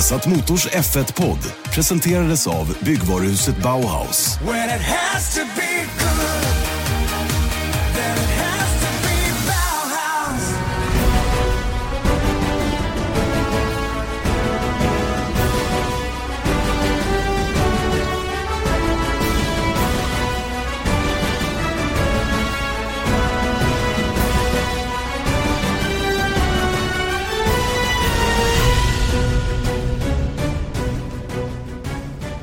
Vesat 0.00 0.26
Motors 0.26 0.66
F1-podd 0.66 1.44
presenterades 1.74 2.46
av 2.46 2.70
byggvaruhuset 2.80 3.56
Bauhaus. 3.60 4.38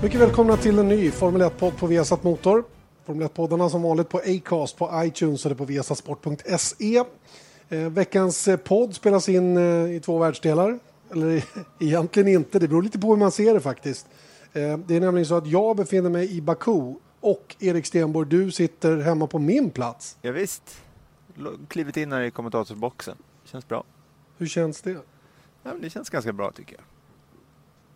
Mycket 0.07 0.21
välkomna 0.21 0.57
till 0.57 0.79
en 0.79 0.87
ny 0.87 1.11
Formel 1.11 1.41
1-podd 1.41 1.77
på 1.77 1.87
Viasat 1.87 2.23
Motor. 2.23 2.63
Formel 3.05 3.27
1-poddarna 3.27 3.69
som 3.69 3.81
vanligt 3.81 4.09
på 4.09 4.17
Acast, 4.17 4.77
på 4.77 4.91
iTunes 5.05 5.45
eller 5.45 5.55
på 5.55 5.65
viasatsport.se. 5.65 7.03
Eh, 7.69 7.79
veckans 7.79 8.47
eh, 8.47 8.57
podd 8.57 8.95
spelas 8.95 9.29
in 9.29 9.57
eh, 9.57 9.95
i 9.95 9.99
två 9.99 10.17
världsdelar. 10.17 10.79
Eller 11.11 11.43
egentligen 11.79 12.27
inte, 12.27 12.59
det 12.59 12.67
beror 12.67 12.81
lite 12.81 12.99
på 12.99 13.07
hur 13.07 13.15
man 13.15 13.31
ser 13.31 13.53
det 13.53 13.59
faktiskt. 13.59 14.07
Eh, 14.53 14.77
det 14.77 14.95
är 14.95 14.99
nämligen 14.99 15.25
så 15.25 15.35
att 15.35 15.47
jag 15.47 15.75
befinner 15.75 16.09
mig 16.09 16.37
i 16.37 16.41
Baku 16.41 16.93
och 17.19 17.55
Erik 17.59 17.85
Stenborg, 17.85 18.29
du 18.29 18.51
sitter 18.51 18.97
hemma 18.97 19.27
på 19.27 19.39
min 19.39 19.69
plats. 19.69 20.17
Ja, 20.21 20.31
visst. 20.31 20.81
Klivit 21.67 21.97
in 21.97 22.11
här 22.11 22.21
i 22.21 22.31
kommentatorsboxen. 22.31 23.17
Känns 23.43 23.67
bra. 23.67 23.83
Hur 24.37 24.47
känns 24.47 24.81
det? 24.81 24.97
Ja, 25.63 25.73
det 25.81 25.89
känns 25.89 26.09
ganska 26.09 26.33
bra 26.33 26.51
tycker 26.51 26.73
jag. 26.73 26.83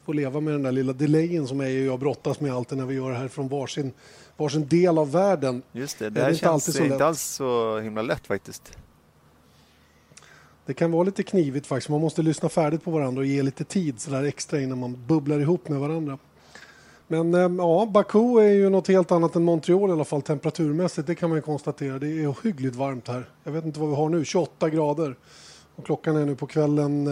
Få 0.06 0.14
leva 0.14 0.40
med 0.40 0.54
den 0.54 0.64
där 0.64 0.72
lilla 0.72 0.94
delayen 0.94 1.48
som 1.48 1.60
jag 1.60 1.70
och 1.70 1.76
jag 1.94 2.00
brottas 2.00 2.40
med 2.40 2.54
alltid 2.54 2.78
när 2.78 2.86
vi 2.86 2.96
gör 2.96 3.12
det 3.12 3.18
här 3.18 3.28
från 3.28 3.48
varsin, 3.48 3.92
varsin 4.38 4.68
del 4.68 4.98
av 4.98 5.12
världen. 5.12 5.62
Just 5.72 6.00
det, 6.00 6.06
Det 6.06 6.10
det 6.10 6.20
är 6.20 6.24
här 6.24 6.30
inte 6.32 6.40
känns 6.40 6.64
så 6.64 6.84
inte 6.84 6.94
lätt. 6.94 7.02
alls 7.02 7.22
så 7.22 7.80
himla 7.80 8.02
lätt 8.02 8.28
faktiskt. 8.28 8.78
Det 10.66 10.74
kan 10.74 10.92
vara 10.92 11.04
lite 11.04 11.24
knivigt 11.24 11.68
faktiskt. 11.68 11.90
Man 11.90 12.02
måste 12.02 12.22
lyssna 12.22 12.50
färdigt 12.50 12.84
på 12.84 12.92
varandra 12.92 13.20
och 13.20 13.26
ge 13.26 13.42
lite 13.44 13.64
tid 13.64 14.00
så 14.00 14.12
där 14.12 14.24
extra 14.24 14.62
innan 14.62 14.78
man 14.80 14.98
bubblar 15.08 15.40
ihop 15.40 15.70
med 15.70 15.80
varandra. 15.80 16.18
Men 17.08 17.34
eh, 17.34 17.52
ja, 17.58 17.86
Baku 17.92 18.38
är 18.40 18.54
ju 18.54 18.70
något 18.70 18.88
helt 18.88 19.12
annat 19.12 19.36
än 19.36 19.44
Montreal 19.44 19.90
i 19.90 19.94
alla 19.94 20.06
fall 20.06 20.22
temperaturmässigt. 20.22 21.08
Det 21.08 21.16
kan 21.16 21.30
man 21.30 21.38
ju 21.38 21.42
konstatera. 21.42 22.00
Det 22.00 22.08
är 22.08 22.32
ohyggligt 22.32 22.76
varmt 22.76 23.08
här. 23.08 23.30
Jag 23.44 23.52
vet 23.52 23.66
inte 23.66 23.80
vad 23.80 23.90
vi 23.90 23.96
har 23.96 24.10
nu, 24.10 24.26
28 24.26 24.70
grader. 24.70 25.16
Och 25.76 25.86
klockan 25.86 26.16
är 26.16 26.26
nu 26.26 26.36
på 26.36 26.48
kvällen 26.48 27.08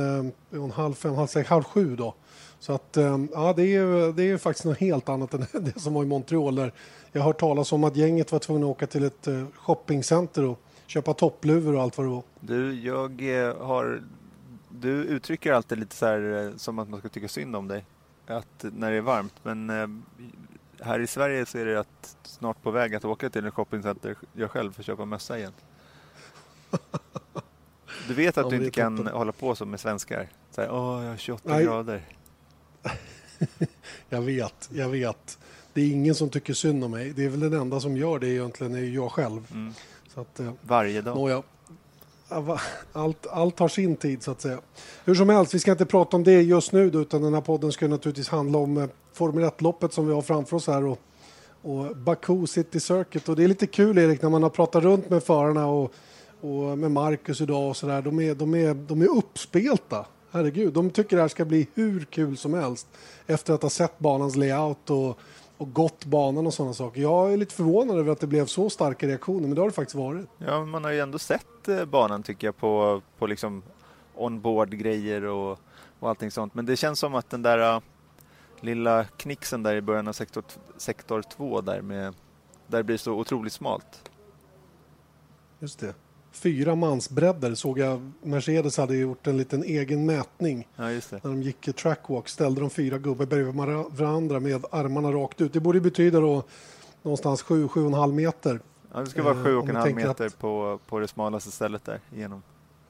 eh, 0.54 0.68
halv 0.74 0.94
fem, 0.94 1.16
halv 1.16 1.28
sex, 1.28 1.50
halv 1.50 1.64
sju 1.64 1.96
då. 1.96 2.14
Så 2.60 2.74
att 2.74 2.98
eh, 2.98 3.18
ja, 3.34 3.54
det 3.56 3.62
är, 3.62 3.66
ju- 3.66 4.12
det 4.14 4.24
är 4.24 4.38
faktiskt 4.38 4.66
något 4.66 4.78
helt 4.78 5.10
annat 5.10 5.34
än 5.34 5.46
det 5.64 5.80
som 5.80 5.94
var 5.94 6.04
i 6.04 6.06
Montreal 6.06 6.56
där 6.56 6.74
jag 7.12 7.22
har 7.22 7.26
hört 7.28 7.40
talas 7.40 7.72
om 7.72 7.84
att 7.84 7.96
gänget 7.96 8.32
var 8.32 8.40
tvungna 8.40 8.66
att 8.66 8.72
åka 8.72 8.88
till 8.88 9.04
ett 9.04 9.28
eh, 9.28 9.46
shoppingcenter 9.56 10.46
och 10.46 10.60
köpa 10.88 11.14
toppluvor 11.14 11.76
och 11.76 11.82
allt 11.82 11.98
vad 11.98 12.08
det 12.08 12.12
var. 12.12 12.24
Du, 12.40 12.74
jag 12.82 13.40
eh, 13.48 13.58
har... 13.66 14.04
Du 14.70 14.90
uttrycker 14.90 15.54
alltid 15.54 15.78
lite 15.78 15.96
så 15.96 16.06
här 16.06 16.46
eh, 16.48 16.56
som 16.56 16.80
att 16.80 16.90
man 16.90 17.00
ska 17.00 17.10
tycka 17.10 17.28
synd 17.28 17.56
om 17.56 17.68
dig. 17.68 17.86
Att 18.28 18.66
när 18.74 18.92
det 18.92 18.98
är 18.98 19.02
varmt. 19.02 19.34
Men 19.44 19.70
här 20.80 21.00
i 21.00 21.08
Sverige 21.08 21.46
så 21.46 21.58
är 21.58 21.66
det 21.66 21.80
att 21.80 22.18
snart 22.24 22.62
på 22.64 22.72
väg 22.72 22.96
att 22.96 23.06
åka 23.06 23.30
till 23.30 23.46
en 23.46 23.52
shoppingcenter 23.52 24.16
jag 24.34 24.52
själv 24.52 24.72
för 24.72 24.82
att 24.82 24.86
köpa 24.86 25.06
mössa 25.06 25.38
igen. 25.38 25.52
Du 28.08 28.14
vet 28.14 28.38
att 28.38 28.46
Ja, 28.46 28.50
du 28.50 28.56
inte 28.56 28.72
kan 28.72 28.98
toppen. 28.98 29.14
hålla 29.14 29.32
på 29.32 29.56
som 29.56 29.70
med 29.70 29.80
svenskar. 29.80 30.30
Så 30.52 30.62
här, 30.62 30.72
åh, 30.72 31.04
jag 31.04 31.10
har 31.10 31.18
28 31.18 31.50
Nej. 31.50 31.64
grader. 31.66 32.02
Jag 34.10 34.22
vet, 34.22 34.70
jag 34.74 34.90
vet. 34.90 35.38
Det 35.74 35.82
är 35.82 35.92
ingen 35.92 36.16
som 36.16 36.30
tycker 36.30 36.54
synd 36.54 36.84
om 36.84 36.92
mig. 36.92 37.14
Det 37.16 37.26
är 37.26 37.30
väl 37.30 37.40
den 37.40 37.54
enda 37.54 37.80
som 37.80 37.98
gör 37.98 38.20
det 38.20 38.28
egentligen, 38.28 38.76
är 38.76 38.80
jag 38.80 39.12
själv. 39.12 39.48
Mm. 39.52 39.74
Så 40.14 40.22
att, 40.22 40.40
eh, 40.40 40.52
Varje 40.62 41.02
dag. 41.02 41.16
nåja. 41.16 41.44
Allt, 42.94 43.28
allt 43.28 43.60
har 43.60 43.68
sin 43.68 43.96
tid 43.96 44.24
så 44.24 44.32
att 44.32 44.42
säga. 44.42 44.60
Hur 45.06 45.16
som 45.16 45.30
helst, 45.30 45.54
vi 45.54 45.60
ska 45.60 45.72
inte 45.72 45.86
prata 45.86 46.18
om 46.18 46.24
det 46.24 46.42
just 46.42 46.72
nu 46.72 46.84
utan 46.84 47.22
den 47.22 47.34
här 47.34 47.42
podden 47.42 47.72
ska 47.72 47.88
naturligtvis 47.88 48.30
handla 48.30 48.58
om 48.58 48.78
eh, 48.78 48.90
Formel 49.14 49.44
1-loppet 49.44 49.94
som 49.94 50.08
vi 50.08 50.14
har 50.14 50.22
framför 50.22 50.58
oss 50.58 50.68
här 50.68 50.86
och, 50.86 51.00
och 51.62 51.98
Baku 51.98 52.48
City 52.48 52.80
Circuit. 52.80 53.30
Och 53.30 53.36
det 53.36 53.44
är 53.44 53.48
lite 53.48 53.68
kul 53.68 53.98
Erik, 53.98 54.22
när 54.22 54.30
man 54.30 54.44
har 54.44 54.50
pratat 54.50 54.84
runt 54.84 55.10
med 55.10 55.24
förarna 55.24 55.68
och, 55.68 55.94
och 56.42 56.78
med 56.78 56.92
Marcus 56.92 57.42
idag 57.42 57.70
och 57.70 57.78
sådär. 57.78 58.02
De 58.02 58.20
är, 58.20 58.36
de, 58.36 58.56
är, 58.56 58.74
de 58.74 59.02
är 59.02 59.18
uppspelta. 59.18 60.06
Herregud, 60.32 60.74
de 60.74 60.90
tycker 60.90 61.16
det 61.16 61.22
här 61.22 61.30
ska 61.30 61.46
bli 61.46 61.68
hur 61.74 62.06
kul 62.06 62.38
som 62.38 62.54
helst 62.54 62.88
efter 63.28 63.54
att 63.54 63.62
ha 63.62 63.70
sett 63.70 64.00
banans 64.00 64.36
layout 64.36 64.90
och, 64.90 65.20
och 65.58 65.74
gått 65.74 66.06
banan 66.06 66.48
och 66.48 66.54
sådana 66.54 66.74
saker. 66.74 67.02
Jag 67.02 67.34
är 67.34 67.38
lite 67.38 67.56
förvånad 67.56 67.98
över 67.98 68.12
att 68.12 68.20
det 68.20 68.28
blev 68.28 68.46
så 68.46 68.70
starka 68.70 69.08
reaktioner, 69.08 69.42
men 69.42 69.56
det 69.56 69.62
har 69.62 69.68
det 69.68 69.74
faktiskt 69.74 69.96
varit. 69.96 70.28
Ja, 70.38 70.66
man 70.66 70.84
har 70.84 70.92
ju 70.92 71.00
ändå 71.00 71.20
sett 71.20 71.68
eh, 71.68 71.86
banan 71.86 72.24
tycker 72.24 72.48
jag 72.48 72.58
på, 72.58 73.02
på 73.18 73.28
liksom 73.28 73.64
onboard-grejer 74.16 75.24
och, 75.24 75.60
och 76.00 76.10
allting 76.10 76.32
sånt. 76.32 76.54
Men 76.54 76.66
det 76.66 76.76
känns 76.76 77.00
som 77.00 77.16
att 77.16 77.30
den 77.30 77.42
där 77.42 77.76
uh, 77.76 77.82
lilla 78.62 79.04
knixen 79.04 79.64
där 79.64 79.76
i 79.76 79.82
början 79.82 80.08
av 80.08 80.14
sektor, 80.14 80.44
sektor 80.78 81.22
2 81.22 81.62
där 81.62 81.82
med 81.82 82.14
där 82.68 82.84
blir 82.84 82.98
så 82.98 83.14
otroligt 83.14 83.54
smalt. 83.54 84.10
Just 85.60 85.80
det. 85.80 85.94
Fyra 86.32 86.76
mansbredder 86.76 87.56
såg 87.56 87.80
jag. 87.80 88.12
Mercedes 88.24 88.78
hade 88.78 88.96
gjort 88.96 89.28
en 89.28 89.38
liten 89.38 89.64
egen 89.64 90.06
mätning. 90.06 90.68
Ja. 90.76 90.84
När 90.84 91.20
de 91.24 91.44
gick 91.44 91.68
i 91.68 91.74
trackwalk 91.74 92.30
ställde 92.30 92.62
de 92.62 92.70
fyra 92.70 92.98
gubbar 92.98 93.26
bredvid 93.26 93.54
varandra 93.92 94.40
med 94.40 94.66
armarna 94.72 95.12
rakt 95.12 95.42
ut. 95.42 95.54
Det 95.54 95.60
borde 95.60 95.82
betyda 95.82 96.20
då 96.20 96.44
någonstans 97.02 97.44
7-7,5 97.44 98.12
meter. 98.14 98.60
Ja, 98.94 99.00
det 99.00 99.06
ska 99.08 99.24
vara 99.24 99.36
Eh, 99.38 99.44
sju 99.44 99.56
om 99.56 99.58
och 99.58 99.68
en 99.70 99.74
man 99.74 99.76
halv 99.76 99.86
tänker 99.92 100.08
meter 100.08 100.26
att- 100.26 100.40
på, 100.40 100.80
på 100.88 101.00
det 101.00 101.08
smalaste 101.08 101.52
stället 101.52 101.86
där 101.86 102.00
igenom. 102.16 102.42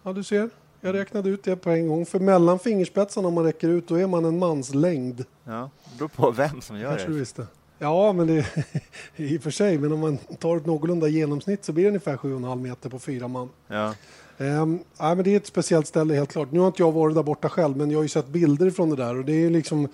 Ja, 0.04 0.14
du 0.14 0.24
ser. 0.24 0.50
Jag 0.82 0.96
räknade 0.96 1.30
ut 1.30 1.44
det 1.44 1.56
på 1.56 1.70
en 1.70 1.88
gång. 1.88 2.06
För 2.06 2.20
mellan 2.20 2.60
fingerspetsarna 2.60 3.28
om 3.28 3.34
man 3.34 3.44
räcker 3.44 3.70
ut, 3.70 3.88
då 3.88 3.96
är 3.96 4.08
man 4.08 4.26
en 4.26 4.40
mans 4.40 4.74
längd. 4.74 5.26
Ja, 5.44 5.70
det 5.92 5.98
beror 5.98 6.08
på 6.08 6.32
vem 6.32 6.62
som 6.62 6.80
gör 6.80 6.90
Kanske 6.90 7.08
du 7.08 7.14
det. 7.14 7.20
visste. 7.20 7.48
Ja, 7.80 8.14
men 8.14 8.28
det 8.28 8.46
i 9.16 9.38
och 9.38 9.42
för 9.42 9.52
sig. 9.52 9.78
Men 9.78 9.92
om 9.92 10.00
man 10.00 10.18
tar 10.18 10.58
ett 10.58 10.66
någorlunda 10.66 11.08
genomsnitt 11.08 11.66
så 11.66 11.72
blir 11.72 11.84
det 11.84 11.90
ungefär 11.90 12.18
7,5 12.18 12.62
meter 12.62 12.90
på 12.90 13.00
fyra 13.00 13.28
man. 13.28 13.50
Ja, 13.68 13.94
Um, 14.42 14.80
ja, 14.98 15.16
men 15.16 15.24
det 15.24 15.34
är 15.34 15.38
ett 15.38 15.48
speciellt 15.48 15.88
ställe 15.88 16.14
helt 16.14 16.32
klart. 16.32 16.52
Nu 16.52 16.60
har 16.60 16.68
inte 16.68 16.82
jag 16.82 16.92
varit 16.92 17.16
där 17.16 17.24
borta 17.24 17.50
själv 17.50 17.78
men 17.78 17.92
jag 17.92 17.98
har 17.98 18.04
ju 18.04 18.10
sett 18.10 18.28
bilder 18.28 18.70
från 18.72 18.90
det 18.90 18.96
där 18.96 19.18
och 19.18 19.26
det 19.26 19.46
är 19.46 19.50
liksom 19.50 19.88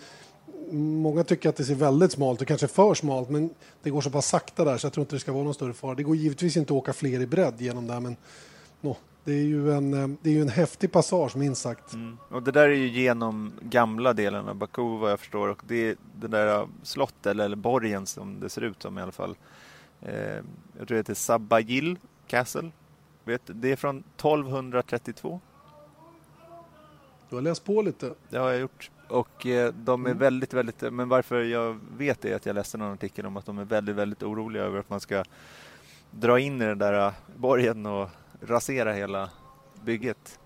Många 0.71 1.23
tycker 1.23 1.49
att 1.49 1.55
det 1.55 1.63
ser 1.63 1.75
väldigt 1.75 2.11
smalt 2.11 2.41
och 2.41 2.47
kanske 2.47 2.67
för 2.67 2.93
smalt 2.93 3.29
men 3.29 3.49
det 3.83 3.89
går 3.89 4.01
så 4.01 4.09
pass 4.09 4.27
sakta 4.27 4.65
där 4.65 4.77
så 4.77 4.85
jag 4.85 4.93
tror 4.93 5.01
inte 5.01 5.15
det 5.15 5.19
ska 5.19 5.31
vara 5.31 5.43
någon 5.43 5.53
större 5.53 5.73
fara. 5.73 5.95
Det 5.95 6.03
går 6.03 6.15
givetvis 6.15 6.57
inte 6.57 6.73
att 6.73 6.77
åka 6.77 6.93
fler 6.93 7.19
i 7.19 7.25
bredd 7.25 7.61
genom 7.61 7.87
där 7.87 7.99
men 7.99 8.15
nå, 8.81 8.97
det, 9.25 9.33
är 9.33 9.43
ju 9.43 9.73
en, 9.73 9.93
eh, 9.93 10.07
det 10.21 10.29
är 10.29 10.33
ju 10.33 10.41
en 10.41 10.49
häftig 10.49 10.91
passage 10.91 11.35
minst 11.35 11.61
sagt. 11.61 11.93
mm. 11.93 12.17
och 12.29 12.43
det 12.43 12.51
där 12.51 12.69
är 12.69 12.73
ju 12.73 12.87
genom 12.87 13.53
gamla 13.61 14.13
delen 14.13 14.47
av 14.49 14.55
Baku 14.55 14.81
vad 14.81 15.11
jag 15.11 15.19
förstår 15.19 15.47
och 15.47 15.61
det 15.67 15.95
det 16.19 16.27
där 16.27 16.61
uh, 16.61 16.67
slottet 16.83 17.25
eller, 17.25 17.45
eller 17.45 17.55
borgen 17.55 18.05
som 18.05 18.39
det 18.39 18.49
ser 18.49 18.61
ut 18.61 18.81
som 18.81 18.97
i 18.97 19.01
alla 19.01 19.11
fall. 19.11 19.35
Eh, 20.01 20.35
jag 20.77 20.87
tror 20.87 20.87
det 20.87 20.95
heter 20.95 21.13
Sabayil 21.13 21.97
Castle. 22.27 22.71
Vet, 23.23 23.41
det 23.45 23.71
är 23.71 23.75
från 23.75 23.97
1232. 23.99 25.39
Du 27.29 27.35
har 27.35 27.41
läst 27.41 27.63
på 27.63 27.81
lite. 27.81 28.13
Det 28.29 28.37
har 28.37 28.49
jag 28.51 28.59
gjort. 28.59 28.91
Och 29.07 29.45
eh, 29.45 29.73
de 29.73 30.05
är 30.05 30.09
Mm. 30.09 30.19
väldigt, 30.19 30.53
väldigt, 30.53 30.81
men 30.93 31.09
varför 31.09 31.43
jag 31.43 31.79
vet 31.97 32.21
det 32.21 32.31
är 32.31 32.35
att 32.35 32.45
jag 32.45 32.53
läste 32.53 32.77
någon 32.77 32.93
artikel 32.93 33.25
om 33.25 33.37
att 33.37 33.45
de 33.45 33.57
är 33.57 33.65
väldigt, 33.65 33.95
väldigt 33.95 34.23
oroliga 34.23 34.63
över 34.63 34.79
att 34.79 34.89
man 34.89 34.99
ska 34.99 35.23
dra 36.11 36.39
in 36.39 36.61
i 36.61 36.65
den 36.65 36.77
där 36.77 37.07
eh, 37.07 37.13
borgen 37.35 37.85
och 37.85 38.09
rasera 38.45 38.93
hela 38.93 39.29
bygget. 39.83 40.39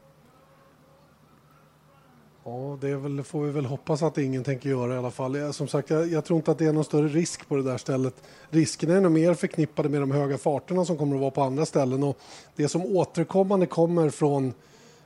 Ja, 2.44 2.78
det 2.82 2.96
väl, 2.96 3.24
får 3.24 3.44
vi 3.44 3.52
väl 3.52 3.66
hoppas 3.66 4.04
att 4.04 4.18
ingen 4.18 4.44
tänker 4.44 4.70
göra 4.70 4.96
i 4.96 4.98
alla 4.98 5.12
fall. 5.12 5.36
Jag, 5.36 5.56
som 5.56 5.68
sagt, 5.68 5.90
jag, 5.90 6.08
jag 6.08 6.26
tror 6.26 6.38
inte 6.38 6.52
att 6.52 6.58
det 6.58 6.66
är 6.66 6.74
någon 6.74 6.84
större 6.84 7.08
risk 7.08 7.48
på 7.48 7.56
det 7.56 7.64
där 7.64 7.78
stället. 7.78 8.16
Riskerna 8.50 8.94
är 8.94 9.02
nog 9.02 9.12
mer 9.12 9.34
förknippade 9.34 9.90
med 9.90 10.02
de 10.02 10.12
höga 10.12 10.38
farterna 10.38 10.86
som 10.86 10.98
kommer 10.98 11.16
att 11.16 11.22
vara 11.22 11.32
på 11.32 11.42
andra 11.42 11.66
ställen. 11.66 12.04
Och 12.04 12.18
det 12.56 12.68
som 12.68 12.86
återkommande 12.86 13.66
kommer 13.66 14.10
från 14.10 14.54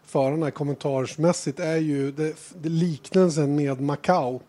förarna 0.06 0.52
kommentarsmässigt 0.52 1.60
är 1.60 1.78
ju 1.78 2.12
det, 2.12 2.36
det 2.56 2.70
liknelsen 2.70 3.56
med 3.56 3.82
Macau. 3.82 4.40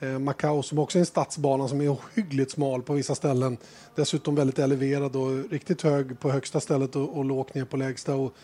Eh, 0.00 0.18
Macau 0.18 0.62
som 0.62 0.78
också 0.78 0.98
är 0.98 1.00
en 1.00 1.06
stadsbana 1.06 1.68
som 1.68 1.80
är 1.80 1.92
ohyggligt 1.92 2.50
smal 2.50 2.82
på 2.82 2.92
vissa 2.92 3.14
ställen. 3.14 3.56
Dessutom 3.94 4.34
väldigt 4.34 4.58
eleverad 4.58 5.16
och 5.16 5.50
riktigt 5.50 5.82
hög 5.82 6.20
på 6.20 6.30
högsta 6.30 6.60
stället 6.60 6.96
och, 6.96 7.18
och 7.18 7.24
lågt 7.24 7.54
ner 7.54 7.64
på 7.64 7.76
lägsta. 7.76 8.14
Och, 8.14 8.34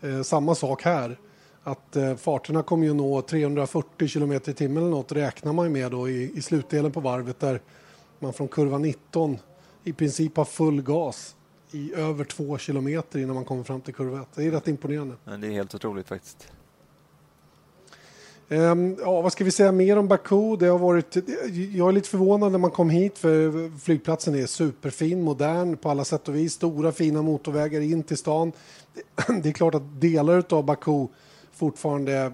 eh, 0.00 0.22
samma 0.22 0.54
sak 0.54 0.82
här. 0.82 1.18
Att 1.62 1.96
eh, 1.96 2.16
farterna 2.16 2.62
kommer 2.62 2.86
ju 2.86 2.94
nå 2.94 3.22
340 3.22 4.08
km 4.08 4.32
i 4.32 4.38
timmen 4.38 4.76
eller 4.76 4.90
något 4.90 5.12
räknar 5.12 5.52
man 5.52 5.66
ju 5.66 5.72
med 5.72 5.90
då 5.90 6.08
i, 6.08 6.32
i 6.34 6.42
slutdelen 6.42 6.92
på 6.92 7.00
varvet 7.00 7.40
där 7.40 7.60
man 8.18 8.32
från 8.32 8.48
kurva 8.48 8.78
19 8.78 9.38
i 9.84 9.92
princip 9.92 10.36
har 10.36 10.44
full 10.44 10.82
gas 10.82 11.36
i 11.70 11.94
över 11.94 12.24
två 12.24 12.58
kilometer 12.58 13.18
innan 13.18 13.34
man 13.34 13.44
kommer 13.44 13.64
fram 13.64 13.80
till 13.80 13.94
kurva 13.94 14.20
1. 14.20 14.28
Det 14.34 14.44
är 14.44 14.50
rätt 14.50 14.68
imponerande. 14.68 15.14
Men 15.24 15.40
det 15.40 15.46
är 15.46 15.50
helt 15.50 15.74
otroligt 15.74 16.08
faktiskt. 16.08 16.52
Ehm, 18.48 18.96
ja, 19.00 19.20
vad 19.20 19.32
ska 19.32 19.44
vi 19.44 19.50
säga 19.50 19.72
mer 19.72 19.96
om 19.98 20.08
Baku? 20.08 20.56
Det 20.56 20.66
har 20.66 20.78
varit, 20.78 21.16
jag 21.74 21.88
är 21.88 21.92
lite 21.92 22.08
förvånad 22.08 22.52
när 22.52 22.58
man 22.58 22.70
kom 22.70 22.90
hit 22.90 23.18
för 23.18 23.70
flygplatsen 23.78 24.34
är 24.34 24.46
superfin, 24.46 25.22
modern 25.22 25.76
på 25.76 25.90
alla 25.90 26.04
sätt 26.04 26.28
och 26.28 26.34
vis. 26.36 26.52
Stora 26.52 26.92
fina 26.92 27.22
motorvägar 27.22 27.80
in 27.80 28.02
till 28.02 28.16
stan. 28.16 28.52
Det 29.42 29.48
är 29.48 29.52
klart 29.52 29.74
att 29.74 30.00
delar 30.00 30.44
av 30.50 30.64
Baku 30.64 31.06
fortfarande 31.52 32.32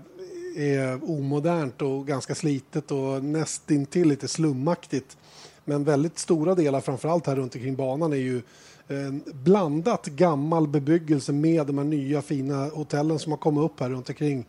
är 0.57 1.11
omodernt 1.11 1.83
och 1.83 2.07
ganska 2.07 2.35
slitet 2.35 2.91
och 2.91 3.25
nästintill 3.25 4.09
lite 4.09 4.29
slumaktigt. 4.29 5.17
Men 5.65 5.85
väldigt 5.85 6.19
stora 6.19 6.55
delar, 6.55 6.81
framförallt 6.81 7.27
här 7.27 7.37
runt 7.37 7.55
omkring 7.55 7.77
banan, 7.77 8.13
är 8.13 8.17
ju 8.17 8.37
eh, 8.89 9.33
blandat 9.33 10.07
gammal 10.07 10.69
bebyggelse 10.69 11.33
med 11.33 11.67
de 11.67 11.79
här 11.79 11.85
nya 11.85 12.23
fina 12.23 12.69
hotellen 12.69 13.19
som 13.19 13.33
har 13.33 13.37
kommit 13.37 13.65
upp 13.65 13.81
här 13.81 13.91
runt 13.91 14.09
omkring. 14.09 14.47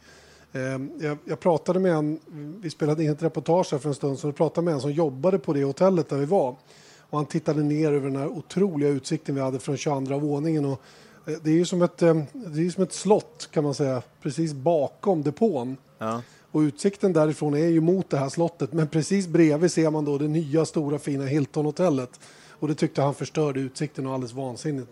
Ehm, 0.54 0.92
jag, 1.00 1.18
jag 1.26 1.40
pratade 1.40 1.80
med 1.80 1.92
en, 1.92 2.20
vi 2.62 2.70
spelade 2.70 3.04
in 3.04 3.10
ett 3.12 3.24
reportage 3.24 3.72
här 3.72 3.80
för 3.80 3.90
en 3.90 3.96
stund 3.96 4.20
sedan, 4.20 4.30
och 4.30 4.36
pratade 4.36 4.66
med 4.66 4.74
en 4.74 4.82
som 4.82 4.92
jobbade 4.92 5.40
på 5.40 5.54
det 5.54 5.64
hotellet 5.64 6.10
där 6.10 6.18
vi 6.18 6.26
var. 6.26 6.56
Och 7.00 7.18
han 7.18 7.26
tittade 7.26 7.64
ner 7.64 7.92
över 7.92 8.10
den 8.10 8.20
här 8.20 8.28
otroliga 8.28 8.90
utsikten 8.90 9.36
vi 9.36 9.42
hade 9.42 9.60
från 9.60 9.78
22 9.78 10.20
våningen. 10.20 10.66
Och 10.66 10.82
eh, 11.26 11.34
det 11.44 11.50
är 11.50 11.56
ju 11.56 11.66
som 11.66 11.82
ett, 11.82 12.02
eh, 12.02 12.22
det 12.34 12.66
är 12.66 12.70
som 12.70 12.84
ett 12.84 12.94
slott 12.94 13.50
kan 13.52 13.64
man 13.64 13.74
säga, 13.74 14.02
precis 14.22 14.54
bakom 14.54 15.24
depån. 15.24 15.78
Ja. 15.98 16.22
Och 16.52 16.60
utsikten 16.60 17.14
därifrån 17.14 17.54
är 17.54 17.68
ju 17.68 17.82
mot 17.82 18.10
det 18.10 18.18
här 18.18 18.30
slottet, 18.30 18.74
men 18.74 18.88
precis 18.88 19.28
bredvid 19.28 19.72
ser 19.72 19.90
man 19.90 20.06
då 20.06 20.18
det 20.18 20.28
nya 20.28 20.66
stora 20.66 21.00
fina 21.00 21.26
Hilton-hotellet. 21.26 22.20
Och 22.50 22.68
det 22.68 22.76
tyckte 22.76 23.02
han 23.02 23.14
förstörde 23.14 23.60
utsikten 23.60 24.08
och 24.08 24.14
alldeles 24.14 24.34
vansinnigt. 24.34 24.90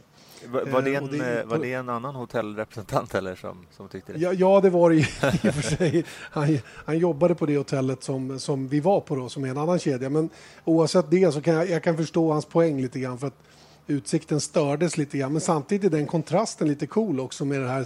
Var, 0.47 0.65
var, 0.65 0.81
det 0.81 0.95
eh, 0.95 0.97
en, 0.97 1.11
det, 1.11 1.43
var 1.45 1.57
det 1.57 1.73
en 1.73 1.89
annan 1.89 2.15
hotellrepresentant 2.15 3.15
eller 3.15 3.35
som, 3.35 3.65
som 3.71 3.87
tyckte 3.87 4.13
det? 4.13 4.19
Ja, 4.19 4.33
ja 4.33 4.61
det 4.61 4.69
var 4.69 4.89
det 4.89 4.95
i, 4.95 4.99
i 5.43 5.49
och 5.49 5.55
för 5.55 5.75
sig. 5.75 6.05
Han, 6.11 6.59
han 6.85 6.97
jobbade 6.97 7.35
på 7.35 7.45
det 7.45 7.57
hotellet 7.57 8.03
som, 8.03 8.39
som 8.39 8.67
vi 8.67 8.79
var 8.79 9.01
på 9.01 9.15
då, 9.15 9.29
som 9.29 9.43
är 9.43 9.49
en 9.49 9.57
annan 9.57 9.79
kedja. 9.79 10.09
Men 10.09 10.29
oavsett 10.65 11.11
det 11.11 11.31
så 11.31 11.41
kan 11.41 11.53
jag, 11.53 11.69
jag 11.69 11.83
kan 11.83 11.97
förstå 11.97 12.31
hans 12.31 12.45
poäng 12.45 12.81
lite 12.81 12.99
grann 12.99 13.17
för 13.17 13.27
att 13.27 13.43
utsikten 13.87 14.41
stördes 14.41 14.97
lite 14.97 15.17
grann. 15.17 15.31
Men 15.31 15.41
samtidigt 15.41 15.93
är 15.93 15.97
den 15.97 16.07
kontrasten 16.07 16.67
lite 16.67 16.87
cool 16.87 17.19
också 17.19 17.45
med 17.45 17.61
det 17.61 17.67
här 17.67 17.85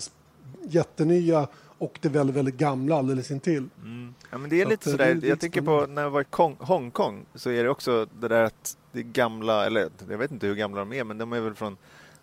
jättenya 0.64 1.48
och 1.78 2.00
det 2.02 2.10
väldigt, 2.10 2.36
väldigt 2.36 2.58
gamla 2.58 2.96
alldeles 2.96 3.32
intill. 3.32 3.70
Mm. 3.82 4.14
Ja, 4.32 4.38
men 4.38 4.50
det 4.50 4.62
är 4.62 4.64
så 4.64 4.70
lite 4.70 4.90
att, 4.90 4.92
sådär, 4.92 5.20
jag 5.24 5.40
tänker 5.40 5.62
på 5.62 5.86
när 5.86 6.02
jag 6.02 6.10
var 6.10 6.22
i 6.22 6.56
Hongkong 6.60 7.26
så 7.36 7.50
är 7.50 7.64
det 7.64 7.70
också 7.70 8.08
det 8.20 8.28
där 8.28 8.44
att 8.44 8.78
det 8.92 9.04
gamla, 9.04 9.66
eller 9.66 9.90
jag 10.10 10.18
vet 10.18 10.32
inte 10.32 10.48
hur 10.48 10.56
gamla 10.56 10.80
de 10.80 10.94
är, 10.94 11.04
men 11.04 11.18
de 11.18 11.34
är 11.34 11.40
väl 11.40 11.56
från 11.56 11.78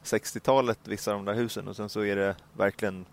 60-talet 0.05 0.79
vissa 0.85 1.13
av 1.13 1.17
de 1.17 1.25
där 1.25 1.35
husen 1.35 1.69
och 1.69 1.77
sen 1.77 1.89
så 1.89 2.01
är 2.01 2.17
det 2.17 2.37
verkligen 2.53 3.07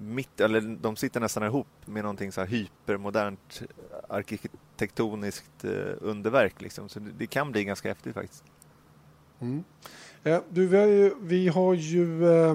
mitt, 0.00 0.40
eller 0.40 0.60
de 0.60 0.96
sitter 0.96 1.20
nästan 1.20 1.42
ihop 1.42 1.66
med 1.84 2.02
någonting 2.02 2.32
så 2.32 2.40
här 2.40 2.48
hypermodernt 2.48 3.62
arkitektoniskt 4.08 5.64
eh, 5.64 5.70
underverk 6.00 6.60
liksom. 6.60 6.88
Så 6.88 7.00
det, 7.00 7.26
kan 7.26 7.52
bli 7.52 7.64
ganska 7.64 7.88
häftigt 7.88 8.14
faktiskt. 8.14 8.44
Mm. 9.40 9.64
Eh, 10.24 10.40
du, 10.50 10.66
vi 10.66 10.76
har 10.76 10.86
ju, 10.86 11.14
vi 11.20 11.48
har 11.48 11.74
ju 11.74 12.32
eh, 12.32 12.54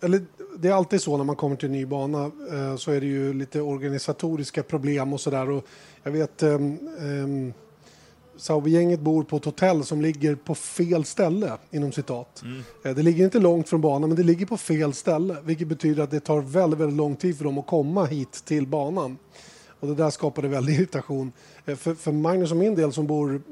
eller 0.00 0.22
det 0.58 0.68
är 0.68 0.72
alltid 0.72 1.00
så 1.00 1.16
när 1.16 1.24
man 1.24 1.36
kommer 1.36 1.56
till 1.56 1.66
en 1.66 1.72
ny 1.72 1.86
bana 1.86 2.30
eh, 2.52 2.76
så 2.76 2.90
är 2.90 3.00
det 3.00 3.06
ju 3.06 3.32
lite 3.32 3.60
organisatoriska 3.60 4.62
problem 4.62 5.12
och 5.12 5.20
sådär. 5.20 5.62
Jag 6.02 6.12
vet 6.12 6.42
eh, 6.42 6.52
eh, 6.52 6.58
Sauvi-gänget 8.38 9.00
bor 9.00 9.22
på 9.22 9.36
ett 9.36 9.44
hotell 9.44 9.84
som 9.84 10.00
ligger 10.00 10.34
på 10.34 10.54
fel 10.54 11.04
ställe, 11.04 11.52
inom 11.70 11.92
citat. 11.92 12.42
Mm. 12.42 12.94
Det 12.94 13.02
ligger 13.02 13.24
inte 13.24 13.38
långt 13.38 13.68
från 13.68 13.80
banan, 13.80 14.08
men 14.10 14.16
det 14.16 14.22
ligger 14.22 14.46
på 14.46 14.56
fel 14.56 14.92
ställe, 14.92 15.36
vilket 15.44 15.68
betyder 15.68 16.02
att 16.02 16.10
det 16.10 16.20
tar 16.20 16.40
väldigt, 16.40 16.80
väldigt 16.80 16.96
lång 16.96 17.16
tid 17.16 17.38
för 17.38 17.44
dem 17.44 17.58
att 17.58 17.66
komma 17.66 18.04
hit 18.04 18.42
till 18.44 18.66
banan. 18.66 19.18
Och 19.80 19.88
det 19.88 19.94
där 19.94 20.10
skapade 20.10 20.48
väldig 20.48 20.74
irritation. 20.78 21.32
Eh, 21.66 21.76
för, 21.76 21.94
för 21.94 22.12
Magnus 22.12 22.50
och 22.50 22.56
min 22.56 22.74
del 22.74 22.92
som 22.92 23.06
bor, 23.06 23.42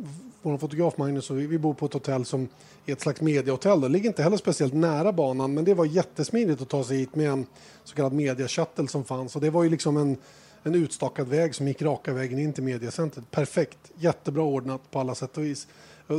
vår 0.42 0.58
fotograf 0.58 0.96
Magnus 0.96 1.30
och 1.30 1.38
vi, 1.38 1.46
vi 1.46 1.58
bor 1.58 1.74
på 1.74 1.86
ett 1.86 1.92
hotell 1.92 2.24
som 2.24 2.48
är 2.86 2.92
ett 2.92 3.00
slags 3.00 3.20
mediahotell. 3.20 3.80
Det 3.80 3.88
ligger 3.88 4.08
inte 4.08 4.22
heller 4.22 4.36
speciellt 4.36 4.74
nära 4.74 5.12
banan, 5.12 5.54
men 5.54 5.64
det 5.64 5.74
var 5.74 5.84
jättesmidigt 5.84 6.62
att 6.62 6.68
ta 6.68 6.84
sig 6.84 6.96
hit 6.96 7.14
med 7.14 7.30
en 7.30 7.46
så 7.84 7.94
kallad 7.94 8.12
mediashuttle 8.12 8.88
som 8.88 9.04
fanns. 9.04 9.36
Och 9.36 9.42
det 9.42 9.50
var 9.50 9.62
ju 9.62 9.70
liksom 9.70 9.96
en 9.96 10.16
en 10.64 10.74
utstakad 10.74 11.28
väg 11.28 11.54
som 11.54 11.68
gick 11.68 11.82
raka 11.82 12.12
vägen 12.12 12.38
in 12.38 12.52
till 12.52 12.62
mediacentret. 12.62 13.30
Perfekt, 13.30 13.78
jättebra 13.96 14.42
ordnat 14.42 14.90
på 14.90 15.00
alla 15.00 15.14
sätt 15.14 15.36
och 15.36 15.44
vis. 15.44 15.66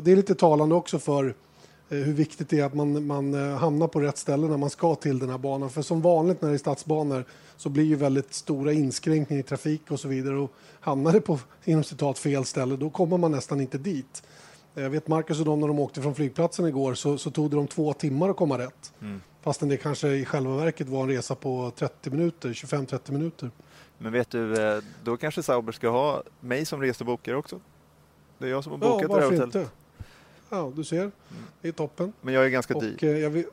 Det 0.03 0.11
är 0.11 0.15
lite 0.15 0.35
talande 0.35 0.75
också 0.75 0.99
för 0.99 1.25
eh, 1.89 1.97
hur 1.97 2.13
viktigt 2.13 2.49
det 2.49 2.59
är 2.59 2.65
att 2.65 2.73
man, 2.73 3.05
man 3.05 3.33
eh, 3.33 3.57
hamnar 3.57 3.87
på 3.87 3.99
rätt 3.99 4.17
ställe 4.17 4.47
när 4.47 4.57
man 4.57 4.69
ska 4.69 4.95
till 4.95 5.19
den 5.19 5.29
här 5.29 5.37
banan. 5.37 5.69
För 5.69 5.81
som 5.81 6.01
vanligt 6.01 6.41
när 6.41 6.49
det 6.49 6.55
är 6.55 6.57
stadsbanor 6.57 7.25
så 7.57 7.69
blir 7.69 7.83
ju 7.83 7.95
väldigt 7.95 8.33
stora 8.33 8.73
inskränkningar 8.73 9.39
i 9.39 9.43
trafik 9.43 9.91
och 9.91 9.99
så 9.99 10.07
vidare. 10.07 10.37
Och 10.37 10.51
hamnar 10.79 11.13
det 11.13 11.21
på 11.21 11.39
inom 11.63 11.83
citat 11.83 12.19
fel 12.19 12.45
ställe 12.45 12.75
då 12.75 12.89
kommer 12.89 13.17
man 13.17 13.31
nästan 13.31 13.61
inte 13.61 13.77
dit. 13.77 14.23
Jag 14.73 14.89
vet 14.89 15.07
Marcus 15.07 15.39
och 15.39 15.45
de 15.45 15.59
när 15.59 15.67
de 15.67 15.79
åkte 15.79 16.01
från 16.01 16.15
flygplatsen 16.15 16.65
igår 16.65 16.93
så, 16.93 17.17
så 17.17 17.31
tog 17.31 17.49
det 17.49 17.55
dem 17.55 17.67
två 17.67 17.93
timmar 17.93 18.29
att 18.29 18.37
komma 18.37 18.57
rätt. 18.57 18.93
Mm. 19.01 19.21
Fastän 19.41 19.69
det 19.69 19.77
kanske 19.77 20.07
i 20.07 20.25
själva 20.25 20.55
verket 20.55 20.89
var 20.89 21.03
en 21.03 21.09
resa 21.09 21.35
på 21.35 21.71
30 21.75 22.09
minuter, 22.09 22.49
25-30 22.49 23.11
minuter. 23.11 23.51
Men 23.97 24.11
vet 24.11 24.29
du, 24.29 24.61
eh, 24.61 24.83
då 25.03 25.17
kanske 25.17 25.43
Sauber 25.43 25.71
ska 25.71 25.89
ha 25.89 26.23
mig 26.39 26.65
som 26.65 26.81
resebokare 26.81 27.35
också. 27.35 27.59
Det 28.37 28.45
är 28.45 28.49
jag 28.49 28.63
som 28.63 28.71
har 28.71 28.79
bokat 28.79 29.01
ja, 29.01 29.07
det 29.07 29.21
här 29.21 29.31
hotellet. 29.31 29.55
Inte? 29.55 29.69
Ja, 30.49 30.71
du 30.75 30.83
ser. 30.83 31.11
Det 31.61 31.67
är 31.67 31.71
toppen. 31.71 32.13
Men 32.21 32.33
jag 32.33 32.45
är 32.45 32.49
ganska 32.49 32.73
dyr. 32.73 32.95
Och, 32.95 33.03
eh, 33.03 33.17
jag, 33.17 33.29
vill, 33.29 33.45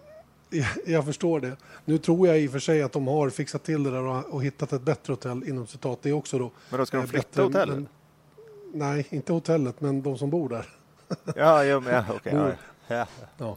jag, 0.87 1.05
förstår 1.05 1.41
det. 1.41 1.56
Nu 1.85 1.99
tror 1.99 2.29
jag 2.29 2.41
i 2.41 2.49
och 2.49 2.53
för 2.53 2.59
sig 2.59 2.83
att 2.83 2.93
de 2.93 3.06
har 3.06 3.31
fixat 3.31 3.65
till 3.65 3.83
det 3.83 3.91
där 3.91 4.03
och, 4.03 4.25
och 4.35 4.44
hittat 4.44 4.73
ett 4.73 4.83
bättre 4.83 5.12
hotell 5.12 5.49
inom 5.49 5.67
citat. 5.67 5.99
Det 6.03 6.12
också 6.12 6.39
då. 6.39 6.50
Men 6.71 6.79
då 6.79 6.87
ska 6.87 6.97
de 6.97 7.03
eh, 7.03 7.11
flytta 7.11 7.29
bättre, 7.29 7.43
hotellet? 7.43 7.75
Men, 7.75 7.88
nej, 8.73 9.06
inte 9.11 9.33
hotellet, 9.33 9.81
men 9.81 10.03
de 10.03 10.19
som 10.19 10.31
bor 10.31 10.49
där. 10.49 10.69
ja, 11.37 11.65
ja, 11.65 11.77
okej. 11.77 12.05
Okay, 12.15 12.56
ja. 12.87 13.06
ja 13.38 13.56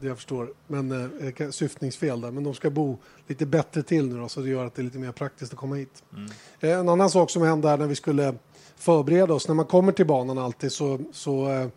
jag 0.00 0.16
förstår. 0.16 0.52
Men 0.66 1.10
eh, 1.38 1.50
syftningsfel 1.50 2.20
där. 2.20 2.30
Men 2.30 2.44
de 2.44 2.54
ska 2.54 2.70
bo 2.70 2.98
lite 3.26 3.46
bättre 3.46 3.82
till 3.82 4.06
nu 4.06 4.20
då, 4.20 4.28
så 4.28 4.40
det 4.40 4.48
gör 4.48 4.66
att 4.66 4.74
det 4.74 4.82
är 4.82 4.84
lite 4.84 4.98
mer 4.98 5.12
praktiskt 5.12 5.52
att 5.52 5.58
komma 5.58 5.74
hit. 5.74 6.02
Mm. 6.12 6.30
Eh, 6.60 6.78
en 6.78 6.88
annan 6.88 7.10
sak 7.10 7.30
som 7.30 7.42
hände 7.42 7.68
här 7.68 7.76
när 7.76 7.86
vi 7.86 7.94
skulle 7.94 8.34
förbereda 8.76 9.34
oss. 9.34 9.48
När 9.48 9.54
man 9.54 9.66
kommer 9.66 9.92
till 9.92 10.06
banan 10.06 10.38
alltid 10.38 10.72
så, 10.72 10.98
så 11.12 11.48
eh, 11.48 11.68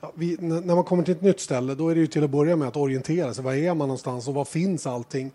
ja, 0.00 0.12
vi, 0.14 0.36
när 0.40 0.74
man 0.74 0.84
kommer 0.84 1.02
till 1.02 1.14
ett 1.14 1.22
nytt 1.22 1.40
ställe 1.40 1.74
då 1.74 1.88
är 1.88 1.94
det 1.94 2.00
ju 2.00 2.06
till 2.06 2.24
att 2.24 2.30
börja 2.30 2.56
med 2.56 2.68
att 2.68 2.76
orientera 2.76 3.34
sig. 3.34 3.44
Var 3.44 3.54
är 3.54 3.74
man 3.74 3.88
någonstans 3.88 4.28
och 4.28 4.34
var 4.34 4.44
finns 4.44 4.86
allting? 4.86 5.30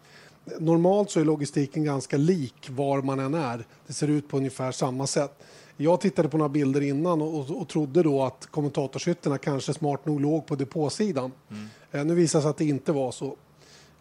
Normalt 0.60 1.12
så 1.12 1.20
är 1.20 1.26
logistiken 1.26 1.84
ganska 1.84 2.18
lik 2.18 2.70
var 2.70 3.02
man 3.02 3.20
än 3.20 3.34
är. 3.34 3.66
Det 3.88 3.94
ser 3.94 4.08
ut 4.08 4.30
på 4.30 4.38
ungefär 4.38 4.72
samma 4.72 5.08
sätt. 5.08 5.44
Jag 5.78 6.02
tittade 6.02 6.30
på 6.30 6.38
några 6.38 6.50
bilder 6.50 6.82
innan 6.82 7.22
och, 7.22 7.40
och, 7.40 7.62
och 7.62 7.68
trodde 7.68 8.04
då 8.04 8.24
att 8.24 8.48
kommentatorshytterna 8.52 9.38
kanske 9.38 9.74
smart 9.74 10.06
nog 10.06 10.22
låg 10.22 10.46
på 10.46 10.56
depåsidan. 10.56 11.32
Mm. 11.50 11.68
Eh, 11.92 12.06
nu 12.06 12.16
visar 12.16 12.40
det 12.40 12.44
sig 12.44 12.50
att 12.50 12.58
det 12.58 12.66
inte 12.66 12.92
var 12.92 13.12
så. 13.12 13.36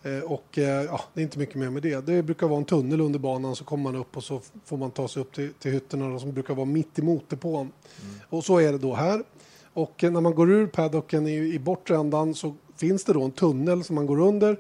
Eh, 0.03 0.19
och 0.19 0.59
eh, 0.59 0.83
ja, 0.85 1.01
det 1.15 1.21
är 1.21 1.23
inte 1.23 1.39
mycket 1.39 1.55
mer 1.55 1.71
med 1.71 1.83
det. 1.83 2.07
Det 2.07 2.23
brukar 2.23 2.49
vara 2.49 2.59
en 2.59 2.65
tunnel 2.65 3.01
under 3.01 3.19
banan 3.19 3.57
så 3.57 3.65
kommer 3.65 3.85
man 3.85 3.97
upp 3.97 4.17
och 4.17 4.25
så 4.25 4.41
får 4.65 4.77
man 4.77 4.91
ta 4.91 5.09
sig 5.09 5.23
upp 5.23 5.35
till, 5.35 5.53
till 5.53 5.73
hytterna 5.73 6.19
som 6.19 6.33
brukar 6.33 6.55
vara 6.55 6.67
mitt 6.67 6.99
emot 6.99 7.29
depån. 7.29 7.61
Mm. 7.61 8.15
Och 8.29 8.45
så 8.45 8.59
är 8.59 8.73
det 8.73 8.79
då 8.79 8.95
här. 8.95 9.23
Och 9.73 10.03
när 10.03 10.21
man 10.21 10.35
går 10.35 10.51
ur 10.51 10.67
paddocken 10.67 11.27
i, 11.27 11.35
i 11.55 11.59
bortre 11.59 11.97
ändan 11.97 12.35
så 12.35 12.55
finns 12.77 13.05
det 13.05 13.13
då 13.13 13.23
en 13.23 13.31
tunnel 13.31 13.85
som 13.85 13.95
man 13.95 14.07
går 14.07 14.21
under 14.21 14.57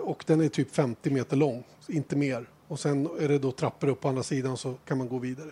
och 0.00 0.24
den 0.26 0.40
är 0.40 0.48
typ 0.48 0.74
50 0.74 1.10
meter 1.10 1.36
lång, 1.36 1.64
inte 1.88 2.16
mer. 2.16 2.48
Och 2.68 2.80
sen 2.80 3.08
är 3.20 3.28
det 3.28 3.38
då 3.38 3.52
trappor 3.52 3.88
upp 3.88 4.00
på 4.00 4.08
andra 4.08 4.22
sidan 4.22 4.56
så 4.56 4.74
kan 4.84 4.98
man 4.98 5.08
gå 5.08 5.18
vidare. 5.18 5.50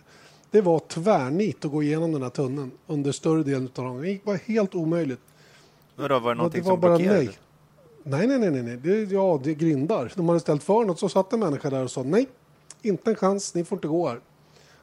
Det 0.51 0.61
var 0.61 0.79
tvärnit 0.79 1.65
att 1.65 1.71
gå 1.71 1.83
igenom 1.83 2.13
den 2.13 2.23
här 2.23 2.31
tunneln 2.31 2.71
under 2.87 3.13
större 3.13 3.43
delen 3.43 3.71
av 3.77 3.85
dagen. 3.85 4.03
Det 4.03 4.21
var 4.25 4.35
helt 4.35 4.75
omöjligt. 4.75 5.21
Vadå, 5.97 6.19
var 6.19 6.31
det 6.31 6.37
någonting 6.37 6.63
det 6.63 6.69
var 6.69 6.75
som 6.75 6.81
bara 6.81 6.97
blockerade? 6.97 7.25
Nej. 7.25 7.39
Nej, 8.03 8.39
nej, 8.39 8.51
nej, 8.51 8.63
nej. 8.63 8.77
Det, 8.77 9.13
ja, 9.13 9.41
det 9.45 9.51
är 9.51 9.55
grindar. 9.55 10.13
De 10.17 10.29
hade 10.29 10.41
ställt 10.41 10.63
för 10.63 10.85
något 10.85 10.99
så 10.99 11.09
satt 11.09 11.33
en 11.33 11.41
människa 11.41 11.71
där 11.71 11.85
och 11.85 11.91
sa 11.91 12.03
nej, 12.03 12.29
inte 12.83 13.11
en 13.11 13.17
chans, 13.17 13.55
ni 13.55 13.65
får 13.65 13.77
inte 13.77 13.89
gå 13.89 14.09
här. 14.09 14.21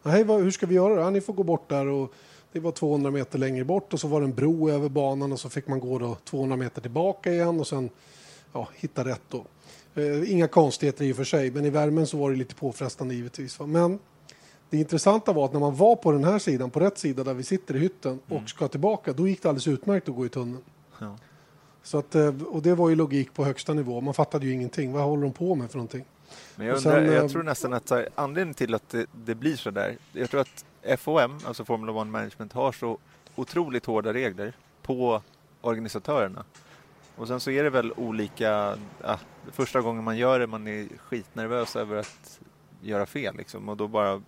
Nej, 0.03 0.23
vad, 0.23 0.41
hur 0.41 0.51
ska 0.51 0.65
vi 0.65 0.75
göra? 0.75 1.01
Ja, 1.01 1.09
ni 1.09 1.21
får 1.21 1.33
gå 1.33 1.43
bort 1.43 1.69
där 1.69 1.87
och 1.87 2.13
det 2.51 2.59
var 2.59 2.71
200 2.71 3.11
meter 3.11 3.39
längre 3.39 3.65
bort 3.65 3.93
och 3.93 3.99
så 3.99 4.07
var 4.07 4.21
det 4.21 4.25
en 4.25 4.33
bro 4.33 4.69
över 4.69 4.89
banan 4.89 5.31
och 5.31 5.39
så 5.39 5.49
fick 5.49 5.67
man 5.67 5.79
gå 5.79 5.99
då 5.99 6.17
200 6.23 6.57
meter 6.57 6.81
tillbaka 6.81 7.31
igen 7.31 7.59
och 7.59 7.67
sen 7.67 7.89
ja, 8.53 8.67
hitta 8.75 9.05
rätt 9.05 9.21
då. 9.29 9.45
Eh, 9.95 10.31
inga 10.31 10.47
konstigheter 10.47 11.05
i 11.05 11.11
och 11.11 11.15
för 11.15 11.23
sig, 11.23 11.51
men 11.51 11.65
i 11.65 11.69
värmen 11.69 12.07
så 12.07 12.17
var 12.17 12.31
det 12.31 12.37
lite 12.37 12.55
påfrestande 12.55 13.15
givetvis. 13.15 13.59
Va? 13.59 13.65
Men 13.65 13.99
det 14.69 14.77
intressanta 14.77 15.33
var 15.33 15.45
att 15.45 15.53
när 15.53 15.59
man 15.59 15.75
var 15.75 15.95
på 15.95 16.11
den 16.11 16.23
här 16.23 16.39
sidan, 16.39 16.69
på 16.69 16.79
rätt 16.79 16.97
sida 16.97 17.23
där 17.23 17.33
vi 17.33 17.43
sitter 17.43 17.75
i 17.75 17.79
hytten 17.79 18.19
och 18.25 18.31
mm. 18.31 18.47
ska 18.47 18.67
tillbaka, 18.67 19.13
då 19.13 19.27
gick 19.27 19.41
det 19.41 19.49
alldeles 19.49 19.67
utmärkt 19.67 20.09
att 20.09 20.15
gå 20.15 20.25
i 20.25 20.29
tunneln. 20.29 20.63
Ja. 20.99 21.17
Så 21.83 21.97
att, 21.97 22.15
eh, 22.15 22.33
och 22.47 22.61
det 22.61 22.75
var 22.75 22.89
ju 22.89 22.95
logik 22.95 23.33
på 23.33 23.45
högsta 23.45 23.73
nivå. 23.73 24.01
Man 24.01 24.13
fattade 24.13 24.45
ju 24.45 24.53
ingenting. 24.53 24.93
Vad 24.93 25.03
håller 25.03 25.23
de 25.23 25.33
på 25.33 25.55
med 25.55 25.71
för 25.71 25.77
någonting? 25.77 26.05
Men 26.55 26.67
jag, 26.67 26.77
undrar, 26.77 26.91
sen, 26.91 27.13
jag 27.13 27.23
eh, 27.23 27.29
tror 27.29 27.43
nästan 27.43 27.73
att 27.73 27.91
anledningen 28.15 28.53
till 28.53 28.73
att 28.73 28.89
det, 28.89 29.05
det, 29.25 29.35
blir 29.35 29.55
så 29.55 29.71
där, 29.71 29.97
jag 30.11 30.29
tror 30.29 30.41
att 30.41 30.65
FOM, 30.99 31.39
alltså 31.45 31.65
Formula 31.65 31.91
One 31.91 32.11
Management, 32.11 32.53
har 32.53 32.71
så 32.71 32.97
otroligt 33.35 33.85
hårda 33.85 34.13
regler 34.13 34.53
på 34.81 35.21
organisatörerna. 35.61 36.43
Och 37.15 37.27
sen 37.27 37.39
så 37.39 37.51
är 37.51 37.63
det 37.63 37.69
väl 37.69 37.91
olika, 37.91 38.77
ja, 39.03 39.19
första 39.51 39.81
gången 39.81 40.03
man 40.03 40.17
gör 40.17 40.39
det, 40.39 40.47
man 40.47 40.67
är 40.67 40.87
skitnervös 40.97 41.75
över 41.75 41.95
att 41.95 42.39
göra 42.81 43.05
fel 43.05 43.37
liksom, 43.37 43.69
och 43.69 43.77
då 43.77 43.87
bara 43.87 44.21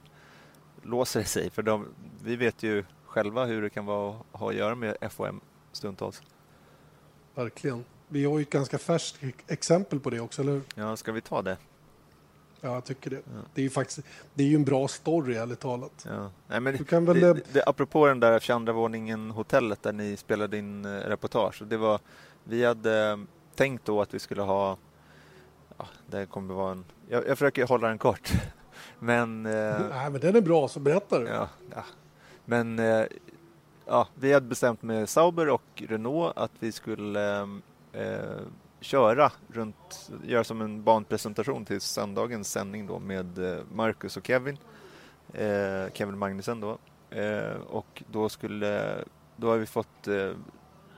låser 0.83 1.19
det 1.19 1.25
sig. 1.25 1.50
För 1.50 1.62
de, 1.62 1.86
vi 2.24 2.36
vet 2.36 2.63
ju 2.63 2.83
själva 3.05 3.45
hur 3.45 3.62
det 3.62 3.69
kan 3.69 3.86
vara 3.86 4.09
att 4.09 4.39
ha 4.39 4.50
att 4.50 4.55
göra 4.55 4.75
med 4.75 4.98
FOM 5.12 5.41
stundtals. 5.71 6.21
Verkligen. 7.36 7.86
Vi 8.07 8.25
har 8.25 8.38
ju 8.38 8.41
ett 8.41 8.50
ganska 8.50 8.77
färskt 8.77 9.24
exempel 9.48 10.00
på 10.00 10.09
det 10.09 10.19
också, 10.19 10.41
eller 10.41 10.51
hur? 10.51 10.62
Ja, 10.75 10.95
ska 10.95 11.12
vi 11.12 11.21
ta 11.21 11.41
det? 11.41 11.57
Ja, 12.62 12.74
jag 12.74 12.86
tycker 12.86 13.09
det. 13.09 13.15
Ja. 13.15 13.41
Det 13.53 13.62
är 13.62 13.63
ju 13.63 13.69
faktiskt 13.69 14.00
det 14.33 14.43
är 14.43 14.48
ju 14.48 14.55
en 14.55 14.65
bra 14.65 14.88
story, 14.88 15.36
ärligt 15.36 15.59
talat. 15.59 16.05
Ja. 16.09 16.31
Nej, 16.48 16.59
men 16.59 16.77
du 16.77 16.83
kan 16.83 17.05
väl... 17.05 17.19
det, 17.19 17.53
det, 17.53 17.63
apropå 17.65 18.07
den 18.07 18.19
där 18.19 18.39
22 18.39 18.74
våningen 18.74 19.31
hotellet 19.31 19.83
där 19.83 19.93
ni 19.93 20.17
spelade 20.17 20.57
in 20.57 20.86
eh, 20.86 20.89
reportage. 20.89 21.63
Det 21.65 21.77
var, 21.77 22.00
vi 22.43 22.65
hade 22.65 23.25
tänkt 23.55 23.86
då 23.86 24.01
att 24.01 24.13
vi 24.13 24.19
skulle 24.19 24.41
ha 24.41 24.77
ja, 25.77 25.88
det 26.07 26.25
kommer 26.25 26.53
vara 26.53 26.71
en... 26.71 26.86
Jag, 27.07 27.27
jag 27.27 27.38
försöker 27.38 27.67
hålla 27.67 27.88
den 27.88 27.98
kort. 27.98 28.31
Men... 29.00 29.45
Eh, 29.45 29.51
Nej, 29.89 30.09
men 30.09 30.21
den 30.21 30.36
är 30.36 30.41
bra, 30.41 30.67
så 30.67 30.79
berätta 30.79 31.19
du. 31.19 31.27
Ja, 31.27 31.50
ja. 31.75 31.83
Men 32.45 32.79
eh, 32.79 33.05
ja, 33.86 34.07
vi 34.15 34.33
hade 34.33 34.45
bestämt 34.45 34.81
med 34.81 35.09
Sauber 35.09 35.50
och 35.50 35.83
Renault 35.88 36.38
att 36.38 36.51
vi 36.59 36.71
skulle 36.71 37.39
eh, 37.93 38.39
köra 38.79 39.31
runt, 39.48 40.12
göra 40.24 40.43
som 40.43 40.62
en 40.62 40.83
banpresentation 40.83 41.65
till 41.65 41.81
söndagens 41.81 42.51
sändning 42.51 42.88
då 42.88 43.00
med 43.00 43.38
eh, 43.38 43.59
Marcus 43.74 44.17
och 44.17 44.27
Kevin. 44.27 44.57
Eh, 45.33 45.91
Kevin 45.93 46.17
Magnusen 46.17 46.59
då. 46.59 46.77
Eh, 47.09 47.55
och 47.69 48.03
då 48.12 48.29
skulle, 48.29 48.95
då 49.36 49.50
har 49.50 49.57
vi 49.57 49.65
fått 49.65 50.07
eh, 50.07 50.31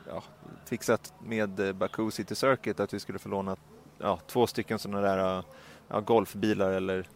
ja, 0.08 0.24
fixat 0.66 1.14
med 1.24 1.76
Baku 1.76 2.12
City 2.12 2.36
Circuit 2.36 2.80
att 2.80 2.94
vi 2.94 3.00
skulle 3.00 3.20
få 3.20 3.30
låna 3.30 3.56
ja, 3.98 4.20
två 4.28 4.48
stycken 4.48 4.80
sådana 4.80 5.02
där 5.02 5.44
ja, 5.88 6.00
golfbilar 6.00 6.72
eller 6.72 7.08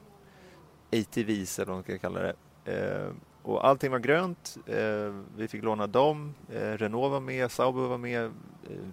ATVs 1.02 1.60
eller 1.60 1.68
vad 1.68 1.76
man 1.76 1.84
ska 1.84 1.98
kalla 1.98 2.20
det. 2.20 2.36
Eh, 2.66 3.10
och 3.44 3.68
allting 3.68 3.92
var 3.92 4.00
grönt. 4.00 4.58
Eh, 4.66 5.14
vi 5.38 5.48
fick 5.48 5.64
låna 5.64 5.88
dem. 5.88 6.34
Eh, 6.54 6.60
Renault 6.60 7.12
var 7.12 7.20
med, 7.20 7.52
Sauber 7.52 7.82
var 7.82 7.98
med, 7.98 8.26
eh, 8.26 8.32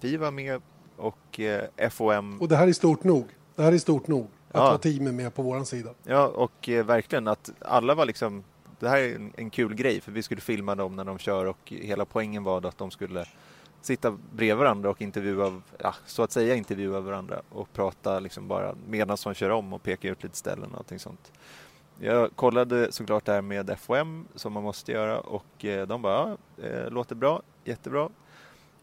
vi 0.00 0.16
var 0.16 0.30
med 0.30 0.62
och 0.96 1.40
eh, 1.40 1.90
FOM. 1.90 2.40
Och 2.40 2.48
det 2.48 2.56
här 2.56 2.68
är 2.68 2.72
stort 2.72 3.04
nog. 3.04 3.26
Det 3.56 3.62
här 3.62 3.72
är 3.72 3.78
stort 3.78 4.06
nog 4.06 4.24
att 4.24 4.54
ja. 4.54 4.70
ha 4.70 4.78
teamen 4.78 5.16
med 5.16 5.34
på 5.34 5.42
våran 5.42 5.66
sida. 5.66 5.90
Ja, 6.04 6.26
och 6.26 6.68
verkligen 6.84 7.28
att 7.28 7.50
alla 7.60 7.94
var 7.94 8.06
liksom 8.06 8.44
det 8.82 8.88
här 8.88 8.98
är 8.98 9.14
en, 9.14 9.32
en, 9.36 9.50
kul 9.50 9.74
grej 9.74 10.00
för 10.00 10.12
vi 10.12 10.22
skulle 10.22 10.40
filma 10.40 10.74
dem 10.74 10.96
när 10.96 11.04
de 11.04 11.18
kör 11.18 11.44
och 11.44 11.72
hela 11.72 12.04
poängen 12.04 12.44
var 12.44 12.66
att 12.66 12.78
de 12.78 12.90
skulle 12.90 13.24
sitta 13.82 14.10
bredvid 14.32 14.56
varandra 14.56 14.90
och 14.90 15.02
intervjua, 15.02 15.62
ja, 15.78 15.94
så 16.06 16.22
att 16.22 16.32
säga 16.32 16.54
intervjua 16.54 17.00
varandra 17.00 17.42
och 17.48 17.72
prata 17.72 18.20
liksom 18.20 18.48
bara 18.48 18.74
medan 18.88 19.16
de 19.24 19.34
kör 19.34 19.50
om 19.50 19.72
och 19.72 19.82
peka 19.82 20.08
ut 20.08 20.22
lite 20.22 20.36
ställen 20.36 20.70
och 20.72 20.78
allting 20.78 20.98
sånt. 20.98 21.32
Jag 22.04 22.36
kollade 22.36 22.92
såklart 22.92 23.24
det 23.24 23.32
här 23.32 23.42
med 23.42 23.78
FOM 23.78 24.28
som 24.34 24.52
man 24.52 24.62
måste 24.62 24.92
göra 24.92 25.20
och 25.20 25.64
eh, 25.64 25.86
de 25.86 26.02
bara, 26.02 26.36
ja, 26.56 26.64
eh, 26.64 26.90
låter 26.90 27.14
bra, 27.14 27.42
jättebra. 27.64 28.08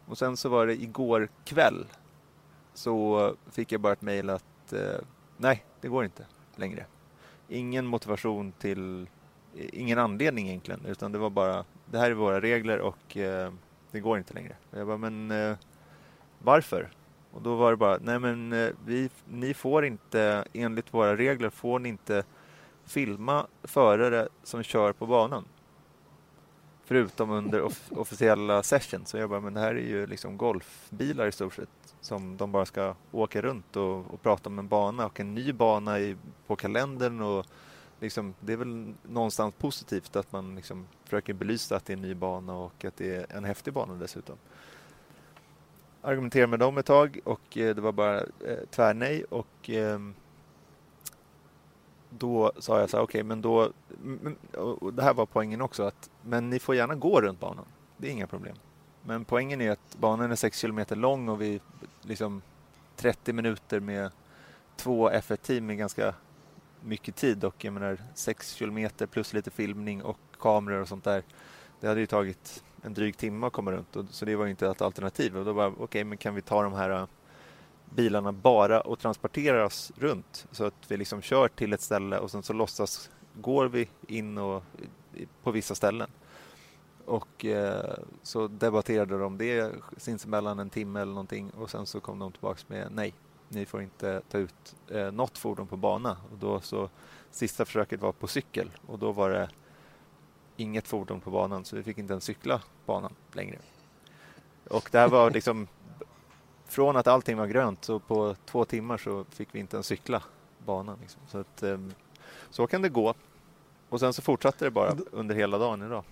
Och 0.06 0.18
sen 0.18 0.36
så 0.36 0.48
var 0.48 0.66
det 0.66 0.82
igår 0.82 1.28
kväll 1.44 1.86
så 2.74 3.34
fick 3.50 3.72
jag 3.72 3.80
bara 3.80 3.92
ett 3.92 4.02
mejl 4.02 4.30
att 4.30 4.72
eh, 4.72 5.00
nej, 5.36 5.64
det 5.80 5.88
går 5.88 6.04
inte 6.04 6.26
längre. 6.56 6.84
Ingen 7.48 7.86
motivation 7.86 8.52
till, 8.52 9.06
ingen 9.54 9.98
anledning 9.98 10.48
egentligen, 10.48 10.80
utan 10.86 11.12
det 11.12 11.18
var 11.18 11.30
bara, 11.30 11.64
det 11.86 11.98
här 11.98 12.10
är 12.10 12.14
våra 12.14 12.40
regler 12.40 12.78
och 12.78 13.16
det 13.90 14.00
går 14.00 14.18
inte 14.18 14.34
längre. 14.34 14.56
Jag 14.70 14.86
bara, 14.86 14.96
men 14.96 15.56
varför? 16.38 16.88
Och 17.30 17.42
då 17.42 17.56
var 17.56 17.70
det 17.70 17.76
bara, 17.76 17.98
nej 18.02 18.18
men 18.18 18.50
vi, 18.86 19.10
ni 19.28 19.54
får 19.54 19.84
inte, 19.84 20.44
enligt 20.52 20.94
våra 20.94 21.16
regler 21.16 21.50
får 21.50 21.78
ni 21.78 21.88
inte 21.88 22.24
filma 22.90 23.46
förare 23.62 24.28
som 24.42 24.62
kör 24.62 24.92
på 24.92 25.06
banan. 25.06 25.44
Förutom 26.84 27.30
under 27.30 27.62
off 27.62 27.92
officiella 27.92 28.62
sessions. 28.62 29.10
Så 29.10 29.16
jag 29.16 29.30
bara, 29.30 29.40
men 29.40 29.54
det 29.54 29.60
här 29.60 29.74
är 29.74 29.88
ju 29.88 30.06
liksom 30.06 30.36
golfbilar 30.36 31.26
i 31.26 31.32
stort 31.32 31.54
sett. 31.54 31.94
Som 32.00 32.36
de 32.36 32.52
bara 32.52 32.66
ska 32.66 32.94
åka 33.12 33.42
runt 33.42 33.76
och, 33.76 34.14
och 34.14 34.22
prata 34.22 34.48
om 34.48 34.58
en 34.58 34.68
bana 34.68 35.06
och 35.06 35.20
en 35.20 35.34
ny 35.34 35.52
bana 35.52 36.00
i, 36.00 36.16
på 36.46 36.56
kalendern 36.56 37.20
och 37.20 37.46
liksom, 38.00 38.34
det 38.40 38.52
är 38.52 38.56
väl 38.56 38.94
någonstans 39.02 39.54
positivt 39.58 40.16
att 40.16 40.32
man 40.32 40.56
liksom 40.56 40.86
försöker 41.04 41.32
belysa 41.32 41.76
att 41.76 41.84
det 41.84 41.92
är 41.92 41.96
en 41.96 42.02
ny 42.02 42.14
bana 42.14 42.54
och 42.54 42.84
att 42.84 42.96
det 42.96 43.16
är 43.16 43.36
en 43.36 43.44
häftig 43.44 43.72
bana 43.72 43.94
dessutom. 43.94 44.36
Argumenterade 46.02 46.46
med 46.46 46.58
dem 46.58 46.78
ett 46.78 46.86
tag 46.86 47.20
och 47.24 47.58
eh, 47.58 47.74
det 47.74 47.80
var 47.80 47.92
bara 47.92 48.18
eh, 48.20 48.58
tvärnej 48.70 49.24
och 49.24 49.70
eh, 49.70 49.98
då 52.10 52.52
sa 52.58 52.80
jag 52.80 52.90
så 52.90 52.96
här, 52.96 53.04
okej, 53.04 53.18
okay, 53.18 53.22
men 53.22 53.42
då, 53.42 53.72
och 54.56 54.94
det 54.94 55.02
här 55.02 55.14
var 55.14 55.26
poängen 55.26 55.60
också, 55.60 55.82
att 55.82 56.10
men 56.22 56.50
ni 56.50 56.58
får 56.58 56.74
gärna 56.74 56.94
gå 56.94 57.20
runt 57.20 57.40
banan. 57.40 57.64
Det 57.96 58.08
är 58.08 58.12
inga 58.12 58.26
problem. 58.26 58.56
Men 59.02 59.24
poängen 59.24 59.60
är 59.60 59.70
att 59.70 59.96
banan 59.98 60.32
är 60.32 60.36
6 60.36 60.58
kilometer 60.58 60.96
lång 60.96 61.28
och 61.28 61.40
vi 61.40 61.60
liksom 62.02 62.42
30 62.96 63.32
minuter 63.32 63.80
med 63.80 64.10
två 64.76 65.10
F1-team 65.10 65.70
är 65.70 65.74
ganska 65.74 66.14
mycket 66.80 67.16
tid 67.16 67.44
och 67.44 67.64
jag 67.64 67.72
menar 67.72 67.98
6 68.14 68.54
kilometer 68.54 69.06
plus 69.06 69.32
lite 69.32 69.50
filmning 69.50 70.02
och 70.02 70.18
kameror 70.38 70.80
och 70.80 70.88
sånt 70.88 71.04
där. 71.04 71.22
Det 71.80 71.88
hade 71.88 72.00
ju 72.00 72.06
tagit 72.06 72.64
en 72.82 72.94
dryg 72.94 73.16
timme 73.16 73.46
att 73.46 73.52
komma 73.52 73.72
runt 73.72 73.96
och, 73.96 74.04
så 74.10 74.24
det 74.24 74.36
var 74.36 74.46
inte 74.46 74.68
ett 74.68 74.82
alternativ. 74.82 75.36
Och 75.36 75.44
då 75.44 75.52
var 75.52 75.66
okej, 75.66 75.84
okay, 75.84 76.04
men 76.04 76.18
kan 76.18 76.34
vi 76.34 76.42
ta 76.42 76.62
de 76.62 76.72
här 76.72 77.06
bilarna 77.90 78.32
bara 78.32 78.80
och 78.80 78.98
transportera 78.98 79.66
oss 79.66 79.92
runt 79.96 80.46
så 80.50 80.64
att 80.64 80.74
vi 80.88 80.96
liksom 80.96 81.22
kör 81.22 81.48
till 81.48 81.72
ett 81.72 81.80
ställe 81.80 82.18
och 82.18 82.30
sen 82.30 82.42
så 82.42 82.52
låtsas 82.52 83.10
går 83.34 83.68
vi 83.68 83.88
in 84.06 84.38
och, 84.38 84.62
på 85.42 85.50
vissa 85.50 85.74
ställen. 85.74 86.10
Och 87.04 87.44
eh, 87.44 87.98
så 88.22 88.48
debatterade 88.48 89.18
de 89.18 89.38
det 89.38 89.72
sinsemellan 89.96 90.58
en 90.58 90.70
timme 90.70 91.00
eller 91.00 91.12
någonting 91.12 91.50
och 91.50 91.70
sen 91.70 91.86
så 91.86 92.00
kom 92.00 92.18
de 92.18 92.32
tillbaks 92.32 92.68
med 92.68 92.88
nej, 92.90 93.14
ni 93.48 93.66
får 93.66 93.82
inte 93.82 94.22
ta 94.30 94.38
ut 94.38 94.76
eh, 94.88 95.12
något 95.12 95.38
fordon 95.38 95.66
på 95.66 95.76
bana. 95.76 96.16
Och 96.32 96.38
då 96.38 96.60
så, 96.60 96.88
sista 97.30 97.64
försöket 97.64 98.00
var 98.00 98.12
på 98.12 98.26
cykel 98.26 98.70
och 98.86 98.98
då 98.98 99.12
var 99.12 99.30
det 99.30 99.48
inget 100.56 100.88
fordon 100.88 101.20
på 101.20 101.30
banan 101.30 101.64
så 101.64 101.76
vi 101.76 101.82
fick 101.82 101.98
inte 101.98 102.12
ens 102.12 102.24
cykla 102.24 102.62
banan 102.86 103.14
längre. 103.32 103.58
Och 104.68 104.88
det 104.92 104.98
här 104.98 105.08
var 105.08 105.30
liksom 105.40 105.68
från 106.70 106.96
att 106.96 107.06
allting 107.06 107.36
var 107.36 107.46
grönt 107.46 107.84
så 107.84 107.98
på 107.98 108.36
två 108.44 108.64
timmar 108.64 108.98
så 108.98 109.24
fick 109.30 109.48
vi 109.52 109.58
inte 109.58 109.76
ens 109.76 109.86
cykla 109.86 110.22
banan. 110.66 110.98
Liksom. 111.00 111.20
Så, 111.28 111.38
att, 111.38 111.62
eh, 111.62 111.78
så 112.50 112.66
kan 112.66 112.82
det 112.82 112.88
gå. 112.88 113.14
Och 113.88 114.00
sen 114.00 114.12
så 114.12 114.22
fortsatte 114.22 114.64
det 114.64 114.70
bara 114.70 114.96
under 115.12 115.34
hela 115.34 115.58
dagen 115.58 115.82
idag. 115.82 116.04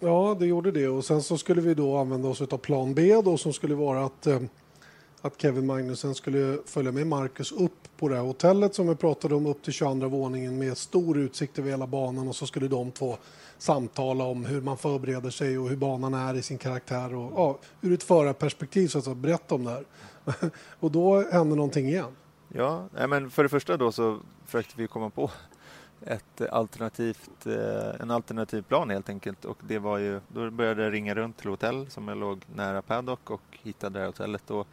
Ja, 0.00 0.36
det 0.38 0.46
gjorde 0.46 0.70
det 0.70 0.88
och 0.88 1.04
sen 1.04 1.22
så 1.22 1.38
skulle 1.38 1.60
vi 1.60 1.74
då 1.74 1.96
använda 1.96 2.28
oss 2.28 2.40
av 2.40 2.58
plan 2.58 2.94
B 2.94 3.22
då 3.24 3.36
som 3.36 3.52
skulle 3.52 3.74
vara 3.74 4.04
att 4.04 4.26
eh, 4.26 4.40
att 5.22 5.40
Kevin 5.40 5.66
Magnussen 5.66 6.14
skulle 6.14 6.58
följa 6.66 6.92
med 6.92 7.06
Marcus 7.06 7.52
upp 7.52 7.88
på 7.96 8.08
det 8.08 8.14
här 8.14 8.22
hotellet 8.22 8.74
som 8.74 8.88
vi 8.88 8.94
pratade 8.94 9.34
om 9.34 9.46
upp 9.46 9.62
till 9.62 9.72
22 9.72 10.08
våningen 10.08 10.58
med 10.58 10.78
stor 10.78 11.18
utsikt 11.18 11.58
över 11.58 11.70
hela 11.70 11.86
banan 11.86 12.28
och 12.28 12.36
så 12.36 12.46
skulle 12.46 12.68
de 12.68 12.90
två 12.90 13.16
samtala 13.58 14.24
om 14.24 14.44
hur 14.44 14.60
man 14.60 14.76
förbereder 14.76 15.30
sig 15.30 15.58
och 15.58 15.68
hur 15.68 15.76
banan 15.76 16.14
är 16.14 16.34
i 16.34 16.42
sin 16.42 16.58
karaktär 16.58 17.14
och 17.14 17.32
ja, 17.36 17.58
ur 17.80 17.92
ett 17.92 18.02
förarperspektiv 18.02 18.88
så 18.88 18.98
att 18.98 19.04
säga, 19.04 19.14
berätta 19.14 19.54
om 19.54 19.64
det 19.64 19.70
här. 19.70 19.84
och 20.80 20.90
då 20.90 21.30
hände 21.30 21.56
någonting 21.56 21.86
igen. 21.86 22.16
Ja, 22.48 22.88
men 23.08 23.30
för 23.30 23.42
det 23.42 23.48
första 23.48 23.76
då 23.76 23.92
så 23.92 24.18
försökte 24.46 24.74
vi 24.76 24.86
komma 24.86 25.10
på 25.10 25.30
ett 26.06 26.40
alternativt, 26.50 27.46
eh, 27.46 28.00
en 28.00 28.10
alternativ 28.10 28.62
plan 28.62 28.90
helt 28.90 29.08
enkelt 29.08 29.44
och 29.44 29.58
det 29.68 29.78
var 29.78 29.98
ju, 29.98 30.20
då 30.28 30.50
började 30.50 30.82
jag 30.82 30.92
ringa 30.92 31.14
runt 31.14 31.38
till 31.38 31.50
hotell 31.50 31.90
som 31.90 32.08
jag 32.08 32.18
låg 32.18 32.44
nära 32.54 32.82
Paddock 32.82 33.30
och 33.30 33.42
hittade 33.50 33.92
det 33.92 33.98
här 33.98 34.06
hotellet 34.06 34.50
och 34.50 34.66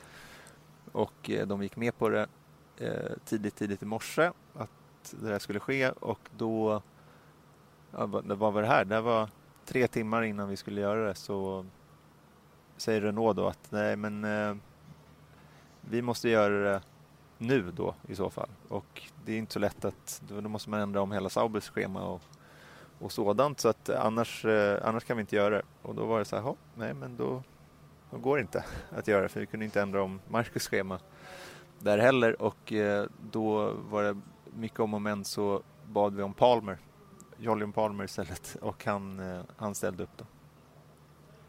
och 0.98 1.30
eh, 1.30 1.48
de 1.48 1.64
gick 1.64 1.76
med 1.76 1.98
på 1.98 2.10
det 2.10 2.28
eh, 2.78 3.12
tidigt, 3.26 3.56
tidigt 3.56 3.84
i 3.84 3.86
morse 3.86 4.32
att 4.54 5.16
det 5.20 5.28
här 5.28 5.40
skulle 5.40 5.60
ske 5.60 5.90
och 5.90 6.20
då, 6.38 6.82
ja, 7.92 8.06
vad 8.24 8.54
var 8.54 8.62
det 8.62 8.68
här? 8.68 8.86
Det 8.86 9.02
var 9.02 9.30
tre 9.66 9.88
timmar 9.88 10.24
innan 10.24 10.50
vi 10.50 10.58
skulle 10.58 10.82
göra 10.82 11.08
det 11.08 11.16
så 11.16 11.66
säger 12.78 13.02
Renault 13.02 13.38
då 13.38 13.48
att 13.48 13.72
nej 13.72 13.96
men 13.96 14.24
eh, 14.24 14.56
vi 15.82 16.02
måste 16.02 16.30
göra 16.30 16.72
det 16.72 16.82
nu 17.38 17.72
då 17.72 17.96
i 18.08 18.16
så 18.16 18.30
fall. 18.30 18.50
Och 18.68 19.02
det 19.26 19.34
är 19.34 19.38
inte 19.38 19.54
så 19.54 19.60
lätt 19.60 19.86
att, 19.86 20.22
då, 20.28 20.42
måste 20.42 20.70
man 20.70 20.80
ändra 20.80 21.02
om 21.02 21.12
hela 21.12 21.30
Saubers 21.30 21.70
schema 21.70 22.08
och, 22.08 22.22
och 23.00 23.12
sådant 23.12 23.60
så 23.60 23.70
att 23.70 23.90
annars, 23.90 24.46
eh, 24.46 24.88
annars 24.88 25.04
kan 25.04 25.18
vi 25.18 25.22
inte 25.22 25.36
göra 25.36 25.56
det. 25.56 25.64
Och 25.82 25.96
då 25.96 26.06
var 26.06 26.20
det 26.20 26.26
så 26.26 26.36
här, 26.36 26.56
nej 26.76 26.94
men 26.94 27.18
då 27.18 27.44
det 28.12 28.18
går 28.18 28.40
inte 28.40 28.66
att 28.90 29.08
göra 29.08 29.30
för 29.30 29.40
vi 29.40 29.46
kunde 29.46 29.66
inte 29.66 29.82
ändra 29.82 30.04
om 30.04 30.20
Marcus 30.28 30.68
schema 30.68 31.00
där 31.80 31.98
heller 31.98 32.42
och 32.42 32.74
eh, 32.74 33.06
då 33.32 33.74
var 33.90 34.04
det 34.04 34.18
mycket 34.56 34.80
om 34.80 34.94
och 34.94 35.02
men 35.02 35.26
så 35.26 35.62
bad 35.88 36.16
vi 36.16 36.24
om 36.24 36.34
Palmer, 36.34 36.78
Jolyon 37.38 37.72
Palmer 37.72 38.04
istället 38.04 38.58
och 38.62 38.86
han, 38.86 39.20
eh, 39.20 39.42
han 39.58 39.76
ställde 39.76 40.04
upp 40.04 40.18
då. 40.18 40.26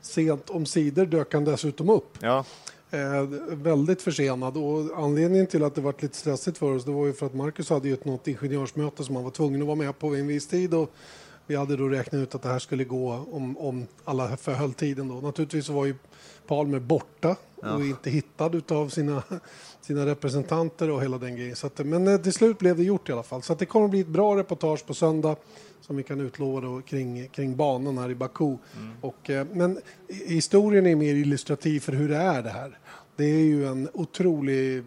sent 0.00 0.50
om 0.50 0.66
sidor 0.66 1.06
dök 1.06 1.34
han 1.34 1.44
dessutom 1.44 1.88
upp. 1.88 2.18
Ja. 2.20 2.44
Eh, 2.90 3.22
väldigt 3.48 4.02
försenad 4.02 4.56
och 4.56 4.98
anledningen 5.04 5.46
till 5.46 5.64
att 5.64 5.74
det 5.74 5.80
var 5.80 5.94
lite 5.98 6.16
stressigt 6.16 6.58
för 6.58 6.76
oss 6.76 6.84
det 6.84 6.90
var 6.90 7.06
ju 7.06 7.12
för 7.12 7.26
att 7.26 7.34
Marcus 7.34 7.70
hade 7.70 7.88
ju 7.88 7.94
ett 7.94 8.04
något 8.04 8.28
ingenjörsmöte 8.28 9.04
som 9.04 9.14
han 9.14 9.24
var 9.24 9.30
tvungen 9.30 9.60
att 9.60 9.66
vara 9.66 9.76
med 9.76 9.98
på 9.98 10.08
vid 10.08 10.20
en 10.20 10.26
viss 10.26 10.46
tid 10.46 10.74
och 10.74 10.90
vi 11.48 11.56
hade 11.56 11.76
då 11.76 11.88
räknat 11.88 12.18
ut 12.18 12.34
att 12.34 12.42
det 12.42 12.48
här 12.48 12.58
skulle 12.58 12.84
gå 12.84 13.26
om, 13.30 13.58
om 13.58 13.86
alla 14.04 14.36
förhöll 14.36 14.72
tiden 14.72 15.08
då. 15.08 15.14
Naturligtvis 15.14 15.68
var 15.68 15.86
ju 15.86 15.94
Palmer 16.46 16.78
borta 16.78 17.36
ja. 17.62 17.74
och 17.74 17.84
inte 17.84 18.10
hittad 18.10 18.62
av 18.68 18.88
sina, 18.88 19.22
sina 19.80 20.06
representanter 20.06 20.90
och 20.90 21.02
hela 21.02 21.18
den 21.18 21.36
grejen. 21.36 21.56
Så 21.56 21.66
att, 21.66 21.78
men 21.78 22.08
eh, 22.08 22.20
till 22.20 22.32
slut 22.32 22.58
blev 22.58 22.76
det 22.76 22.82
gjort 22.82 23.08
i 23.08 23.12
alla 23.12 23.22
fall. 23.22 23.42
Så 23.42 23.52
att 23.52 23.58
det 23.58 23.66
kommer 23.66 23.84
att 23.84 23.90
bli 23.90 24.00
ett 24.00 24.06
bra 24.06 24.36
reportage 24.36 24.86
på 24.86 24.94
söndag 24.94 25.36
som 25.80 25.96
vi 25.96 26.02
kan 26.02 26.20
utlova 26.20 26.60
då 26.60 26.80
kring, 26.80 27.28
kring 27.28 27.56
banan 27.56 27.98
här 27.98 28.10
i 28.10 28.14
Baku. 28.14 28.44
Mm. 28.44 28.58
Och, 29.00 29.30
eh, 29.30 29.46
men 29.52 29.80
historien 30.08 30.86
är 30.86 30.96
mer 30.96 31.14
illustrativ 31.14 31.80
för 31.80 31.92
hur 31.92 32.08
det 32.08 32.16
är 32.16 32.42
det 32.42 32.50
här. 32.50 32.78
Det 33.16 33.24
är 33.24 33.44
ju 33.44 33.66
en 33.66 33.88
otrolig 33.92 34.84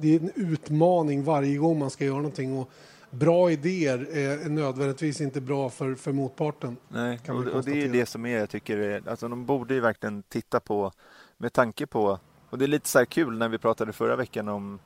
det 0.00 0.14
är 0.14 0.20
en 0.20 0.30
utmaning 0.34 1.24
varje 1.24 1.56
gång 1.56 1.78
man 1.78 1.90
ska 1.90 2.04
göra 2.04 2.16
någonting. 2.16 2.58
Och 2.58 2.70
bra 3.10 3.50
idéer 3.50 4.16
är 4.16 4.48
nödvändigtvis 4.48 5.20
inte 5.20 5.40
bra 5.40 5.70
för, 5.70 5.94
för 5.94 6.12
motparten. 6.12 6.76
Nej, 6.88 7.20
och, 7.28 7.46
och, 7.46 7.64
det 7.64 7.82
är 7.82 7.88
det 7.88 8.06
som 8.06 8.26
är, 8.26 8.38
jag 8.38 8.50
tycker, 8.50 8.78
är, 8.78 9.08
alltså 9.08 9.28
de 9.28 9.46
borde 9.46 9.74
ju 9.74 9.80
verkligen 9.80 10.22
titta 10.22 10.60
på, 10.60 10.92
med 11.36 11.52
tanke 11.52 11.86
på, 11.86 12.18
och 12.50 12.58
det 12.58 12.64
är 12.64 12.68
lite 12.68 12.88
så 12.88 12.98
här 12.98 13.06
kul 13.06 13.38
när 13.38 13.48
vi 13.48 13.58
pratade 13.58 13.92
förra 13.92 14.16
veckan 14.16 14.48
om 14.48 14.78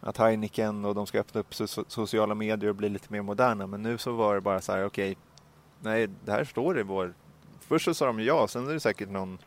att 0.00 0.16
Heineken 0.16 0.84
och 0.84 0.94
de 0.94 1.06
ska 1.06 1.20
öppna 1.20 1.40
upp 1.40 1.54
so 1.54 1.84
sociala 1.88 2.34
medier 2.34 2.70
och 2.70 2.76
bli 2.76 2.88
lite 2.88 3.12
mer 3.12 3.22
moderna. 3.22 3.66
Men 3.66 3.82
nu 3.82 3.98
så 3.98 4.12
var 4.12 4.34
det 4.34 4.40
bara 4.40 4.60
så 4.60 4.72
här, 4.72 4.84
okej, 4.84 5.10
okay, 5.10 5.22
nej, 5.80 6.08
det 6.24 6.32
här 6.32 6.44
står 6.44 6.78
i 6.78 6.82
vår... 6.82 7.14
Först 7.60 7.84
så 7.84 7.94
sa 7.94 8.06
de 8.06 8.20
ja, 8.20 8.48
sen 8.48 8.68
är 8.68 8.72
det 8.72 8.80
säkert 8.80 9.10
någon 9.10 9.38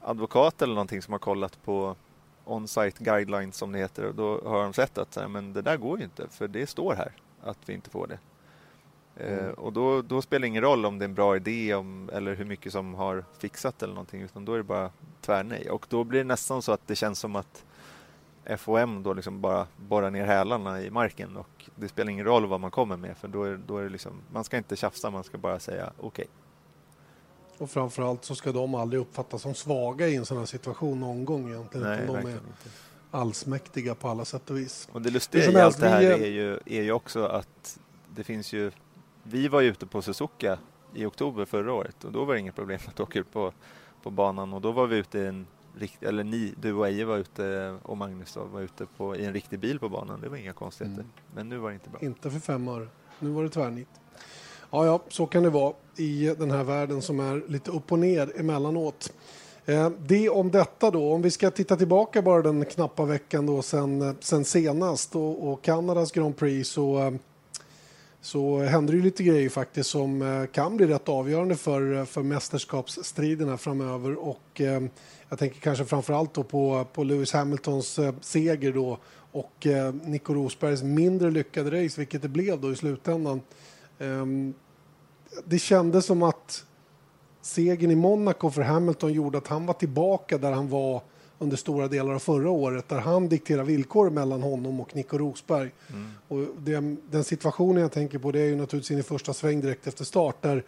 advokat 0.00 0.62
eller 0.62 0.74
någonting 0.74 1.02
som 1.02 1.12
har 1.12 1.18
kollat 1.18 1.64
på 1.64 1.96
on-site 2.44 3.04
guidelines 3.04 3.56
som 3.56 3.72
det 3.72 3.78
heter 3.78 4.04
och 4.04 4.14
då 4.14 4.40
har 4.44 4.62
de 4.62 4.72
sett 4.72 4.98
att 4.98 5.30
men 5.30 5.52
det 5.52 5.62
där 5.62 5.76
går 5.76 5.98
ju 5.98 6.04
inte 6.04 6.28
för 6.28 6.48
det 6.48 6.66
står 6.66 6.94
här 6.94 7.12
att 7.46 7.58
vi 7.66 7.74
inte 7.74 7.90
får 7.90 8.06
det. 8.06 8.18
Eh, 9.16 9.38
mm. 9.38 9.54
och 9.54 9.72
då, 9.72 10.02
då, 10.02 10.22
spelar 10.22 10.40
det 10.40 10.46
ingen 10.46 10.62
roll 10.62 10.86
om 10.86 10.98
det 10.98 11.04
är 11.04 11.08
en 11.08 11.14
bra 11.14 11.36
idé 11.36 11.74
om, 11.74 12.10
eller 12.12 12.34
hur 12.34 12.44
mycket 12.44 12.72
som 12.72 12.94
har 12.94 13.24
fixat 13.38 13.82
eller 13.82 13.94
någonting 13.94 14.22
utan 14.22 14.44
då 14.44 14.52
är 14.52 14.56
det 14.56 14.64
bara 14.64 14.90
tvärnej. 15.20 15.70
Och 15.70 15.86
då 15.88 16.04
blir 16.04 16.20
det 16.20 16.24
nästan 16.24 16.62
så 16.62 16.72
att 16.72 16.86
det 16.86 16.96
känns 16.96 17.18
som 17.18 17.36
att 17.36 17.64
FOM 18.58 19.02
då 19.02 19.12
liksom 19.12 19.40
bara 19.40 19.66
borrar 19.76 20.10
ner 20.10 20.24
hälarna 20.24 20.82
i 20.82 20.90
marken 20.90 21.36
och 21.36 21.70
det 21.74 21.88
spelar 21.88 22.10
ingen 22.10 22.24
roll 22.24 22.46
vad 22.46 22.60
man 22.60 22.70
kommer 22.70 22.96
med 22.96 23.16
för 23.16 23.28
då 23.28 23.44
är, 23.44 23.60
då 23.66 23.78
är 23.78 23.82
det 23.82 23.88
liksom, 23.88 24.12
man 24.32 24.44
ska 24.44 24.56
inte 24.56 24.76
tjafsa, 24.76 25.10
man 25.10 25.24
ska 25.24 25.38
bara 25.38 25.58
säga 25.58 25.92
okej. 25.98 26.06
Okay. 26.06 26.26
Och 27.58 27.70
framförallt 27.70 28.24
så 28.24 28.34
ska 28.34 28.52
de 28.52 28.74
aldrig 28.74 29.00
uppfattas 29.00 29.42
som 29.42 29.54
svaga 29.54 30.08
i 30.08 30.16
en 30.16 30.26
sån 30.26 30.38
här 30.38 30.44
situation 30.44 31.00
någon 31.00 31.24
gång 31.24 31.48
egentligen. 31.48 31.86
Nej, 31.86 32.06
de 32.06 32.16
är 32.16 32.40
allsmäktiga 33.16 33.94
på 33.94 34.08
alla 34.08 34.24
sätt 34.24 34.50
och 34.50 34.56
vis. 34.56 34.88
Och 34.92 35.02
det 35.02 35.10
lustiga 35.10 35.50
i 35.50 35.56
allt 35.56 35.80
det 35.80 35.88
här 35.88 36.02
är 36.02 36.26
ju, 36.26 36.58
är 36.66 36.82
ju 36.82 36.92
också 36.92 37.24
att 37.24 37.78
det 38.14 38.24
finns 38.24 38.52
ju, 38.52 38.70
vi 39.22 39.48
var 39.48 39.60
ju 39.60 39.68
ute 39.68 39.86
på 39.86 40.02
Suzuka 40.02 40.58
i 40.94 41.04
oktober 41.04 41.44
förra 41.44 41.72
året 41.72 42.04
och 42.04 42.12
då 42.12 42.24
var 42.24 42.34
det 42.34 42.40
inget 42.40 42.54
problem 42.54 42.78
att 42.88 43.00
åka 43.00 43.18
ut 43.18 43.32
på, 43.32 43.52
på 44.02 44.10
banan 44.10 44.52
och 44.52 44.60
då 44.60 44.72
var 44.72 44.86
vi 44.86 44.96
ute 44.96 45.18
i 45.18 45.26
en 45.26 45.46
eller 46.00 46.24
ni, 46.24 46.54
du 46.60 46.72
och 46.72 46.88
Eje 46.88 47.04
var 47.04 47.16
ute 47.16 47.78
och 47.82 47.96
Magnus 47.96 48.32
då, 48.34 48.44
var 48.44 48.60
ute 48.60 48.86
på, 48.96 49.16
i 49.16 49.24
en 49.24 49.32
riktig 49.32 49.58
bil 49.58 49.78
på 49.78 49.88
banan. 49.88 50.20
Det 50.20 50.28
var 50.28 50.36
inga 50.36 50.52
konstigheter. 50.52 51.00
Mm. 51.00 51.12
Men 51.34 51.48
nu 51.48 51.58
var 51.58 51.68
det 51.68 51.74
inte 51.74 51.90
bra. 51.90 52.00
Inte 52.00 52.30
för 52.30 52.40
fem 52.40 52.68
år. 52.68 52.88
Nu 53.18 53.30
var 53.30 53.42
det 53.42 53.50
tvärnit. 53.50 53.88
Ja, 54.70 54.86
ja, 54.86 55.00
så 55.08 55.26
kan 55.26 55.42
det 55.42 55.50
vara 55.50 55.74
i 55.96 56.34
den 56.38 56.50
här 56.50 56.64
världen 56.64 57.02
som 57.02 57.20
är 57.20 57.42
lite 57.48 57.70
upp 57.70 57.92
och 57.92 57.98
ner 57.98 58.40
emellanåt. 58.40 59.12
Eh, 59.68 59.90
det 60.06 60.28
om 60.28 60.50
detta 60.50 60.90
då, 60.90 61.12
om 61.12 61.22
vi 61.22 61.30
ska 61.30 61.50
titta 61.50 61.76
tillbaka 61.76 62.22
bara 62.22 62.42
den 62.42 62.64
knappa 62.64 63.04
veckan 63.04 63.46
då 63.46 63.62
sen, 63.62 64.02
eh, 64.02 64.14
sen 64.20 64.44
senast 64.44 65.16
och, 65.16 65.52
och 65.52 65.62
Kanadas 65.62 66.12
Grand 66.12 66.36
Prix 66.36 66.68
så 66.68 66.98
eh, 66.98 67.12
så 68.20 68.58
händer 68.58 68.92
det 68.92 68.96
ju 68.96 69.02
lite 69.02 69.22
grejer 69.22 69.48
faktiskt 69.48 69.90
som 69.90 70.46
kan 70.52 70.76
bli 70.76 70.86
rätt 70.86 71.08
avgörande 71.08 71.56
för, 71.56 72.04
för 72.04 72.22
mästerskapsstriderna 72.22 73.56
framöver. 73.56 74.18
Och, 74.18 74.60
jag 75.28 75.38
tänker 75.38 75.60
kanske 75.60 75.84
framför 75.84 76.14
allt 76.14 76.34
då 76.34 76.42
på, 76.42 76.86
på 76.92 77.04
Lewis 77.04 77.32
Hamiltons 77.32 78.00
seger 78.20 78.72
då 78.72 78.98
och 79.32 79.66
Nico 80.04 80.34
Rosbergs 80.34 80.82
mindre 80.82 81.30
lyckade 81.30 81.84
race, 81.84 82.00
vilket 82.00 82.22
det 82.22 82.28
blev 82.28 82.60
då 82.60 82.72
i 82.72 82.76
slutändan. 82.76 83.40
Ehm, 83.98 84.54
det 85.44 85.58
kändes 85.58 86.06
som 86.06 86.22
att 86.22 86.64
segern 87.46 87.90
i 87.90 87.96
Monaco 87.96 88.50
för 88.50 88.62
Hamilton 88.62 89.12
gjorde 89.12 89.38
att 89.38 89.46
han 89.46 89.66
var 89.66 89.74
tillbaka 89.74 90.38
där 90.38 90.52
han 90.52 90.68
var 90.68 91.02
under 91.38 91.56
stora 91.56 91.88
delar 91.88 92.14
av 92.14 92.18
förra 92.18 92.50
året 92.50 92.88
där 92.88 92.98
han 92.98 93.28
dikterar 93.28 93.64
villkor 93.64 94.10
mellan 94.10 94.42
honom 94.42 94.80
och 94.80 94.96
Nico 94.96 95.18
Rosberg. 95.18 95.70
Mm. 95.90 96.10
Och 96.28 96.54
det, 96.58 96.96
den 97.10 97.24
situationen 97.24 97.82
jag 97.82 97.92
tänker 97.92 98.18
på 98.18 98.32
det 98.32 98.40
är 98.40 98.46
ju 98.46 98.56
naturligtvis 98.56 98.90
in 98.90 98.98
i 98.98 99.02
första 99.02 99.32
sväng 99.32 99.60
direkt 99.60 99.86
efter 99.86 100.04
start 100.04 100.42
där 100.42 100.64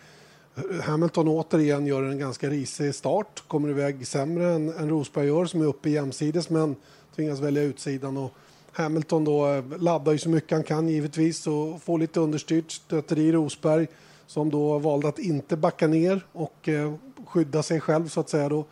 Hamilton 0.82 1.28
återigen 1.28 1.86
gör 1.86 2.02
en 2.02 2.18
ganska 2.18 2.50
risig 2.50 2.94
start, 2.94 3.42
kommer 3.48 3.68
iväg 3.68 4.06
sämre 4.06 4.48
än, 4.54 4.68
än 4.68 4.88
Rosberg 4.88 5.26
gör 5.26 5.44
som 5.44 5.62
är 5.62 5.66
uppe 5.66 5.90
jämsides 5.90 6.50
men 6.50 6.76
tvingas 7.16 7.40
välja 7.40 7.62
utsidan. 7.62 8.16
Och 8.16 8.32
Hamilton 8.72 9.24
då 9.24 9.46
eh, 9.46 9.64
laddar 9.78 10.12
ju 10.12 10.18
så 10.18 10.28
mycket 10.28 10.50
han 10.50 10.62
kan 10.62 10.88
givetvis 10.88 11.46
och 11.46 11.82
får 11.82 11.98
lite 11.98 12.20
understyrt, 12.20 12.70
stöter 12.70 13.18
i 13.18 13.32
Rosberg 13.32 13.86
som 14.28 14.50
då 14.50 14.78
valde 14.78 15.08
att 15.08 15.18
inte 15.18 15.56
backa 15.56 15.86
ner 15.86 16.26
och 16.32 16.68
eh, 16.68 16.94
skydda 17.26 17.62
sig 17.62 17.80
själv 17.80 18.08
så 18.08 18.20
att 18.20 18.28
säga 18.28 18.48
då 18.48 18.64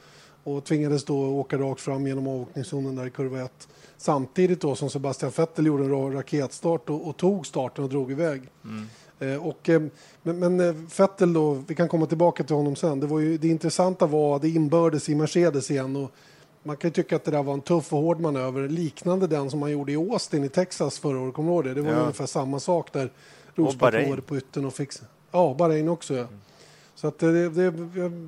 och 0.44 0.64
tvingades 0.64 1.04
då 1.04 1.16
åka 1.18 1.58
rakt 1.58 1.80
fram 1.80 2.06
genom 2.06 2.26
avåkningszonen 2.26 2.96
där 2.96 3.06
i 3.06 3.10
kurva 3.10 3.40
1. 3.40 3.68
Samtidigt 3.96 4.60
då 4.60 4.74
som 4.74 4.90
Sebastian 4.90 5.32
Vettel 5.36 5.66
gjorde 5.66 5.84
en 5.84 6.12
raketstart 6.12 6.90
och, 6.90 7.08
och 7.08 7.16
tog 7.16 7.46
starten 7.46 7.84
och 7.84 7.90
drog 7.90 8.10
iväg. 8.10 8.42
Mm. 8.64 8.86
Eh, 9.18 9.46
och, 9.46 9.68
eh, 9.68 9.82
men, 10.22 10.38
men 10.38 10.86
Vettel 10.98 11.32
då, 11.32 11.52
vi 11.68 11.74
kan 11.74 11.88
komma 11.88 12.06
tillbaka 12.06 12.44
till 12.44 12.56
honom 12.56 12.76
sen. 12.76 13.00
Det, 13.00 13.06
var 13.06 13.20
ju, 13.20 13.38
det 13.38 13.48
intressanta 13.48 14.06
var 14.06 14.38
det 14.38 14.48
inbördes 14.48 15.08
i 15.08 15.14
Mercedes 15.14 15.70
igen. 15.70 15.96
Och 15.96 16.10
man 16.62 16.76
kan 16.76 16.90
tycka 16.90 17.16
att 17.16 17.24
det 17.24 17.30
där 17.30 17.42
var 17.42 17.54
en 17.54 17.60
tuff 17.60 17.92
och 17.92 18.02
hård 18.02 18.20
manöver, 18.20 18.68
liknande 18.68 19.26
den 19.26 19.50
som 19.50 19.60
man 19.60 19.70
gjorde 19.70 19.92
i 19.92 19.96
Austin 19.96 20.44
i 20.44 20.48
Texas 20.48 20.98
förra 20.98 21.20
året. 21.20 21.34
Kommer 21.34 21.62
det? 21.62 21.74
Det 21.74 21.82
var 21.82 21.92
ja. 21.92 21.98
ungefär 21.98 22.26
samma 22.26 22.60
sak 22.60 22.92
där. 22.92 23.12
Rosberg 23.54 24.20
på 24.20 24.36
yttern 24.36 24.64
och 24.64 24.74
fixade. 24.74 25.10
Ja, 25.36 25.54
Bahrain 25.58 25.88
också. 25.88 26.14
Ja. 26.14 26.26
Så 26.94 27.08
att 27.08 27.18
det, 27.18 27.48
det, 27.48 27.72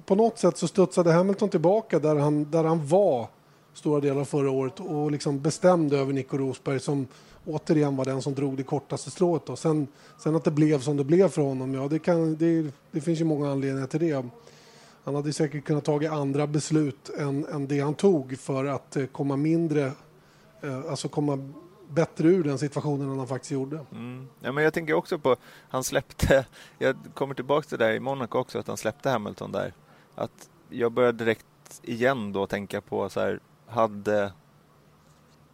på 0.07 0.14
något 0.14 0.38
sätt 0.38 0.57
så 0.59 0.68
studsade 0.68 1.12
Hamilton 1.12 1.49
tillbaka 1.49 1.99
där 1.99 2.16
han, 2.16 2.51
där 2.51 2.64
han 2.64 2.87
var 2.87 3.29
stora 3.75 4.01
delar 4.01 4.21
av 4.21 4.25
förra 4.25 4.51
året 4.51 4.81
och 4.81 5.11
liksom 5.11 5.40
bestämde 5.40 5.99
över 5.99 6.12
Nico 6.12 6.38
Rosberg 6.38 6.81
som 6.81 7.07
återigen 7.47 7.97
var 7.97 8.05
den 8.05 8.23
som 8.23 8.35
drog 8.35 8.57
det 8.57 8.62
kortaste 8.62 9.11
strået. 9.11 9.47
Då. 9.47 9.57
Sen, 9.57 9.87
sen 10.18 10.37
att 10.37 10.44
det 10.44 10.51
blev 10.51 10.81
som 10.81 10.97
det 10.97 11.05
blev 11.05 11.29
för 11.29 11.42
honom, 11.42 11.75
ja 11.75 11.88
det, 11.88 11.99
kan, 11.99 12.37
det, 12.37 12.66
det 12.90 13.01
finns 13.01 13.21
ju 13.21 13.25
många 13.25 13.51
anledningar 13.51 13.87
till 13.87 14.01
det. 14.01 14.25
Han 15.05 15.14
hade 15.14 15.33
säkert 15.33 15.64
kunnat 15.64 15.85
ta 15.85 16.09
andra 16.09 16.47
beslut 16.47 17.11
än, 17.18 17.47
än 17.47 17.66
det 17.66 17.81
han 17.81 17.94
tog 17.94 18.38
för 18.38 18.64
att 18.64 18.97
eh, 18.97 19.07
komma 19.07 19.37
mindre, 19.37 19.92
eh, 20.62 20.90
alltså 20.90 21.09
komma 21.09 21.53
bättre 21.88 22.29
ur 22.29 22.44
den 22.44 22.59
situationen 22.59 23.11
än 23.11 23.18
han 23.18 23.29
faktiskt 23.29 23.53
gjorde. 23.53 23.81
Mm. 23.92 24.29
Ja, 24.40 24.53
men 24.53 24.64
jag 24.64 24.74
tänker 24.74 24.94
också 24.94 25.18
på, 25.18 25.37
han 25.68 25.85
släppte, 25.85 26.46
jag 26.79 26.96
kommer 27.14 27.35
tillbaka 27.35 27.68
till 27.68 27.79
det 27.79 27.85
där 27.85 27.92
i 27.92 28.01
Monaco 28.01 28.38
också, 28.38 28.59
att 28.59 28.68
han 28.68 28.77
släppte 28.77 29.11
Hamilton 29.11 29.53
där. 29.53 29.72
Att 30.14 30.51
jag 30.68 30.92
började 30.92 31.18
direkt 31.18 31.46
igen 31.83 32.33
då 32.33 32.46
tänka 32.46 32.81
på 32.81 33.09
så 33.09 33.20
här, 33.20 33.40
hade 33.66 34.33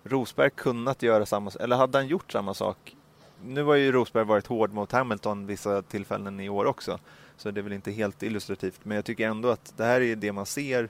Rosberg 0.03 0.51
kunnat 0.51 1.03
göra 1.03 1.27
samma 1.27 1.51
eller 1.61 1.77
hade 1.77 1.99
han 1.99 2.07
gjort 2.07 2.33
samma 2.33 2.55
sak? 2.55 2.97
Nu 3.43 3.63
har 3.63 3.75
ju 3.75 3.93
Rosberg 3.93 4.25
varit 4.25 4.47
hård 4.47 4.73
mot 4.73 4.93
Hamilton 4.93 5.47
vissa 5.47 5.83
tillfällen 5.83 6.41
i 6.41 6.49
år 6.49 6.65
också, 6.65 6.99
så 7.37 7.51
det 7.51 7.61
är 7.61 7.63
väl 7.63 7.73
inte 7.73 7.93
helt 7.93 8.23
illustrativt, 8.23 8.81
men 8.83 8.95
jag 8.95 9.05
tycker 9.05 9.29
ändå 9.29 9.49
att 9.49 9.75
det 9.77 9.85
här 9.85 10.01
är 10.01 10.17
det 10.17 10.33
man 10.33 10.47
ser 10.47 10.89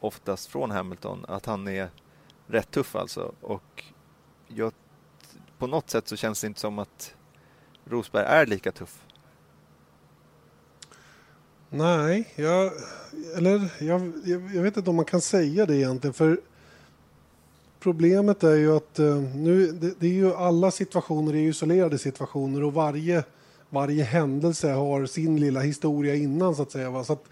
oftast 0.00 0.46
från 0.46 0.70
Hamilton, 0.70 1.24
att 1.28 1.46
han 1.46 1.68
är 1.68 1.88
rätt 2.46 2.70
tuff 2.70 2.96
alltså. 2.96 3.32
Och 3.40 3.84
jag, 4.54 4.72
på 5.58 5.66
något 5.66 5.90
sätt 5.90 6.08
så 6.08 6.16
känns 6.16 6.40
det 6.40 6.46
inte 6.46 6.60
som 6.60 6.78
att 6.78 7.14
Rosberg 7.84 8.24
är 8.26 8.46
lika 8.46 8.72
tuff. 8.72 9.04
Nej, 11.70 12.32
jag, 12.36 12.72
eller 13.36 13.70
jag, 13.78 14.12
jag, 14.54 14.62
vet 14.62 14.76
inte 14.76 14.90
om 14.90 14.96
man 14.96 15.04
kan 15.04 15.20
säga 15.20 15.66
det 15.66 15.76
egentligen. 15.76 16.14
För 16.14 16.40
problemet 17.80 18.44
är 18.44 18.54
ju 18.54 18.76
att 18.76 18.98
eh, 18.98 19.16
nu, 19.16 19.72
det, 19.72 20.00
det, 20.00 20.06
är 20.06 20.12
ju 20.12 20.34
alla 20.34 20.70
situationer 20.70 21.34
är 21.34 21.38
isolerade 21.38 21.98
situationer 21.98 22.62
och 22.62 22.74
varje, 22.74 23.24
varje 23.70 24.04
händelse 24.04 24.72
har 24.72 25.06
sin 25.06 25.40
lilla 25.40 25.60
historia 25.60 26.14
innan 26.14 26.54
så 26.54 26.62
att 26.62 26.72
säga. 26.72 26.90
Va? 26.90 27.04
Så 27.04 27.12
att, 27.12 27.24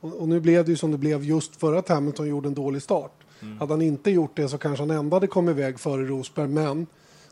och, 0.00 0.12
och, 0.12 0.28
nu 0.28 0.40
blev 0.40 0.64
det 0.64 0.70
ju 0.70 0.76
som 0.76 0.92
det 0.92 0.98
blev 0.98 1.24
just 1.24 1.56
för 1.56 1.74
att 1.74 1.88
Hamilton 1.88 2.28
gjorde 2.28 2.48
en 2.48 2.54
dålig 2.54 2.82
start. 2.82 3.23
Mm. 3.44 3.58
Hade 3.58 3.72
han 3.72 3.82
inte 3.82 4.10
gjort 4.10 4.36
det 4.36 4.48
så 4.48 4.58
kanske 4.58 4.82
han 4.82 4.90
ändå 4.90 5.16
hade 5.16 5.26
kommit 5.26 5.56
iväg 5.56 5.80
före 5.80 6.04
Rosberg 6.04 6.48
men 6.48 6.86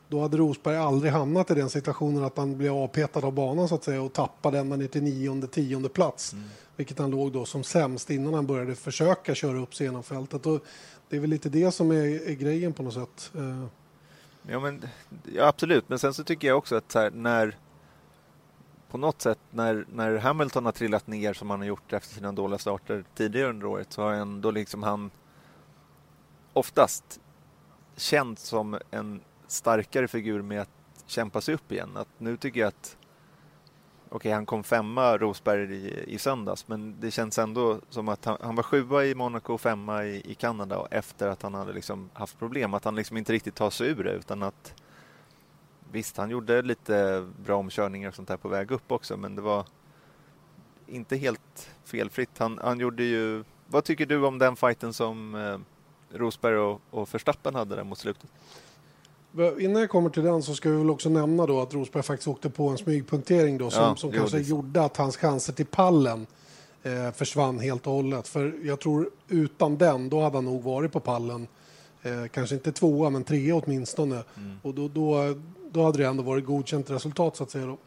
då 0.09 0.20
hade 0.20 0.37
Rosberg 0.37 0.77
aldrig 0.77 1.12
hamnat 1.12 1.51
i 1.51 1.55
den 1.55 1.70
situationen 1.70 2.25
att 2.25 2.37
han 2.37 2.59
blev 2.59 2.72
avpetad 2.72 3.25
av 3.25 3.33
banan 3.33 3.68
så 3.68 3.75
att 3.75 3.85
säga 3.85 4.03
och 4.03 4.12
tappade 4.12 4.59
ända 4.59 4.77
ner 4.77 4.87
till 4.87 5.03
nionde, 5.03 5.46
tionde 5.46 5.88
plats. 5.88 6.33
Mm. 6.33 6.44
Vilket 6.77 6.98
han 6.98 7.11
låg 7.11 7.33
då 7.33 7.44
som 7.44 7.64
sämst 7.64 8.11
innan 8.11 8.35
han 8.35 8.46
började 8.46 8.75
försöka 8.75 9.35
köra 9.35 9.59
upp 9.59 9.75
sig 9.75 9.87
genom 9.87 10.03
fältet. 10.03 10.46
Och 10.46 10.64
det 11.09 11.16
är 11.16 11.20
väl 11.20 11.31
lite 11.31 11.48
det 11.48 11.72
som 11.72 11.90
är, 11.90 12.29
är 12.31 12.35
grejen 12.35 12.72
på 12.72 12.83
något 12.83 12.94
sätt. 12.94 13.33
Eh. 13.35 13.64
Ja, 14.48 14.61
men, 14.61 14.85
ja, 15.35 15.46
absolut, 15.46 15.88
men 15.88 15.98
sen 15.98 16.14
så 16.14 16.25
tycker 16.25 16.48
jag 16.48 16.59
också 16.59 16.77
att 16.77 16.94
här, 16.94 17.11
när 17.11 17.57
på 18.90 18.98
något 18.98 19.22
sätt 19.22 19.38
när, 19.51 19.87
när 19.92 20.16
Hamilton 20.16 20.64
har 20.64 20.72
trillat 20.72 21.07
ner 21.07 21.33
som 21.33 21.51
han 21.51 21.61
har 21.61 21.66
gjort 21.66 21.92
efter 21.92 22.14
sina 22.14 22.33
dåliga 22.33 22.59
starter 22.59 23.05
tidigare 23.14 23.51
under 23.51 23.66
året 23.66 23.92
så 23.92 24.03
har 24.03 24.12
ändå 24.12 24.51
liksom 24.51 24.83
han 24.83 25.11
oftast 26.52 27.20
känt 27.96 28.38
som 28.38 28.78
en 28.90 29.20
starkare 29.46 30.08
figur 30.08 30.42
med 30.42 30.60
att 30.60 30.70
kämpa 31.06 31.40
sig 31.40 31.54
upp 31.54 31.72
igen. 31.72 31.96
Att 31.96 32.08
nu 32.18 32.36
tycker 32.36 32.60
jag 32.60 32.68
att 32.68 32.96
Okej, 34.08 34.16
okay, 34.16 34.32
han 34.32 34.46
kom 34.46 34.64
femma 34.64 35.18
Rosberg 35.18 35.74
i, 35.74 36.14
i 36.14 36.18
söndags, 36.18 36.68
men 36.68 37.00
det 37.00 37.10
känns 37.10 37.38
ändå 37.38 37.80
som 37.88 38.08
att 38.08 38.24
han, 38.24 38.36
han 38.40 38.56
var 38.56 38.62
sjua 38.62 39.04
i 39.04 39.14
Monaco 39.14 39.54
och 39.54 39.60
femma 39.60 40.04
i, 40.04 40.30
i 40.30 40.34
Kanada 40.34 40.86
efter 40.90 41.28
att 41.28 41.42
han 41.42 41.54
hade 41.54 41.72
liksom 41.72 42.10
haft 42.12 42.38
problem. 42.38 42.74
Att 42.74 42.84
han 42.84 42.94
liksom 42.94 43.16
inte 43.16 43.32
riktigt 43.32 43.54
tar 43.54 43.70
sig 43.70 43.88
ur 43.88 44.04
det, 44.04 44.12
utan 44.12 44.42
att 44.42 44.74
Visst, 45.92 46.16
han 46.16 46.30
gjorde 46.30 46.62
lite 46.62 47.26
bra 47.44 47.56
omkörningar 47.56 48.08
och 48.08 48.14
sånt 48.14 48.28
där 48.28 48.36
på 48.36 48.48
väg 48.48 48.70
upp 48.70 48.92
också, 48.92 49.16
men 49.16 49.36
det 49.36 49.42
var 49.42 49.66
inte 50.86 51.16
helt 51.16 51.70
felfritt. 51.84 52.38
Han, 52.38 52.58
han 52.62 52.80
gjorde 52.80 53.02
ju... 53.02 53.44
Vad 53.66 53.84
tycker 53.84 54.06
du 54.06 54.24
om 54.24 54.38
den 54.38 54.56
fighten 54.56 54.92
som 54.92 55.34
eh, 55.34 55.58
Rosberg 56.14 56.57
och, 56.57 56.81
och 56.90 57.14
Verstappen 57.14 57.55
hade 57.55 57.77
där 57.77 57.85
mot 57.85 57.98
slutet? 57.98 58.31
Innan 59.59 59.81
jag 59.81 59.90
kommer 59.90 60.11
till 60.11 60.22
den 60.22 60.42
så 60.42 60.55
ska 60.55 60.70
vi 60.70 60.77
väl 60.77 60.90
också 60.90 61.09
nämna 61.09 61.46
då 61.46 61.61
att 61.61 61.75
Rosberg 61.75 62.03
faktiskt 62.03 62.29
åkte 62.29 62.51
på 62.51 62.68
en 62.68 62.79
smygpunktering 62.79 63.59
då 63.59 63.70
som, 63.70 63.83
ja, 63.83 63.96
som 63.96 64.12
kanske 64.12 64.37
det. 64.37 64.42
gjorde 64.42 64.85
att 64.85 64.96
hans 64.96 65.16
chanser 65.16 65.53
till 65.53 65.66
pallen 65.66 66.27
eh, 66.83 67.12
försvann 67.12 67.59
helt 67.59 67.87
och 67.87 67.92
hållet. 67.92 68.29
För 68.29 68.55
jag 68.62 68.81
tror 68.81 69.11
utan 69.29 69.79
den, 69.79 70.09
då 70.09 70.20
hade 70.22 70.37
han 70.37 70.44
nog 70.44 70.62
varit 70.62 70.92
på 70.92 71.01
pallen. 71.01 71.46
Eh, 72.03 72.27
kanske 72.27 72.55
inte 72.55 72.72
tvåa, 72.72 73.11
men 73.11 73.25
trea 73.25 73.57
åtminstone. 73.57 74.25
Mm. 74.37 74.59
Och 74.62 74.75
då, 74.75 74.88
då, 74.88 75.35
då 75.70 75.85
hade 75.85 75.98
det 75.98 76.07
ändå 76.07 76.22
varit 76.22 76.44
godkänt 76.44 76.90
resultat 76.90 77.37
så 77.37 77.42
att 77.42 77.51
säga. 77.51 77.66
Då. 77.66 77.79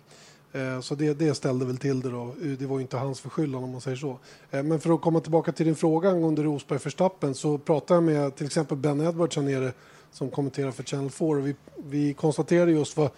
Eh, 0.56 0.80
så 0.82 0.96
det, 0.96 1.14
det 1.14 1.36
ställde 1.36 1.66
väl 1.66 1.78
till 1.78 2.02
det 2.02 2.10
då. 2.10 2.24
Eh, 2.24 2.48
det 2.48 2.66
var 2.66 2.80
inte 2.80 2.98
hans 2.98 3.20
förskyllan 3.20 3.64
om 3.64 3.72
man 3.72 3.82
säger 3.82 3.98
så. 3.98 4.20
Eh, 4.52 4.64
men 4.64 4.80
för 4.80 4.94
att 4.94 5.02
komma 5.02 5.20
tillbaka 5.20 5.52
till 5.52 5.66
din 5.66 5.76
fråga 5.76 6.10
angående 6.10 6.44
Rosberg 6.44 6.80
Förstappen 6.80 7.36
så 7.36 7.58
pratade 7.58 7.98
jag 7.98 8.04
med 8.04 8.36
till 8.36 8.46
exempel 8.46 8.78
Ben 8.78 9.02
Edwards 9.02 9.36
här 9.36 9.44
nere 9.44 9.74
som 10.12 10.30
kommenterar 10.30 10.72
för 10.72 10.84
Channel 10.84 11.10
4 11.10 11.28
och 11.28 11.48
vi, 11.48 11.56
vi 11.78 12.14
konstaterade 12.14 12.72
just 12.72 12.98
vad, 12.98 13.10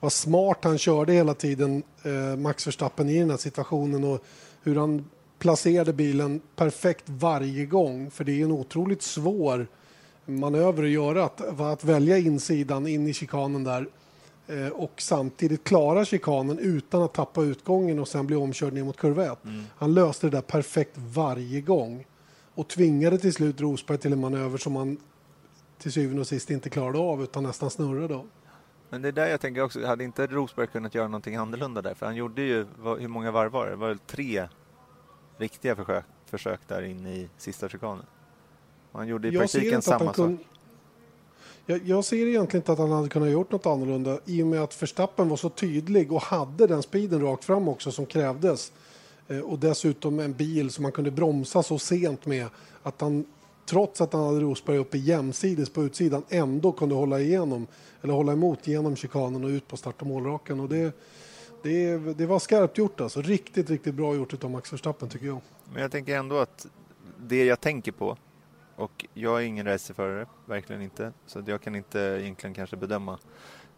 vad 0.00 0.12
smart 0.12 0.58
han 0.62 0.78
körde 0.78 1.12
hela 1.12 1.34
tiden, 1.34 1.82
Max 2.38 2.66
Verstappen 2.66 3.08
i 3.08 3.18
den 3.18 3.30
här 3.30 3.36
situationen 3.36 4.04
och 4.04 4.24
hur 4.62 4.76
han 4.76 5.04
placerade 5.38 5.92
bilen 5.92 6.40
perfekt 6.56 7.04
varje 7.06 7.66
gång. 7.66 8.10
För 8.10 8.24
det 8.24 8.40
är 8.40 8.44
en 8.44 8.52
otroligt 8.52 9.02
svår 9.02 9.66
manöver 10.26 10.82
att 10.82 10.90
göra, 10.90 11.24
att, 11.24 11.60
att 11.60 11.84
välja 11.84 12.18
insidan 12.18 12.86
in 12.86 13.06
i 13.06 13.12
chikanen 13.12 13.64
där 13.64 13.86
och 14.72 14.92
samtidigt 15.02 15.64
klara 15.64 16.04
chikanen 16.04 16.58
utan 16.58 17.02
att 17.02 17.14
tappa 17.14 17.42
utgången 17.42 17.98
och 17.98 18.08
sen 18.08 18.26
bli 18.26 18.36
omkörd 18.36 18.72
ner 18.72 18.84
mot 18.84 18.96
kurva 18.96 19.24
mm. 19.24 19.64
Han 19.76 19.94
löste 19.94 20.26
det 20.26 20.30
där 20.30 20.42
perfekt 20.42 20.92
varje 20.96 21.60
gång 21.60 22.06
och 22.54 22.68
tvingade 22.68 23.18
till 23.18 23.32
slut 23.32 23.60
Rosberg 23.60 23.98
till 23.98 24.12
en 24.12 24.20
manöver 24.20 24.58
som 24.58 24.76
han 24.76 24.96
till 25.78 25.92
syvende 25.92 26.20
och 26.20 26.26
sist 26.26 26.50
inte 26.50 26.70
klarade 26.70 26.98
av 26.98 27.22
utan 27.22 27.42
nästan 27.42 27.70
snurrade 27.70 28.14
av. 28.14 28.28
Men 28.90 29.02
det 29.02 29.08
är 29.08 29.12
där 29.12 29.26
jag 29.26 29.40
tänker 29.40 29.62
också, 29.62 29.86
hade 29.86 30.04
inte 30.04 30.26
Rosberg 30.26 30.66
kunnat 30.66 30.94
göra 30.94 31.08
någonting 31.08 31.36
annorlunda 31.36 31.82
där? 31.82 31.94
För 31.94 32.06
han 32.06 32.16
gjorde 32.16 32.42
ju, 32.42 32.66
hur 32.98 33.08
många 33.08 33.30
varv 33.30 33.52
var 33.52 33.64
det? 33.64 33.70
Det 33.70 33.76
var 33.76 33.88
väl 33.88 33.98
tre 33.98 34.48
riktiga 35.36 35.76
försök, 35.76 36.04
försök 36.26 36.60
där 36.68 36.82
inne 36.82 37.14
i 37.14 37.28
sista 37.36 37.68
chikanen. 37.68 38.04
Han 38.92 39.08
gjorde 39.08 39.28
i 39.28 39.30
jag 39.30 39.40
praktiken 39.40 39.82
samma 39.82 40.14
sak. 40.14 40.30
Jag, 41.70 41.80
jag, 41.84 42.04
ser 42.04 42.26
egentligen 42.26 42.62
inte 42.62 42.72
att 42.72 42.78
han 42.78 42.90
hade 42.90 43.08
kunnat 43.08 43.30
gjort 43.30 43.52
något 43.52 43.66
annorlunda 43.66 44.18
i 44.24 44.42
och 44.42 44.46
med 44.46 44.62
att 44.62 44.82
Verstappen 44.82 45.28
var 45.28 45.36
så 45.36 45.48
tydlig 45.48 46.12
och 46.12 46.22
hade 46.22 46.66
den 46.66 46.82
speeden 46.82 47.22
rakt 47.22 47.44
fram 47.44 47.68
också 47.68 47.92
som 47.92 48.06
krävdes. 48.06 48.72
Eh, 49.28 49.38
och 49.38 49.58
dessutom 49.58 50.20
en 50.20 50.32
bil 50.32 50.70
som 50.70 50.82
man 50.82 50.92
kunde 50.92 51.10
bromsa 51.10 51.62
så 51.62 51.78
sent 51.78 52.26
med 52.26 52.46
att 52.82 53.00
han 53.00 53.24
trots 53.66 54.00
att 54.00 54.12
han 54.12 54.26
hade 54.26 54.40
Rosberg 54.40 54.78
uppe 54.78 54.98
jämsides 54.98 55.70
på 55.70 55.82
utsidan 55.84 56.22
ändå 56.28 56.72
kunde 56.72 56.94
hålla 56.94 57.20
igenom 57.20 57.66
eller 58.02 58.14
hålla 58.14 58.32
emot 58.32 58.66
genom 58.66 58.96
chikanen 58.96 59.44
och 59.44 59.48
ut 59.48 59.68
på 59.68 59.76
start 59.76 60.00
och 60.00 60.06
målraken. 60.06 60.60
Och 60.60 60.68
det, 60.68 60.96
det, 61.62 61.96
det 61.96 62.26
var 62.26 62.38
skarpt 62.38 62.78
gjort 62.78 63.00
alltså. 63.00 63.22
Riktigt, 63.22 63.70
riktigt 63.70 63.94
bra 63.94 64.14
gjort 64.14 64.44
av 64.44 64.50
Max 64.50 64.72
Verstappen 64.72 65.08
tycker 65.08 65.26
jag. 65.26 65.40
Men 65.72 65.82
jag 65.82 65.92
tänker 65.92 66.16
ändå 66.16 66.38
att 66.38 66.66
det 67.18 67.44
jag 67.44 67.60
tänker 67.60 67.92
på 67.92 68.16
och 68.80 69.06
jag 69.14 69.42
är 69.42 69.46
ingen 69.46 69.66
racerförare, 69.66 70.26
verkligen 70.46 70.82
inte. 70.82 71.12
Så 71.26 71.42
jag 71.46 71.62
kan 71.62 71.74
inte 71.74 71.98
egentligen 71.98 72.54
kanske 72.54 72.76
bedöma 72.76 73.18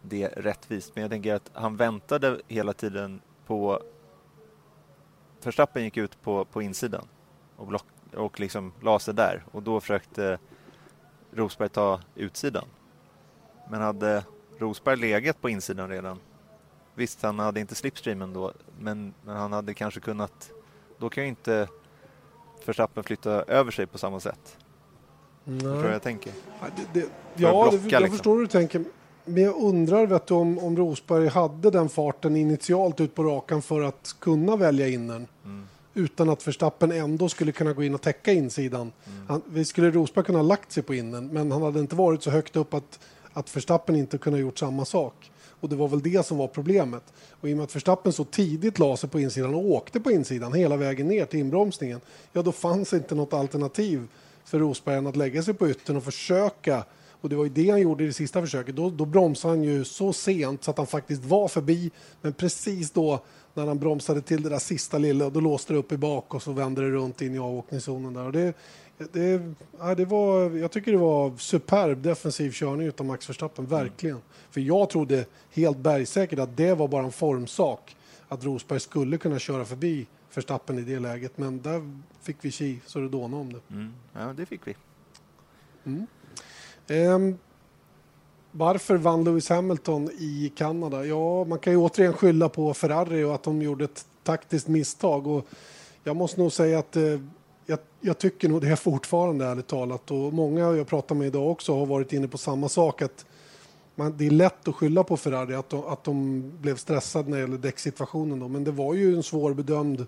det 0.01 0.27
rättvist. 0.27 0.95
Men 0.95 1.01
jag 1.01 1.11
tänker 1.11 1.33
att 1.33 1.51
han 1.53 1.77
väntade 1.77 2.41
hela 2.47 2.73
tiden 2.73 3.21
på... 3.45 3.83
Förstappen 5.39 5.83
gick 5.83 5.97
ut 5.97 6.21
på, 6.21 6.45
på 6.45 6.61
insidan 6.61 7.07
och, 7.55 7.67
block, 7.67 7.85
och 8.15 8.39
liksom 8.39 8.73
la 8.81 8.99
sig 8.99 9.13
där. 9.13 9.43
Och 9.51 9.63
då 9.63 9.81
försökte 9.81 10.39
Rosberg 11.31 11.69
ta 11.69 11.99
utsidan. 12.15 12.65
Men 13.69 13.81
hade 13.81 14.23
Rosberg 14.57 14.97
legat 14.97 15.41
på 15.41 15.49
insidan 15.49 15.89
redan 15.89 16.19
Visst, 16.95 17.21
han 17.21 17.39
hade 17.39 17.59
inte 17.59 17.75
slipstreamen 17.75 18.33
då, 18.33 18.53
men, 18.79 19.13
men 19.23 19.35
han 19.35 19.53
hade 19.53 19.73
kanske 19.73 19.99
kunnat... 19.99 20.51
Då 20.97 21.09
kan 21.09 21.23
ju 21.23 21.29
inte 21.29 21.67
Verstappen 22.65 23.03
flytta 23.03 23.31
över 23.31 23.71
sig 23.71 23.87
på 23.87 23.97
samma 23.97 24.19
sätt. 24.19 24.57
Nej. 25.45 25.57
Du 25.57 25.67
vad 25.67 25.93
jag 25.93 26.01
tänker? 26.01 26.33
Ja, 26.61 26.67
det, 26.75 26.99
det, 26.99 27.05
ja 27.35 27.69
blocka, 27.69 27.83
det, 27.83 27.89
jag 27.91 28.01
liksom. 28.01 28.17
förstår 28.17 28.35
hur 28.35 28.41
du 28.41 28.47
tänker. 28.47 28.83
Men 29.25 29.43
jag 29.43 29.55
undrar 29.55 30.05
vet 30.05 30.27
du, 30.27 30.33
om, 30.33 30.59
om 30.59 30.77
Rosberg 30.77 31.27
hade 31.27 31.71
den 31.71 31.89
farten 31.89 32.35
initialt 32.35 33.01
ut 33.01 33.15
på 33.15 33.23
rakan 33.23 33.61
för 33.61 33.81
att 33.81 34.15
kunna 34.19 34.55
välja 34.55 34.87
in 34.87 35.07
den. 35.07 35.27
Mm. 35.45 35.67
Utan 35.93 36.29
att 36.29 36.47
Verstappen 36.47 36.91
ändå 36.91 37.29
skulle 37.29 37.51
kunna 37.51 37.73
gå 37.73 37.83
in 37.83 37.93
och 37.93 38.01
täcka 38.01 38.33
insidan. 38.33 38.81
Mm. 38.81 39.27
Han, 39.27 39.41
vi 39.45 39.65
skulle 39.65 39.91
Rosberg 39.91 40.25
kunna 40.25 40.39
ha 40.39 40.43
lagt 40.43 40.71
sig 40.71 40.83
på 40.83 40.93
innen 40.93 41.27
men 41.27 41.51
han 41.51 41.61
hade 41.61 41.79
inte 41.79 41.95
varit 41.95 42.23
så 42.23 42.29
högt 42.29 42.55
upp 42.55 42.73
att, 42.73 42.99
att 43.33 43.55
Verstappen 43.55 43.95
inte 43.95 44.17
kunde 44.17 44.39
ha 44.39 44.41
gjort 44.41 44.59
samma 44.59 44.85
sak. 44.85 45.31
Och 45.63 45.69
det 45.69 45.75
var 45.75 45.87
väl 45.87 46.01
det 46.01 46.25
som 46.25 46.37
var 46.37 46.47
problemet. 46.47 47.03
Och 47.41 47.49
i 47.49 47.53
och 47.53 47.57
med 47.57 47.63
att 47.63 47.75
Verstappen 47.75 48.13
så 48.13 48.23
tidigt 48.23 48.79
la 48.79 48.97
sig 48.97 49.09
på 49.09 49.19
insidan 49.19 49.55
och 49.55 49.65
åkte 49.65 49.99
på 49.99 50.11
insidan 50.11 50.53
hela 50.53 50.77
vägen 50.77 51.07
ner 51.07 51.25
till 51.25 51.39
inbromsningen. 51.39 51.99
Ja, 52.31 52.41
då 52.41 52.51
fanns 52.51 52.93
inte 52.93 53.15
något 53.15 53.33
alternativ 53.33 54.07
för 54.45 54.59
Rosberg 54.59 55.07
att 55.07 55.15
lägga 55.15 55.43
sig 55.43 55.53
på 55.53 55.69
yttern 55.69 55.97
och 55.97 56.03
försöka 56.03 56.83
och 57.23 57.29
det 57.29 57.35
var 57.35 57.43
ju 57.43 57.49
det 57.49 57.69
han 57.69 57.81
gjorde 57.81 58.03
i 58.03 58.07
det 58.07 58.13
sista 58.13 58.41
försöket. 58.41 58.75
Då, 58.75 58.89
då 58.89 59.05
bromsade 59.05 59.53
han 59.53 59.63
ju 59.63 59.83
så 59.83 60.13
sent 60.13 60.63
så 60.63 60.71
att 60.71 60.77
han 60.77 60.87
faktiskt 60.87 61.25
var 61.25 61.47
förbi. 61.47 61.91
Men 62.21 62.33
precis 62.33 62.91
då 62.91 63.19
när 63.53 63.65
han 63.65 63.79
bromsade 63.79 64.21
till 64.21 64.43
det 64.43 64.49
där 64.49 64.59
sista 64.59 64.97
lilla, 64.97 65.29
då 65.29 65.39
låste 65.39 65.73
det 65.73 65.79
upp 65.79 65.91
i 65.91 65.97
bak 65.97 66.33
och 66.33 66.43
så 66.43 66.51
vände 66.51 66.81
det 66.81 66.89
runt 66.89 67.21
in 67.21 67.35
i 67.35 67.39
avåkningszonen 67.39 68.13
där. 68.13 68.23
Och 68.23 68.31
det, 68.31 68.53
det, 69.11 69.41
ja, 69.79 69.95
det 69.95 70.05
var, 70.05 70.49
jag 70.49 70.71
tycker 70.71 70.91
det 70.91 70.97
var 70.97 71.37
superb 71.37 72.01
defensiv 72.01 72.51
körning 72.51 72.91
av 72.97 73.05
Max 73.05 73.29
Verstappen, 73.29 73.65
verkligen. 73.65 74.15
Mm. 74.15 74.27
För 74.51 74.61
jag 74.61 74.89
trodde 74.89 75.25
helt 75.51 75.77
bergsäkert 75.77 76.39
att 76.39 76.57
det 76.57 76.73
var 76.73 76.87
bara 76.87 77.03
en 77.03 77.11
formsak. 77.11 77.95
Att 78.27 78.43
Rosberg 78.43 78.79
skulle 78.79 79.17
kunna 79.17 79.39
köra 79.39 79.65
förbi 79.65 80.07
Verstappen 80.35 80.79
i 80.79 80.81
det 80.81 80.99
läget. 80.99 81.37
Men 81.37 81.61
där 81.61 81.91
fick 82.21 82.37
vi 82.41 82.51
ki 82.51 82.79
så 82.85 82.99
det 82.99 83.09
dånade 83.09 83.41
om 83.41 83.53
det. 83.53 83.61
Mm. 83.69 83.93
Ja, 84.13 84.33
det 84.37 84.45
fick 84.45 84.67
vi. 84.67 84.75
Mm. 85.83 86.07
Um, 86.87 87.37
varför 88.51 88.97
vann 88.97 89.23
Lewis 89.23 89.49
Hamilton 89.49 90.09
i 90.11 90.51
Kanada? 90.55 91.05
Ja, 91.05 91.43
man 91.43 91.59
kan 91.59 91.73
ju 91.73 91.79
återigen 91.79 92.13
skylla 92.13 92.49
på 92.49 92.73
Ferrari 92.73 93.23
och 93.23 93.35
att 93.35 93.43
de 93.43 93.61
gjorde 93.61 93.85
ett 93.85 94.05
taktiskt 94.23 94.67
misstag. 94.67 95.27
Och 95.27 95.47
jag 96.03 96.15
måste 96.15 96.41
nog 96.41 96.51
säga 96.51 96.79
att 96.79 96.95
eh, 96.95 97.19
jag, 97.65 97.79
jag, 98.01 98.17
tycker 98.17 98.49
nog 98.49 98.61
det 98.61 98.75
fortfarande, 98.75 99.45
ärligt 99.45 99.67
talat. 99.67 100.11
Och 100.11 100.33
många 100.33 100.61
jag 100.61 100.87
pratar 100.87 101.15
med 101.15 101.27
idag 101.27 101.51
också 101.51 101.75
har 101.75 101.85
varit 101.85 102.13
inne 102.13 102.27
på 102.27 102.37
samma 102.37 102.69
sak. 102.69 103.01
att 103.01 103.25
man, 103.95 104.17
det 104.17 104.25
är 104.25 104.31
lätt 104.31 104.67
att 104.67 104.75
skylla 104.75 105.03
på 105.03 105.17
Ferrari 105.17 105.55
att 105.55 105.69
de, 105.69 105.83
att 105.83 106.03
de 106.03 106.43
blev 106.61 106.75
stressade 106.75 107.29
när 107.29 107.37
det 107.37 107.41
gäller 107.41 107.57
däcksituationen. 107.57 108.39
Då. 108.39 108.47
Men 108.47 108.63
det 108.63 108.71
var 108.71 108.93
ju 108.93 109.15
en 109.15 109.23
svårbedömd 109.23 110.07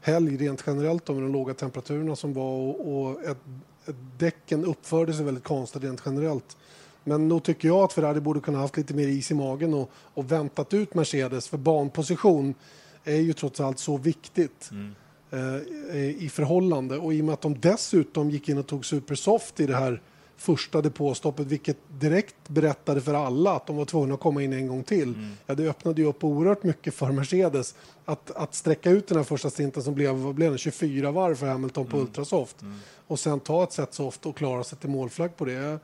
helg 0.00 0.36
rent 0.36 0.64
generellt 0.66 1.08
med 1.08 1.16
de 1.16 1.32
låga 1.32 1.54
temperaturerna 1.54 2.16
som 2.16 2.32
var 2.32 2.50
och, 2.50 2.92
och 2.92 3.24
ett, 3.24 3.38
ett 3.86 3.96
däcken 4.18 4.64
uppförde 4.64 5.14
sig 5.14 5.24
väldigt 5.24 5.44
konstigt 5.44 5.84
rent 5.84 6.02
generellt. 6.06 6.56
Men 7.04 7.28
nog 7.28 7.42
tycker 7.42 7.68
jag 7.68 7.78
att 7.78 7.92
Ferrari 7.92 8.20
borde 8.20 8.40
kunna 8.40 8.58
haft 8.58 8.76
lite 8.76 8.94
mer 8.94 9.08
is 9.08 9.30
i 9.30 9.34
magen 9.34 9.74
och, 9.74 9.90
och 9.94 10.32
väntat 10.32 10.74
ut 10.74 10.94
Mercedes 10.94 11.48
för 11.48 11.58
banposition 11.58 12.54
är 13.04 13.16
ju 13.16 13.32
trots 13.32 13.60
allt 13.60 13.78
så 13.78 13.96
viktigt 13.96 14.70
mm. 14.70 14.94
eh, 15.30 16.24
i 16.24 16.28
förhållande 16.32 16.98
och 16.98 17.14
i 17.14 17.20
och 17.20 17.24
med 17.24 17.32
att 17.32 17.40
de 17.40 17.60
dessutom 17.60 18.30
gick 18.30 18.48
in 18.48 18.58
och 18.58 18.66
tog 18.66 18.86
supersoft 18.86 19.60
i 19.60 19.66
det 19.66 19.76
här 19.76 20.02
första 20.36 20.82
depåstoppet, 20.82 21.46
vilket 21.46 21.76
direkt 21.88 22.48
berättade 22.48 23.00
för 23.00 23.14
alla 23.14 23.56
att 23.56 23.66
de 23.66 23.76
var 23.76 23.84
tvungna 23.84 24.14
att 24.14 24.20
komma 24.20 24.42
in 24.42 24.52
en 24.52 24.66
gång 24.66 24.84
till. 24.84 25.14
Mm. 25.14 25.30
Ja, 25.46 25.54
det 25.54 25.68
öppnade 25.68 26.00
ju 26.00 26.08
upp 26.08 26.24
oerhört 26.24 26.62
mycket 26.62 26.94
för 26.94 27.12
Mercedes 27.12 27.74
att, 28.04 28.30
att 28.30 28.54
sträcka 28.54 28.90
ut 28.90 29.06
den 29.06 29.16
här 29.16 29.24
första 29.24 29.50
stinten 29.50 29.82
som 29.82 29.94
blev, 29.94 30.34
blev 30.34 30.52
det, 30.52 30.58
24 30.58 31.10
varv 31.10 31.34
för 31.34 31.46
Hamilton 31.46 31.86
på 31.86 31.96
mm. 31.96 32.06
Ultrasoft 32.06 32.62
mm. 32.62 32.78
och 33.06 33.18
sen 33.18 33.40
ta 33.40 33.62
ett 33.62 33.72
set 33.72 33.94
soft 33.94 34.26
och 34.26 34.36
klara 34.36 34.64
sig 34.64 34.78
till 34.78 34.90
målflagg 34.90 35.36
på 35.36 35.44
det. 35.44 35.52
Jag, 35.52 35.78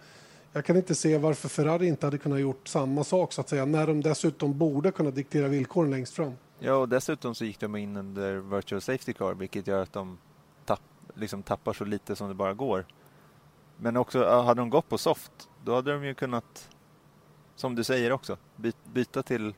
jag 0.53 0.65
kan 0.65 0.77
inte 0.77 0.95
se 0.95 1.19
varför 1.19 1.49
Ferrari 1.49 1.87
inte 1.87 2.07
hade 2.07 2.19
kunnat 2.19 2.41
gjort 2.41 2.69
samma 2.69 3.05
sak 3.05 3.33
så 3.33 3.41
att 3.41 3.49
säga 3.49 3.65
när 3.65 3.87
de 3.87 4.01
dessutom 4.01 4.59
borde 4.59 4.91
kunna 4.91 5.11
diktera 5.11 5.49
villkoren 5.49 5.91
längst 5.91 6.15
fram. 6.15 6.33
Ja, 6.59 6.75
och 6.75 6.89
dessutom 6.89 7.35
så 7.35 7.45
gick 7.45 7.61
de 7.61 7.77
in 7.77 7.97
under 7.97 8.37
virtual 8.37 8.81
safety 8.81 9.13
car 9.13 9.35
vilket 9.35 9.67
gör 9.67 9.83
att 9.83 9.93
de 9.93 10.19
tapp, 10.65 10.81
liksom 11.15 11.43
tappar 11.43 11.73
så 11.73 11.85
lite 11.85 12.17
som 12.17 12.29
det 12.29 12.35
bara 12.35 12.55
går. 12.55 12.85
Men 13.81 13.97
också, 13.97 14.25
hade 14.25 14.61
de 14.61 14.71
gått 14.71 14.89
på 14.89 14.99
soft, 14.99 15.49
då 15.65 15.75
hade 15.75 15.93
de 15.93 16.05
ju 16.05 16.15
kunnat, 16.15 16.69
som 17.57 17.75
du 17.75 17.85
säger 17.85 18.13
också, 18.13 18.37
byta 18.93 19.23
till 19.23 19.55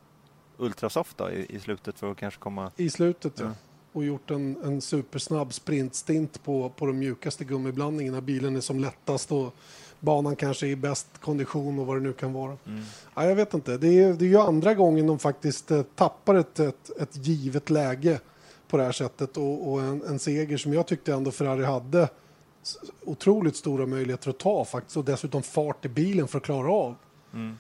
ultrasoft 0.57 1.19
då, 1.19 1.31
i, 1.31 1.47
i 1.49 1.61
slutet 1.61 1.99
för 1.99 2.11
att 2.11 2.17
kanske 2.17 2.41
komma... 2.41 2.71
I 2.77 2.91
slutet, 2.91 3.33
ja. 3.37 3.45
ja. 3.45 3.53
Och 3.93 4.05
gjort 4.05 4.31
en, 4.31 4.57
en 4.65 4.81
supersnabb 4.81 5.53
sprintstint 5.53 6.45
på, 6.45 6.69
på 6.69 6.87
de 6.87 6.99
mjukaste 6.99 7.45
gummiblandningarna. 7.45 8.21
Bilen 8.21 8.57
är 8.57 8.61
som 8.61 8.81
lättast 8.81 9.33
och 9.33 9.55
banan 10.01 10.37
kanske 10.37 10.67
är 10.67 10.71
i 10.71 10.77
bäst 10.77 11.09
kondition 11.21 11.79
och 11.79 11.87
vad 11.87 11.97
det 11.97 12.01
nu 12.01 12.13
kan 12.13 12.33
vara. 12.33 12.57
Mm. 12.67 12.83
Ja, 13.15 13.25
jag 13.25 13.35
vet 13.35 13.55
inte. 13.55 13.77
Det 13.77 14.03
är, 14.03 14.13
det 14.13 14.25
är 14.25 14.29
ju 14.29 14.39
andra 14.39 14.75
gången 14.75 15.07
de 15.07 15.19
faktiskt 15.19 15.71
eh, 15.71 15.83
tappar 15.83 16.35
ett, 16.35 16.61
ett, 16.61 17.01
ett 17.01 17.27
givet 17.27 17.71
läge 17.71 18.21
på 18.69 18.77
det 18.77 18.83
här 18.83 18.93
sättet 18.93 19.37
och, 19.37 19.71
och 19.71 19.81
en, 19.81 20.03
en, 20.03 20.19
seger 20.19 20.57
som 20.57 20.73
jag 20.73 20.87
tyckte 20.87 21.13
ändå 21.13 21.31
Ferrari 21.31 21.65
hade 21.65 22.09
otroligt 23.05 23.57
stora 23.57 23.87
möjligheter 23.87 24.31
att 24.31 24.39
ta 24.39 24.65
faktiskt 24.65 24.97
och 24.97 25.05
dessutom 25.05 25.43
fart 25.43 25.85
i 25.85 25.89
bilen 25.89 26.29
för 26.29 26.39
att 26.39 26.45
klara 26.45 26.73
av. 26.73 26.95
Mm. 27.35 27.59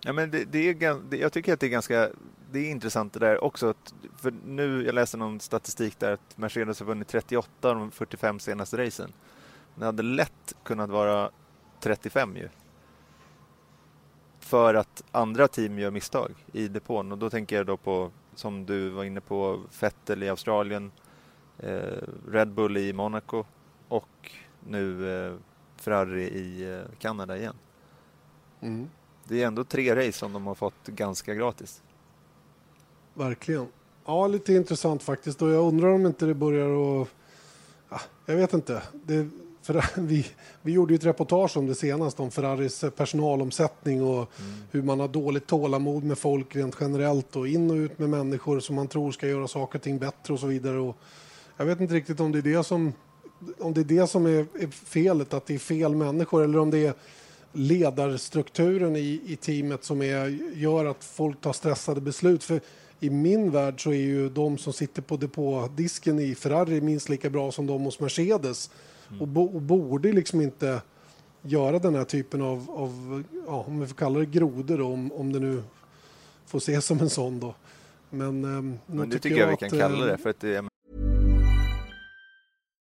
Ja, 0.00 0.12
men 0.12 0.30
det, 0.30 0.44
det 0.44 0.82
är, 0.82 1.14
jag 1.14 1.32
tycker 1.32 1.52
att 1.52 1.60
det 1.60 1.66
är 1.66 1.70
ganska 1.70 2.10
det 2.52 2.58
är 2.58 2.70
intressant 2.70 3.12
det 3.12 3.20
där 3.20 3.44
också. 3.44 3.68
Att, 3.68 3.94
för 4.16 4.34
nu, 4.46 4.84
jag 4.84 4.94
läste 4.94 5.16
någon 5.16 5.40
statistik 5.40 5.98
där 5.98 6.12
att 6.12 6.38
Mercedes 6.38 6.80
har 6.80 6.86
vunnit 6.86 7.08
38 7.08 7.70
av 7.70 7.76
de 7.76 7.90
45 7.90 8.40
senaste 8.40 8.86
racen. 8.86 9.12
Det 9.74 9.84
hade 9.84 10.02
lätt 10.02 10.54
kunnat 10.62 10.90
vara 10.90 11.30
35 11.80 12.36
ju. 12.36 12.48
För 14.40 14.74
att 14.74 15.04
andra 15.10 15.48
team 15.48 15.78
gör 15.78 15.90
misstag 15.90 16.34
i 16.52 16.68
depån 16.68 17.12
och 17.12 17.18
då 17.18 17.30
tänker 17.30 17.56
jag 17.56 17.66
då 17.66 17.76
på, 17.76 18.10
som 18.34 18.66
du 18.66 18.88
var 18.88 19.04
inne 19.04 19.20
på, 19.20 19.60
Vettel 19.80 20.22
i 20.22 20.28
Australien, 20.28 20.92
eh, 21.58 21.98
Red 22.28 22.52
Bull 22.52 22.76
i 22.76 22.92
Monaco 22.92 23.44
och 23.92 24.30
nu 24.68 25.16
eh, 25.26 25.34
Ferrari 25.76 26.22
i 26.22 26.74
eh, 26.74 26.80
Kanada 26.98 27.36
igen. 27.36 27.54
Mm. 28.60 28.88
Det 29.28 29.42
är 29.42 29.46
ändå 29.46 29.64
tre 29.64 29.96
race 29.96 30.18
som 30.18 30.32
de 30.32 30.46
har 30.46 30.54
fått 30.54 30.86
ganska 30.86 31.34
gratis. 31.34 31.82
Verkligen. 33.14 33.66
Ja, 34.04 34.26
lite 34.26 34.54
intressant 34.54 35.02
faktiskt 35.02 35.42
och 35.42 35.50
jag 35.50 35.64
undrar 35.64 35.88
om 35.88 36.06
inte 36.06 36.26
det 36.26 36.34
börjar 36.34 37.02
att... 37.02 37.08
Ja, 37.88 38.00
jag 38.26 38.36
vet 38.36 38.52
inte. 38.52 38.82
Det, 38.92 39.28
för 39.62 39.84
vi, 40.00 40.26
vi 40.62 40.72
gjorde 40.72 40.92
ju 40.92 40.96
ett 40.96 41.04
reportage 41.04 41.56
om 41.56 41.66
det 41.66 41.74
senast, 41.74 42.20
om 42.20 42.30
Ferraris 42.30 42.84
personalomsättning 42.96 44.02
och 44.02 44.16
mm. 44.16 44.52
hur 44.70 44.82
man 44.82 45.00
har 45.00 45.08
dåligt 45.08 45.46
tålamod 45.46 46.04
med 46.04 46.18
folk 46.18 46.56
rent 46.56 46.76
generellt 46.80 47.36
och 47.36 47.48
in 47.48 47.70
och 47.70 47.76
ut 47.76 47.98
med 47.98 48.10
människor 48.10 48.60
som 48.60 48.76
man 48.76 48.88
tror 48.88 49.12
ska 49.12 49.28
göra 49.28 49.48
saker 49.48 49.78
och 49.78 49.82
ting 49.82 49.98
bättre 49.98 50.34
och 50.34 50.40
så 50.40 50.46
vidare. 50.46 50.78
Och 50.78 50.96
jag 51.56 51.66
vet 51.66 51.80
inte 51.80 51.94
riktigt 51.94 52.20
om 52.20 52.32
det 52.32 52.38
är 52.38 52.42
det 52.42 52.64
som, 52.64 52.92
om 53.58 53.74
det 53.74 53.80
är, 53.80 53.84
det 53.84 54.06
som 54.06 54.26
är, 54.26 54.46
är 54.60 54.66
felet, 54.70 55.34
att 55.34 55.46
det 55.46 55.54
är 55.54 55.58
fel 55.58 55.94
människor 55.94 56.44
eller 56.44 56.58
om 56.58 56.70
det 56.70 56.86
är 56.86 56.94
ledarstrukturen 57.52 58.96
i, 58.96 59.20
i 59.26 59.36
teamet 59.36 59.84
som 59.84 60.02
är, 60.02 60.38
gör 60.54 60.84
att 60.84 61.04
folk 61.04 61.40
tar 61.40 61.52
stressade 61.52 62.00
beslut. 62.00 62.44
För 62.44 62.60
i 63.00 63.10
min 63.10 63.50
värld 63.50 63.82
så 63.82 63.90
är 63.90 64.00
ju 64.00 64.28
de 64.28 64.58
som 64.58 64.72
sitter 64.72 65.02
på 65.02 65.16
depådisken 65.16 66.18
i 66.18 66.34
Ferrari 66.34 66.80
minst 66.80 67.08
lika 67.08 67.30
bra 67.30 67.52
som 67.52 67.66
de 67.66 67.82
hos 67.82 68.00
Mercedes 68.00 68.70
och, 69.20 69.28
bo, 69.28 69.44
och 69.44 69.62
borde 69.62 70.12
liksom 70.12 70.40
inte 70.40 70.82
göra 71.42 71.78
den 71.78 71.94
här 71.94 72.04
typen 72.04 72.42
av, 72.42 72.70
av 72.70 73.24
ja, 73.46 73.64
om 73.66 73.80
vi 73.80 73.86
får 73.86 73.94
kalla 73.94 74.18
det 74.18 74.26
grodor 74.26 74.78
då, 74.78 74.86
om, 74.86 75.12
om 75.12 75.32
det 75.32 75.38
nu 75.38 75.62
får 76.46 76.58
ses 76.58 76.86
som 76.86 77.00
en 77.00 77.10
sån 77.10 77.40
då. 77.40 77.54
Men, 78.10 78.44
um, 78.44 78.78
Men 78.86 79.10
det 79.10 79.18
tycker 79.18 79.36
jag, 79.36 79.46
jag 79.46 79.50
vi 79.50 79.56
kan 79.56 79.78
kalla 79.78 80.06
det. 80.06 80.18
För 80.18 80.30
att 80.30 80.40
det 80.40 80.71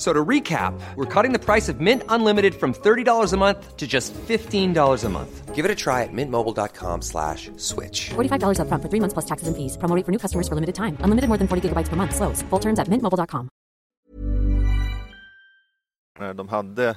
So 0.00 0.14
to 0.14 0.24
recap, 0.24 0.72
we're 0.96 1.04
cutting 1.04 1.32
the 1.38 1.38
price 1.38 1.68
of 1.68 1.78
Mint 1.78 2.02
Unlimited 2.08 2.54
from 2.54 2.72
$30 2.72 3.32
a 3.32 3.36
month 3.36 3.76
to 3.76 3.86
just 3.86 4.14
$15 4.14 5.04
a 5.04 5.08
month. 5.10 5.54
Give 5.54 5.66
it 5.66 5.70
a 5.70 5.74
try 5.74 6.04
at 6.04 6.08
mintmobile.com 6.10 7.02
slash 7.02 7.50
switch. 7.58 8.08
$45 8.08 8.60
up 8.60 8.68
front 8.68 8.82
for 8.82 8.88
three 8.88 9.00
months 9.00 9.12
plus 9.12 9.26
taxes 9.26 9.48
and 9.48 9.56
fees. 9.56 9.76
Promoting 9.76 10.04
for 10.04 10.10
new 10.10 10.18
customers 10.18 10.48
for 10.48 10.54
limited 10.54 10.74
time. 10.74 10.96
Unlimited 11.00 11.28
more 11.28 11.36
than 11.36 11.48
40 11.48 11.68
gigabytes 11.68 11.90
per 11.90 11.96
month. 11.96 12.16
Slows. 12.16 12.42
Full 12.48 12.60
terms 12.60 12.78
at 12.78 12.88
mintmobile.com. 12.88 13.48
De 16.34 16.48
hade, 16.48 16.96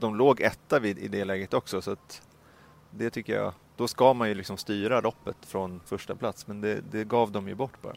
de 0.00 0.14
låg 0.14 0.40
etta 0.40 0.78
vid, 0.78 0.98
i 0.98 1.08
det 1.08 1.24
läget 1.24 1.54
också 1.54 1.82
så 1.82 1.90
att 1.90 2.22
det 2.90 3.10
tycker 3.10 3.34
jag, 3.34 3.52
då 3.76 3.88
ska 3.88 4.14
man 4.14 4.28
ju 4.28 4.34
liksom 4.34 4.56
styra 4.56 5.00
loppet 5.00 5.36
från 5.46 5.80
första 5.84 6.14
plats 6.14 6.46
men 6.46 6.60
det, 6.60 6.80
det 6.90 7.04
gav 7.04 7.32
de 7.32 7.48
ju 7.48 7.54
bort 7.54 7.82
bara. 7.82 7.96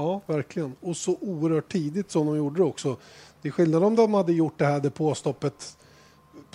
Ja, 0.00 0.20
verkligen. 0.26 0.76
Och 0.80 0.96
så 0.96 1.16
oerhört 1.20 1.72
tidigt 1.72 2.10
som 2.10 2.26
de 2.26 2.36
gjorde 2.36 2.60
det 2.60 2.64
också. 2.64 2.96
Det 3.42 3.48
är 3.48 3.52
skillnad 3.52 3.84
om 3.84 3.96
de 3.96 4.14
hade 4.14 4.32
gjort 4.32 4.58
det 4.58 4.64
här 4.64 4.80
depåstoppet 4.80 5.76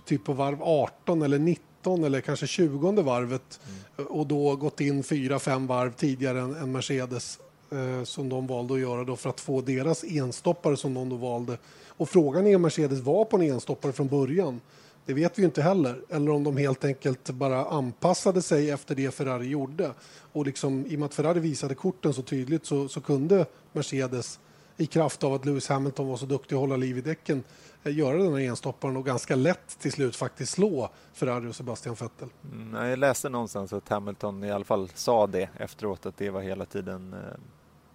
typ 0.05 0.23
på 0.23 0.33
varv 0.33 0.63
18 0.63 1.21
eller 1.21 1.39
19 1.39 2.03
eller 2.03 2.21
kanske 2.21 2.47
20 2.47 2.91
varvet 3.01 3.59
mm. 3.97 4.07
och 4.11 4.27
då 4.27 4.55
gått 4.55 4.81
in 4.81 5.03
fyra, 5.03 5.39
fem 5.39 5.67
varv 5.67 5.91
tidigare 5.91 6.41
än, 6.41 6.55
än 6.55 6.71
Mercedes 6.71 7.39
eh, 7.71 8.03
som 8.03 8.29
de 8.29 8.47
valde 8.47 8.73
att 8.73 8.79
göra 8.79 9.03
då 9.03 9.15
för 9.15 9.29
att 9.29 9.39
få 9.39 9.61
deras 9.61 10.03
enstoppare 10.03 10.77
som 10.77 10.93
de 10.93 11.09
då 11.09 11.15
valde. 11.15 11.57
Och 11.87 12.09
frågan 12.09 12.47
är 12.47 12.55
om 12.55 12.61
Mercedes 12.61 12.99
var 12.99 13.25
på 13.25 13.37
en 13.37 13.43
enstoppare 13.43 13.93
från 13.93 14.07
början. 14.07 14.61
Det 15.05 15.13
vet 15.13 15.39
vi 15.39 15.43
inte 15.43 15.61
heller. 15.61 16.01
Eller 16.09 16.31
om 16.31 16.43
de 16.43 16.57
helt 16.57 16.85
enkelt 16.85 17.29
bara 17.29 17.65
anpassade 17.65 18.41
sig 18.41 18.69
efter 18.69 18.95
det 18.95 19.11
Ferrari 19.11 19.47
gjorde. 19.47 19.91
Och 20.31 20.45
liksom, 20.45 20.85
I 20.85 20.95
och 20.95 20.99
med 20.99 21.05
att 21.05 21.13
Ferrari 21.13 21.39
visade 21.39 21.75
korten 21.75 22.13
så 22.13 22.21
tydligt 22.21 22.65
så, 22.65 22.87
så 22.87 23.01
kunde 23.01 23.45
Mercedes 23.71 24.39
i 24.77 24.85
kraft 24.85 25.23
av 25.23 25.33
att 25.33 25.45
Lewis 25.45 25.69
Hamilton 25.69 26.07
var 26.07 26.17
så 26.17 26.25
duktig 26.25 26.55
att 26.55 26.59
hålla 26.59 26.77
liv 26.77 26.97
i 26.97 27.01
däcken 27.01 27.43
eh, 27.83 27.97
göra 27.97 28.17
den 28.17 28.33
här 28.33 28.39
enstopparen 28.39 28.97
och 28.97 29.05
ganska 29.05 29.35
lätt 29.35 29.79
till 29.79 29.91
slut 29.91 30.15
faktiskt 30.15 30.51
slå 30.51 30.89
Ferrari 31.13 31.49
och 31.49 31.55
Sebastian 31.55 31.95
Vettel. 31.95 32.29
Mm, 32.51 32.89
jag 32.89 32.99
läste 32.99 33.29
någonstans 33.29 33.73
att 33.73 33.89
Hamilton 33.89 34.43
i 34.43 34.51
alla 34.51 34.65
fall 34.65 34.89
sa 34.93 35.27
det 35.27 35.49
efteråt 35.57 36.05
att 36.05 36.17
det 36.17 36.29
var 36.29 36.41
hela 36.41 36.65
tiden 36.65 37.13
eh, 37.13 37.19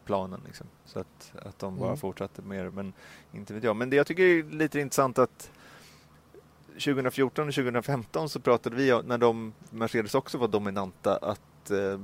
planen. 0.04 0.40
Liksom. 0.46 0.66
Så 0.84 0.98
att, 0.98 1.32
att 1.42 1.58
de 1.58 1.76
bara 1.76 1.88
mm. 1.88 1.98
fortsatte 1.98 2.42
med 2.42 2.64
det. 2.64 2.70
Men 2.70 2.92
inte 3.32 3.54
vet 3.54 3.64
jag. 3.64 3.76
Men 3.76 3.90
det 3.90 3.96
jag 3.96 4.06
tycker 4.06 4.22
är 4.22 4.42
lite 4.42 4.80
intressant 4.80 5.18
att 5.18 5.50
2014 6.80 7.48
och 7.48 7.54
2015 7.54 8.28
så 8.28 8.40
pratade 8.40 8.76
vi 8.76 9.02
när 9.04 9.18
de, 9.18 9.52
Mercedes 9.70 10.14
också 10.14 10.38
var 10.38 10.48
dominanta, 10.48 11.16
att 11.16 11.70
eh, 11.70 12.00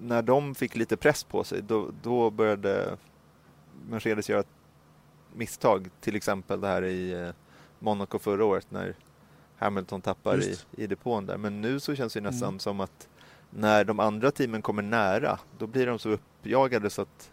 när 0.00 0.22
de 0.22 0.54
fick 0.54 0.76
lite 0.76 0.96
press 0.96 1.24
på 1.24 1.44
sig 1.44 1.62
då, 1.62 1.90
då 2.02 2.30
började 2.30 2.96
Mercedes 3.88 4.28
göra 4.28 4.44
misstag. 5.34 5.90
Till 6.00 6.16
exempel 6.16 6.60
det 6.60 6.68
här 6.68 6.84
i 6.84 7.12
eh, 7.12 7.30
Monaco 7.78 8.18
förra 8.18 8.44
året 8.44 8.66
när 8.70 8.94
Hamilton 9.56 10.00
tappar 10.00 10.42
i, 10.42 10.56
i 10.76 10.86
depån 10.86 11.26
där. 11.26 11.36
Men 11.36 11.60
nu 11.60 11.80
så 11.80 11.94
känns 11.94 12.12
det 12.12 12.20
nästan 12.20 12.48
mm. 12.48 12.58
som 12.58 12.80
att 12.80 13.08
när 13.50 13.84
de 13.84 14.00
andra 14.00 14.30
teamen 14.30 14.62
kommer 14.62 14.82
nära, 14.82 15.38
då 15.58 15.66
blir 15.66 15.86
de 15.86 15.98
så 15.98 16.08
uppjagade 16.08 16.90
så 16.90 17.02
att 17.02 17.30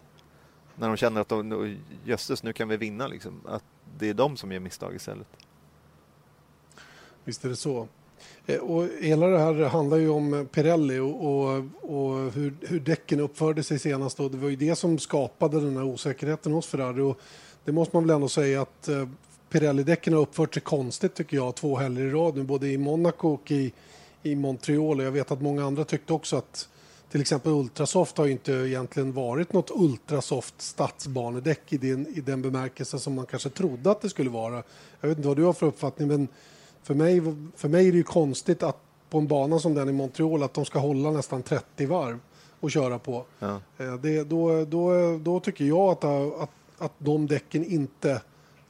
när 0.75 0.87
de 0.87 0.97
känner 0.97 1.21
att 1.21 1.29
de, 1.29 1.77
jösses, 2.05 2.43
nu 2.43 2.53
kan 2.53 2.67
vi 2.67 2.77
vinna 2.77 3.07
liksom, 3.07 3.41
att 3.47 3.63
det 3.97 4.09
är 4.09 4.13
de 4.13 4.37
som 4.37 4.51
gör 4.51 4.59
misstag 4.59 4.95
istället. 4.95 5.27
Visst 7.25 7.45
är 7.45 7.49
det 7.49 7.55
så. 7.55 7.87
Eh, 8.45 8.59
och 8.59 8.87
hela 9.01 9.27
det 9.27 9.39
här 9.39 9.53
handlar 9.53 9.97
ju 9.97 10.09
om 10.09 10.47
Pirelli 10.51 10.99
och, 10.99 11.25
och, 11.25 11.63
och 11.81 12.31
hur, 12.31 12.53
hur 12.61 12.79
däcken 12.79 13.19
uppförde 13.19 13.63
sig 13.63 13.79
senast. 13.79 14.19
Och 14.19 14.31
det 14.31 14.37
var 14.37 14.49
ju 14.49 14.55
det 14.55 14.75
som 14.75 14.99
skapade 14.99 15.59
den 15.59 15.77
här 15.77 15.83
osäkerheten 15.83 16.51
hos 16.51 16.67
Ferrari. 16.67 17.01
Och 17.01 17.19
det 17.65 17.71
måste 17.71 17.95
man 17.95 18.07
väl 18.07 18.15
ändå 18.15 18.29
säga 18.29 18.61
att 18.61 18.87
eh, 18.87 19.07
Pirelli-däcken 19.49 20.13
har 20.13 20.21
uppfört 20.21 20.53
sig 20.53 20.63
konstigt 20.63 21.15
tycker 21.15 21.37
jag 21.37 21.55
två 21.55 21.77
helger 21.77 22.03
i 22.03 22.09
rad 22.09 22.37
nu, 22.37 22.43
både 22.43 22.67
i 22.67 22.77
Monaco 22.77 23.27
och 23.27 23.51
i, 23.51 23.73
i 24.23 24.35
Montreal. 24.35 24.99
Och 24.99 25.05
jag 25.05 25.11
vet 25.11 25.31
att 25.31 25.41
många 25.41 25.65
andra 25.65 25.83
tyckte 25.83 26.13
också 26.13 26.37
att 26.37 26.69
till 27.11 27.21
exempel 27.21 27.51
Ultrasoft 27.51 28.17
har 28.17 28.25
ju 28.25 28.31
inte 28.31 28.51
egentligen 28.51 29.13
varit 29.13 29.53
något 29.53 29.71
Ultrasoft 29.75 30.61
stadsbanedäck 30.61 31.73
i 31.73 31.77
den, 31.77 32.07
i 32.07 32.21
den 32.21 32.41
bemärkelse 32.41 32.99
som 32.99 33.13
man 33.13 33.25
kanske 33.25 33.49
trodde 33.49 33.91
att 33.91 34.01
det 34.01 34.09
skulle 34.09 34.29
vara. 34.29 34.63
Jag 35.01 35.09
vet 35.09 35.17
inte 35.17 35.27
vad 35.27 35.37
du 35.37 35.43
har 35.43 35.53
för 35.53 35.65
uppfattning 35.65 36.07
men 36.07 36.27
för 36.83 36.93
mig, 36.93 37.21
för 37.55 37.69
mig 37.69 37.87
är 37.87 37.91
det 37.91 37.97
ju 37.97 38.03
konstigt 38.03 38.63
att 38.63 38.77
på 39.09 39.17
en 39.17 39.27
bana 39.27 39.59
som 39.59 39.73
den 39.73 39.89
i 39.89 39.91
Montreal 39.91 40.43
att 40.43 40.53
de 40.53 40.65
ska 40.65 40.79
hålla 40.79 41.11
nästan 41.11 41.43
30 41.43 41.85
varv 41.85 42.19
och 42.59 42.71
köra 42.71 42.99
på. 42.99 43.25
Ja. 43.39 43.61
Eh, 43.77 43.93
Det, 43.93 44.23
då, 44.23 44.65
då, 44.65 45.17
då 45.17 45.39
tycker 45.39 45.65
jag 45.65 45.89
att, 45.89 46.03
att, 46.03 46.49
att 46.77 46.93
de 46.97 47.27
däcken 47.27 47.65
inte 47.65 48.21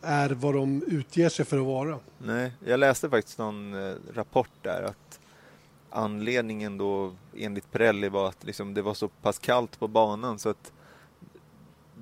är 0.02 0.30
vad 0.30 0.54
de 0.54 0.84
utger 0.88 1.30
sig 1.30 1.46
för 1.46 1.58
att 1.58 1.66
vara. 1.66 2.00
Nej, 2.18 2.52
jag 2.66 2.80
läste 2.80 3.10
faktiskt 3.10 3.38
någon 3.38 3.74
eh, 3.90 3.96
rapport 4.14 4.50
där 4.62 4.84
att 4.84 5.20
anledningen 5.90 6.78
då 6.78 7.14
enligt 7.38 7.72
Pirelli 7.72 8.10
var 8.10 8.28
att 8.28 8.44
liksom, 8.44 8.74
det 8.74 8.82
var 8.82 8.94
så 8.94 9.08
pass 9.08 9.40
kallt 9.40 9.80
på 9.80 9.88
banan 9.88 10.40
så 10.40 10.50
att 10.50 10.72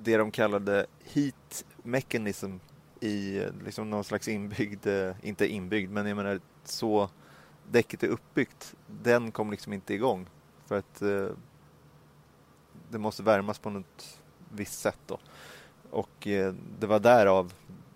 det 0.02 0.16
de 0.16 0.30
kallade 0.30 0.86
heat 1.04 1.64
mechanism 1.82 2.56
i 3.00 3.46
liksom 3.64 3.90
någon 3.90 4.04
slags 4.04 4.28
inbyggd, 4.28 4.86
eh, 4.86 5.14
inte 5.22 5.46
inbyggd, 5.46 5.90
men 5.90 6.06
jag 6.06 6.16
menar 6.16 6.40
så 6.64 7.10
däcket 7.70 8.02
är 8.02 8.08
uppbyggt, 8.08 8.74
den 8.86 9.32
kom 9.32 9.50
liksom 9.50 9.72
inte 9.72 9.94
igång 9.94 10.26
för 10.66 10.78
att 10.78 11.02
eh, 11.02 11.28
det 12.90 12.98
måste 12.98 13.22
värmas 13.22 13.58
på 13.58 13.70
något 13.70 14.18
visst 14.54 14.80
sätt 14.80 14.98
då. 15.06 15.18
Och 15.90 16.26
eh, 16.26 16.54
det 16.80 16.86
var 16.86 17.00
därav 17.00 17.52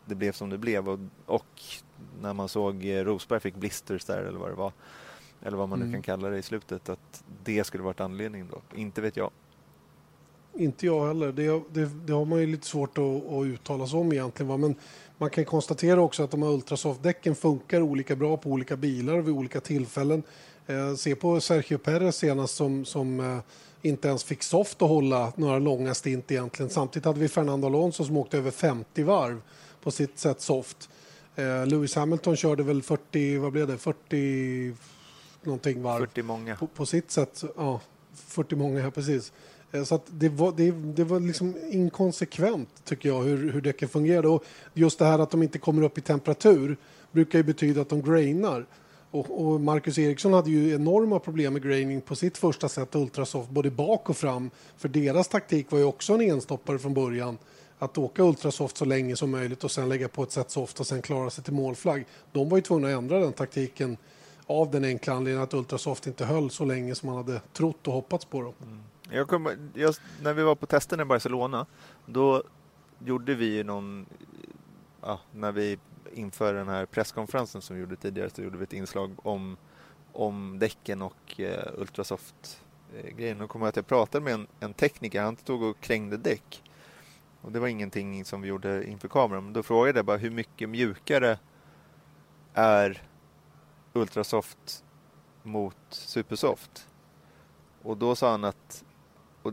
det 0.07 0.15
blev 0.15 0.33
som 0.33 0.51
det 0.51 0.59
blev 0.59 0.89
och, 0.89 0.99
och 1.27 1.63
när 2.21 2.33
man 2.35 2.49
såg 2.49 2.85
eh, 2.85 3.05
Rosberg 3.05 3.41
fick 3.41 3.55
blisters 3.55 4.05
där 4.05 4.23
eller 4.23 4.39
vad 4.39 4.51
det 4.51 4.55
var 4.55 4.73
eller 5.43 5.57
vad 5.57 5.69
man 5.69 5.79
nu 5.79 5.85
Mm. 5.85 5.93
kan 5.95 6.03
kalla 6.03 6.29
det 6.29 6.39
i 6.39 6.43
slutet 6.43 6.89
att 6.89 7.25
det 7.45 7.65
skulle 7.65 7.85
varit 7.85 8.01
anledningen 8.01 8.49
då. 8.51 8.79
Inte 8.79 9.01
vet 9.01 9.17
jag. 9.17 9.31
Inte 10.57 10.87
jag 10.87 11.07
heller. 11.07 11.33
Det, 11.33 11.63
det, 11.73 11.91
det 12.07 12.13
har 12.13 12.25
man 12.25 12.41
ju 12.41 12.47
lite 12.47 12.67
svårt 12.67 12.99
att, 12.99 13.33
att 13.33 13.45
uttala 13.45 13.87
sig 13.87 13.99
om 13.99 14.13
egentligen. 14.13 14.49
Va? 14.49 14.57
Men 14.57 14.75
man 15.19 15.31
kan 15.31 15.45
konstatera 15.45 16.01
också 16.01 16.23
att 16.23 16.31
de 16.31 16.43
här 16.43 16.51
Ultrasoft-däcken 16.51 17.35
funkar 17.35 17.81
olika 17.81 18.17
bra 18.17 18.37
på 18.37 18.51
olika 18.51 18.77
bilar 18.77 19.19
vid 19.19 19.35
olika 19.35 19.61
tillfällen. 19.61 20.23
Eh, 20.67 20.95
se 20.95 21.15
på 21.15 21.41
Sergio 21.41 21.79
Perez 21.79 22.17
senast 22.17 22.55
som, 22.55 22.85
som 22.85 23.21
eh, 23.21 23.39
inte 23.83 24.09
ens 24.09 24.25
fick 24.25 24.43
soft 24.43 24.83
att 24.83 24.89
hålla 24.89 25.33
några 25.37 25.59
långa 25.59 25.95
stint 25.95 26.31
egentligen. 26.31 26.71
Samtidigt 26.71 27.07
hade 27.07 27.21
vi 27.21 27.29
Fernando 27.29 27.67
Alonso 27.67 28.05
som 28.05 28.17
åkte 28.17 28.39
över 28.39 28.51
50 28.51 29.03
varv 29.03 29.41
på 29.83 29.91
sitt 29.91 30.19
sätt 30.19 30.41
soft. 30.41 30.89
Eh, 31.37 31.67
Lewis 31.67 31.95
Hamilton 31.95 32.37
körde 32.37 32.63
väl 32.63 32.83
40, 32.83 33.39
vad 33.39 33.53
blev 33.53 33.67
det, 33.67 33.79
40 33.79 34.75
någonting 35.43 35.83
varv 35.83 36.01
40 36.01 36.23
många. 36.23 36.57
på, 36.57 36.67
på 36.67 36.87
sitt 36.87 37.11
sätt. 37.11 37.45
Ja, 37.57 37.81
40 38.15 38.57
många 38.57 38.83
här 38.83 38.91
precis. 38.91 39.33
Eh, 39.75 39.85
så 39.85 39.95
att 39.95 40.07
det 40.07 40.29
var, 40.29 40.53
det, 40.57 40.71
det 40.71 41.05
var 41.05 41.21
liksom 41.21 41.55
inkonsekvent 41.71 42.69
tycker 42.85 43.09
jag 43.09 43.23
hur, 43.23 43.53
hur 43.53 43.61
däcken 43.61 43.89
fungerade. 43.89 44.29
Och 44.29 44.45
just 44.75 44.99
det 44.99 45.05
här 45.05 45.19
att 45.19 45.31
de 45.31 45.43
inte 45.43 45.59
kommer 45.59 45.83
upp 45.83 45.99
i 45.99 46.01
temperatur 46.01 46.77
brukar 47.13 47.39
ju 47.39 47.43
betyda 47.43 47.81
att 47.81 47.89
de 47.89 48.03
grainar. 48.03 48.67
Och, 49.11 49.47
och 49.47 49.61
Marcus 49.61 49.99
Eriksson 49.99 50.33
hade 50.33 50.51
ju 50.51 50.75
enorma 50.75 51.19
problem 51.19 51.53
med 51.53 51.63
graining 51.63 52.01
på 52.01 52.17
sitt 52.17 52.39
första 52.39 52.69
set 52.69 52.95
Ultrasoft, 52.95 53.51
både 53.51 53.71
bak 53.71 54.11
och 54.11 54.17
fram. 54.17 54.51
För 54.77 54.89
deras 54.89 55.29
taktik 55.29 55.71
var 55.71 55.79
ju 55.79 55.85
också 55.85 56.13
en 56.15 56.21
enstoppare 56.21 56.79
från 56.79 56.95
början. 56.95 57.39
Att 57.79 57.99
åka 57.99 58.23
Ultrasoft 58.23 58.77
så 58.77 58.85
länge 58.85 59.17
som 59.17 59.31
möjligt 59.31 59.65
och 59.65 59.71
sen 59.71 59.89
lägga 59.89 60.09
på 60.09 60.23
ett 60.23 60.33
set 60.33 60.51
soft 60.51 60.81
och 60.81 60.87
sen 60.87 61.03
klara 61.03 61.31
sig 61.31 61.45
till 61.45 61.53
målflagg. 61.53 62.07
De 62.33 62.49
var 62.49 62.59
ju 62.59 62.63
tvungna 62.63 62.89
att 62.89 62.95
ändra 62.95 63.19
den 63.19 63.33
taktiken 63.33 63.97
av 64.47 64.71
den 64.71 64.85
enkla 64.85 65.13
anledningen 65.13 65.43
att 65.43 65.55
Ultrasoft 65.55 66.07
inte 66.07 66.25
höll 66.25 66.51
så 66.51 66.65
länge 66.65 66.95
som 66.95 67.09
man 67.09 67.17
hade 67.17 67.41
trott 67.53 67.89
och 67.89 67.95
hoppats 67.95 68.25
på. 68.25 68.43
Dem. 68.43 68.53
Mm. 68.63 68.81
Jag 69.11 69.29
kom, 69.29 69.71
jag, 69.75 69.95
när 70.23 70.35
vi 70.35 70.43
var 70.43 70.55
på 70.55 70.67
testen 70.67 71.01
i 71.01 71.05
Barcelona, 71.05 71.67
då 72.07 72.43
gjorde 72.99 73.35
vi 73.35 73.57
ju 73.57 73.65
någon, 73.65 74.07
ja, 75.01 75.21
när 75.33 75.53
vi 75.53 75.79
inför 76.13 76.55
den 76.55 76.69
här 76.69 76.87
presskonferensen 76.87 77.63
som 77.63 77.77
vi 77.77 77.83
gjorde 77.83 77.97
tidigare, 77.97 78.31
så 78.31 78.43
gjorde 78.43 78.59
vi 78.59 78.65
ett 78.65 78.73
inslag 78.73 79.27
om, 79.27 79.57
om 80.13 80.59
däcken 80.59 81.03
och 81.03 81.41
eh, 81.41 81.73
Ultrasoft-grejen. 81.79 83.37
Eh, 83.37 83.41
då 83.41 83.49
kommer 83.49 83.67
jag 83.67 83.69
att 83.69 83.77
jag 83.77 83.87
pratade 83.87 84.25
med 84.25 84.35
en, 84.35 84.47
en 84.61 84.75
tekniker, 84.75 85.23
han 85.23 85.37
stod 85.37 85.63
och 85.63 85.81
krängde 85.81 86.17
däck. 86.17 86.63
Och 87.41 87.53
det 87.53 87.61
var 87.61 87.69
ingenting 87.69 88.25
som 88.25 88.41
vi 88.43 88.49
gjorde 88.49 88.91
inför 88.91 89.09
kameran, 89.09 89.45
men 89.45 89.53
då 89.53 89.63
frågade 89.63 89.99
jag 89.99 90.07
bara 90.07 90.17
hur 90.17 90.31
mycket 90.31 90.69
mjukare 90.69 91.39
är 92.55 93.03
Ultrasoft 93.93 94.85
mot 95.43 95.77
Supersoft? 95.91 96.89
Och 97.83 97.97
då 97.97 98.17
sa 98.17 98.31
han 98.31 98.45
att, 98.45 98.85
och 99.45 99.53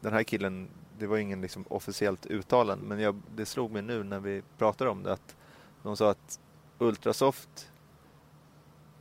den 0.00 0.12
här 0.12 0.22
killen, 0.22 0.68
det 0.98 1.06
var 1.06 1.18
ingen 1.18 1.40
liksom 1.40 1.64
officiellt 1.68 2.26
uttalande, 2.26 2.84
men 2.84 3.00
jag, 3.00 3.22
det 3.36 3.46
slog 3.46 3.70
mig 3.70 3.82
nu 3.82 4.04
när 4.04 4.20
vi 4.20 4.42
pratade 4.58 4.90
om 4.90 5.02
det 5.02 5.12
att 5.12 5.36
de 5.82 5.96
sa 5.96 6.10
att 6.10 6.40
Ultrasoft 6.78 7.72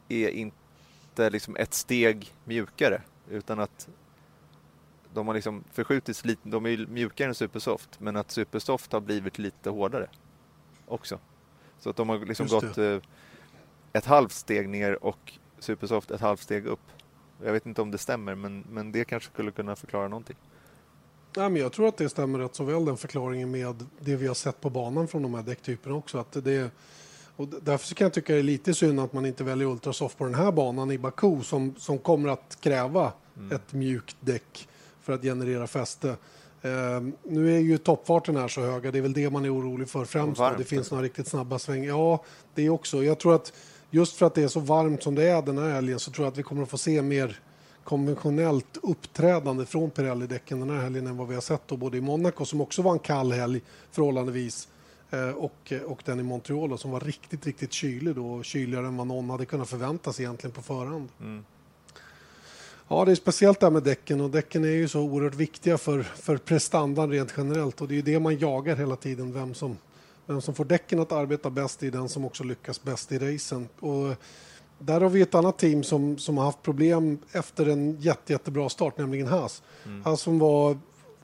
är 0.08 0.30
inte 0.30 1.30
liksom 1.30 1.56
ett 1.56 1.74
steg 1.74 2.34
mjukare, 2.44 3.02
utan 3.30 3.60
att 3.60 3.90
de 5.14 5.28
har 5.28 5.34
liksom 5.34 5.64
förskjutits 5.72 6.26
lite, 6.26 6.50
de 6.50 6.66
är 6.66 6.70
ju 6.70 6.88
mjukare 6.88 7.28
än 7.28 7.36
Supersoft, 7.36 8.00
men 8.00 8.16
att 8.16 8.32
Supersoft 8.32 8.92
har 8.92 9.00
blivit 9.00 9.38
lite 9.38 9.70
hårdare 9.70 10.10
också. 10.86 11.20
Så 11.80 11.90
att 11.90 11.96
de 11.96 12.10
har 12.10 12.20
liksom 12.20 12.48
gått 12.48 12.78
eh, 12.78 12.98
ett 13.94 14.06
halvt 14.06 14.32
steg 14.32 14.70
ner 14.70 15.04
och 15.04 15.34
Supersoft 15.60 16.12
ett 16.12 16.22
halvt 16.22 16.42
steg 16.42 16.66
upp. 16.66 16.80
Jag 17.44 17.54
vet 17.54 17.66
inte 17.66 17.82
om 17.82 17.92
det 17.92 17.98
stämmer, 17.98 18.36
men, 18.36 18.64
men 18.70 18.92
det 18.92 19.06
kanske 19.06 19.30
skulle 19.30 19.52
kunna 19.52 19.76
förklara 19.76 20.08
någonting. 20.08 20.36
Nej, 21.38 21.50
men 21.50 21.62
jag 21.62 21.72
tror 21.72 21.88
att 21.88 21.98
det 21.98 22.10
stämmer 22.10 22.40
rätt 22.40 22.56
så 22.56 22.64
väl 22.64 22.86
den 22.86 22.98
förklaringen 22.98 23.52
med 23.52 23.86
det 24.00 24.16
vi 24.16 24.28
har 24.28 24.34
sett 24.34 24.62
på 24.62 24.70
banan 24.70 25.08
från 25.08 25.22
de 25.22 25.34
här 25.34 25.44
däcktyperna 25.44 25.96
också. 25.96 26.18
Att 26.18 26.32
det, 26.32 26.72
och 27.36 27.48
därför 27.48 27.96
kan 27.96 28.06
jag 28.06 28.14
tycka 28.14 28.34
det 28.34 28.40
är 28.40 28.44
lite 28.44 28.74
synd 28.74 29.00
att 29.00 29.14
man 29.14 29.26
inte 29.26 29.44
väljer 29.44 29.68
Ultrasoft 29.68 30.18
på 30.18 30.24
den 30.24 30.36
här 30.36 30.52
banan 30.52 30.92
i 30.92 30.98
Baku 30.98 31.42
som, 31.44 31.76
som 31.78 31.98
kommer 31.98 32.30
att 32.30 32.58
kräva 32.62 33.14
ett 33.52 33.74
mjukt 33.74 34.18
däck 34.20 34.68
för 35.02 35.14
att 35.14 35.22
generera 35.22 35.68
fäste. 35.68 36.10
Eh, 36.62 37.02
nu 37.24 37.56
är 37.56 37.60
ju 37.60 37.78
toppfarten 37.78 38.36
här 38.36 38.48
så 38.48 38.62
höga, 38.62 38.92
det 38.92 38.98
är 38.98 39.02
väl 39.02 39.14
det 39.14 39.30
man 39.30 39.46
är 39.46 39.56
orolig 39.56 39.90
för 39.90 40.06
främst. 40.06 40.42
Det 40.58 40.64
finns 40.64 40.92
några 40.92 41.04
riktigt 41.04 41.28
snabba 41.28 41.60
svängar. 41.60 41.88
Ja, 41.88 42.24
det 42.54 42.66
är 42.66 42.70
också. 42.70 43.04
Jag 43.04 43.20
tror 43.20 43.36
att 43.36 43.54
just 43.92 44.16
för 44.16 44.26
att 44.26 44.36
det 44.36 44.44
är 44.44 44.48
så 44.48 44.60
varmt 44.60 45.04
som 45.04 45.16
det 45.16 45.30
är 45.30 45.42
den 45.42 45.58
här 45.58 45.70
helgen 45.70 46.00
så 46.00 46.12
tror 46.12 46.26
jag 46.26 46.32
att 46.32 46.38
vi 46.38 46.44
kommer 46.44 46.64
att 46.64 46.70
få 46.70 46.78
se 46.78 47.02
mer 47.02 47.40
konventionellt 47.84 48.78
uppträdande 48.84 49.66
från 49.66 49.90
Pirelli-däcken 49.90 50.60
den 50.60 50.70
här 50.70 50.84
helgen 50.84 51.08
än 51.08 51.18
vad 51.18 51.28
vi 51.28 51.34
har 51.34 51.42
sett 51.42 51.62
då, 51.68 51.78
både 51.78 51.98
i 51.98 52.02
Monaco 52.02 52.46
som 52.46 52.62
också 52.62 52.82
var 52.82 52.94
en 52.94 53.00
kall 53.00 53.32
helg 53.32 53.62
förhållandevis 53.92 54.68
eh, 55.10 55.30
och, 55.30 55.74
och 55.86 56.02
den 56.06 56.20
i 56.20 56.24
Montreal 56.24 56.70
då, 56.70 56.78
som 56.78 56.92
var 56.92 57.00
riktigt, 57.00 57.46
riktigt 57.46 57.74
kylig 57.74 58.16
då, 58.16 58.44
kyligare 58.44 58.88
än 58.88 58.98
vad 58.98 59.08
någon 59.08 59.30
hade 59.30 59.46
kunnat 59.46 59.70
förvänta 59.70 60.14
sig 60.14 60.26
egentligen 60.26 60.52
på 60.52 60.62
förhand. 60.62 61.10
Mm. 61.22 61.46
Ja, 62.88 63.06
det 63.06 63.12
är 63.12 63.16
speciellt 63.16 63.60
där 63.60 63.70
med 63.70 63.84
däcken 63.84 64.22
och 64.22 64.30
däcken 64.30 64.64
är 64.64 64.70
ju 64.70 64.88
så 64.88 65.02
oerhört 65.02 65.36
viktiga 65.36 65.78
för, 65.78 66.04
för 66.04 66.38
prestandan 66.38 67.12
rent 67.12 67.34
generellt 67.38 67.82
och 67.82 67.88
det 67.88 67.94
är 67.94 67.96
ju 67.96 68.02
det 68.02 68.20
man 68.20 68.38
jagar 68.38 68.76
hela 68.76 68.96
tiden, 68.96 69.34
vem 69.34 69.54
som, 69.54 69.78
vem 70.28 70.42
som 70.42 70.54
får 70.54 70.66
däcken 70.66 71.00
att 71.00 71.12
arbeta 71.12 71.50
bäst 71.50 71.84
är 71.84 71.92
den 71.92 72.10
som 72.10 72.26
också 72.26 72.44
lyckas 72.44 72.84
bäst 72.84 73.12
i 73.12 73.18
racen. 73.18 73.68
Och 73.80 74.16
där 74.80 75.02
har 75.02 75.10
vi 75.10 75.22
ett 75.22 75.36
annat 75.36 75.58
team 75.58 75.84
som, 75.84 76.18
som 76.18 76.38
har 76.38 76.46
haft 76.46 76.62
problem 76.62 77.20
efter 77.32 77.70
en 77.70 78.02
jätte, 78.02 78.34
jättebra 78.34 78.70
start, 78.70 78.98
nämligen 78.98 79.28
Haas. 79.28 79.64
Haas 80.04 80.22
som 80.22 80.40
var 80.40 80.78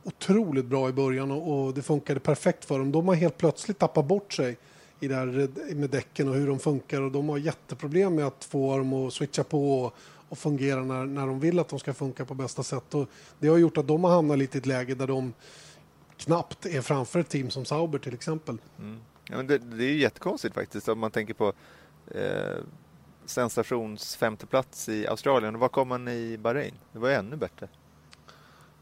otroligt 0.04 0.66
bra 0.66 0.90
i 0.90 0.94
början 0.94 1.32
och, 1.32 1.66
och 1.66 1.74
det 1.74 1.82
funkade 1.82 2.20
perfekt 2.20 2.66
för 2.66 2.80
dem. 2.80 2.92
De 2.92 3.08
har 3.08 3.16
helt 3.16 3.38
plötsligt 3.38 3.80
tappat 3.80 4.06
bort 4.06 4.34
sig 4.34 4.58
i 5.00 5.08
det 5.08 5.16
här 5.16 5.50
med 5.76 5.90
däcken 5.90 6.30
och 6.30 6.36
hur 6.36 6.48
de 6.48 6.60
funkar 6.60 7.02
och 7.02 7.12
de 7.12 7.30
har 7.30 7.38
jätteproblem 7.38 8.16
med 8.16 8.26
att 8.28 8.44
få 8.44 8.78
dem 8.78 8.94
att 8.94 9.14
switcha 9.14 9.44
på 9.44 9.82
och, 9.82 9.94
och 10.30 10.38
fungera 10.38 10.84
när, 10.84 11.06
när 11.06 11.28
de 11.28 11.40
vill 11.40 11.60
att 11.60 11.70
de 11.70 11.80
ska 11.80 11.94
funka 11.94 12.26
på 12.26 12.34
bästa 12.34 12.64
sätt. 12.64 12.94
Och 12.94 13.10
det 13.40 13.48
har 13.48 13.58
gjort 13.58 13.78
att 13.78 13.88
de 13.88 14.04
har 14.04 14.12
hamnat 14.12 14.38
lite 14.38 14.58
i 14.58 14.60
ett 14.60 14.66
läge 14.66 14.96
där 14.96 15.08
de 15.08 15.34
knappt 16.18 16.66
är 16.66 16.82
framför 16.82 17.20
ett 17.20 17.30
team 17.30 17.50
som 17.50 17.66
Sauber 17.66 18.00
till 18.00 18.14
exempel. 18.14 18.58
Ja, 19.30 19.38
men 19.38 19.48
det, 19.48 19.58
det 19.58 19.84
är 19.86 19.90
ju 19.90 19.98
jättekonstigt 20.00 20.56
faktiskt 20.56 20.90
om 20.90 21.00
man 21.00 21.12
tänker 21.12 21.34
på 21.34 21.54
eh, 22.08 22.58
sensations 23.26 24.16
femteplats 24.16 24.90
i 24.90 25.08
Australien. 25.08 25.56
Och 25.56 25.62
Var 25.62 25.70
kom 25.70 25.88
man 25.88 26.08
i 26.08 26.38
Bahrain? 26.38 26.74
Det 26.92 27.00
var 27.00 27.10
ju 27.10 27.16
ännu 27.16 27.36
bättre. 27.36 27.68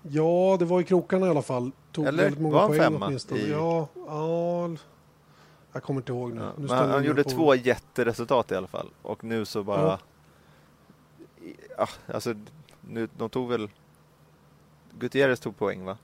Ja, 0.02 0.56
det 0.60 0.66
var 0.66 0.82
i 0.82 0.84
krokarna 0.84 1.28
i 1.28 1.30
alla 1.30 1.42
fall. 1.42 1.72
Tog 1.92 2.06
Eller 2.06 2.24
väldigt 2.24 2.42
många 2.42 2.54
var 2.56 2.62
han 2.68 2.78
femma 2.78 3.06
åtminstone. 3.06 3.42
i- 3.42 3.52
Ja, 3.52 3.88
ja, 4.08 4.70
jag 5.74 5.84
kommer 5.84 6.00
inte 6.00 6.12
ihåg 6.12 6.34
nu. 6.34 6.42
Ja, 6.42 6.52
nu 6.58 6.68
han, 6.68 6.90
han 6.90 7.04
gjorde 7.04 7.24
på- 7.24 7.30
två 7.30 7.56
jätteresultat 7.56 8.52
i 8.52 8.56
alla 8.56 8.68
fall. 8.68 8.90
Och 9.02 9.24
nu 9.24 9.46
så 9.46 9.64
bara... 9.64 9.82
Ja. 9.82 10.00
Ja, 11.78 11.88
alltså, 12.14 12.34
nu, 12.82 13.10
de 13.18 13.30
tog 13.30 13.50
väl... 13.50 13.70
Gutierrez 15.00 15.40
tog 15.40 15.58
poäng 15.58 15.86
va? 15.86 15.98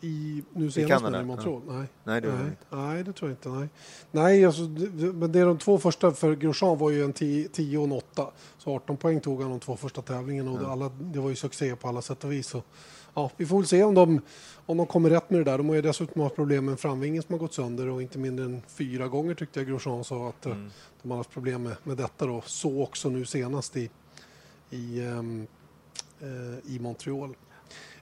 I, 0.00 0.42
nu 0.52 0.70
senast 0.70 0.92
Kanada? 0.92 1.22
i 1.22 1.24
Montreal? 1.24 1.62
Nej. 1.68 1.86
Nej, 2.04 2.20
det 2.20 2.28
var 2.28 2.36
nej, 2.36 2.46
inte. 2.46 2.76
nej, 2.76 3.04
det 3.04 3.12
tror 3.12 3.30
jag 3.30 3.34
inte. 3.34 3.48
Nej, 3.48 3.68
nej 4.10 4.44
alltså, 4.44 4.62
det, 4.62 5.12
men 5.12 5.32
det 5.32 5.40
är 5.40 5.46
de 5.46 5.58
två 5.58 5.78
första 5.78 6.12
för 6.12 6.34
Grosjean 6.34 6.78
var 6.78 6.90
ju 6.90 7.04
en 7.04 7.12
10 7.12 7.78
och 7.78 7.84
en 7.84 7.92
8. 7.92 8.26
Så 8.58 8.74
18 8.76 8.96
poäng 8.96 9.20
tog 9.20 9.42
han 9.42 9.50
de 9.50 9.60
två 9.60 9.76
första 9.76 10.02
tävlingarna 10.02 10.50
och 10.50 10.58
det, 10.58 10.66
alla, 10.68 10.88
det 11.00 11.20
var 11.20 11.28
ju 11.30 11.36
succé 11.36 11.76
på 11.76 11.88
alla 11.88 12.02
sätt 12.02 12.24
och 12.24 12.32
vis. 12.32 12.46
Så, 12.46 12.62
ja, 13.14 13.30
vi 13.36 13.46
får 13.46 13.56
väl 13.58 13.66
se 13.66 13.84
om 13.84 13.94
de, 13.94 14.20
om 14.66 14.76
de 14.76 14.86
kommer 14.86 15.10
rätt 15.10 15.30
med 15.30 15.40
det 15.40 15.44
där. 15.44 15.58
De 15.58 15.68
har 15.68 15.76
ju 15.76 15.82
dessutom 15.82 16.22
haft 16.22 16.34
problem 16.36 16.64
med 16.64 16.72
en 16.72 16.78
framvingen 16.78 17.22
som 17.22 17.32
har 17.32 17.38
gått 17.38 17.54
sönder 17.54 17.88
och 17.88 18.02
inte 18.02 18.18
mindre 18.18 18.44
än 18.44 18.62
fyra 18.66 19.08
gånger 19.08 19.34
tyckte 19.34 19.60
jag 19.60 19.66
Grosjean 19.68 20.04
sa 20.04 20.28
att 20.28 20.46
eh, 20.46 20.52
Mm. 20.52 20.70
de 21.02 21.10
har 21.10 21.18
haft 21.18 21.30
problem 21.30 21.62
med, 21.62 21.76
med 21.84 21.96
detta 21.96 22.26
då. 22.26 22.42
Så 22.46 22.82
också 22.82 23.08
nu 23.08 23.24
senast 23.24 23.76
i, 23.76 23.90
i, 24.70 25.00
ehm, 25.04 25.46
eh, 26.20 26.74
i 26.74 26.78
Montreal. 26.80 27.34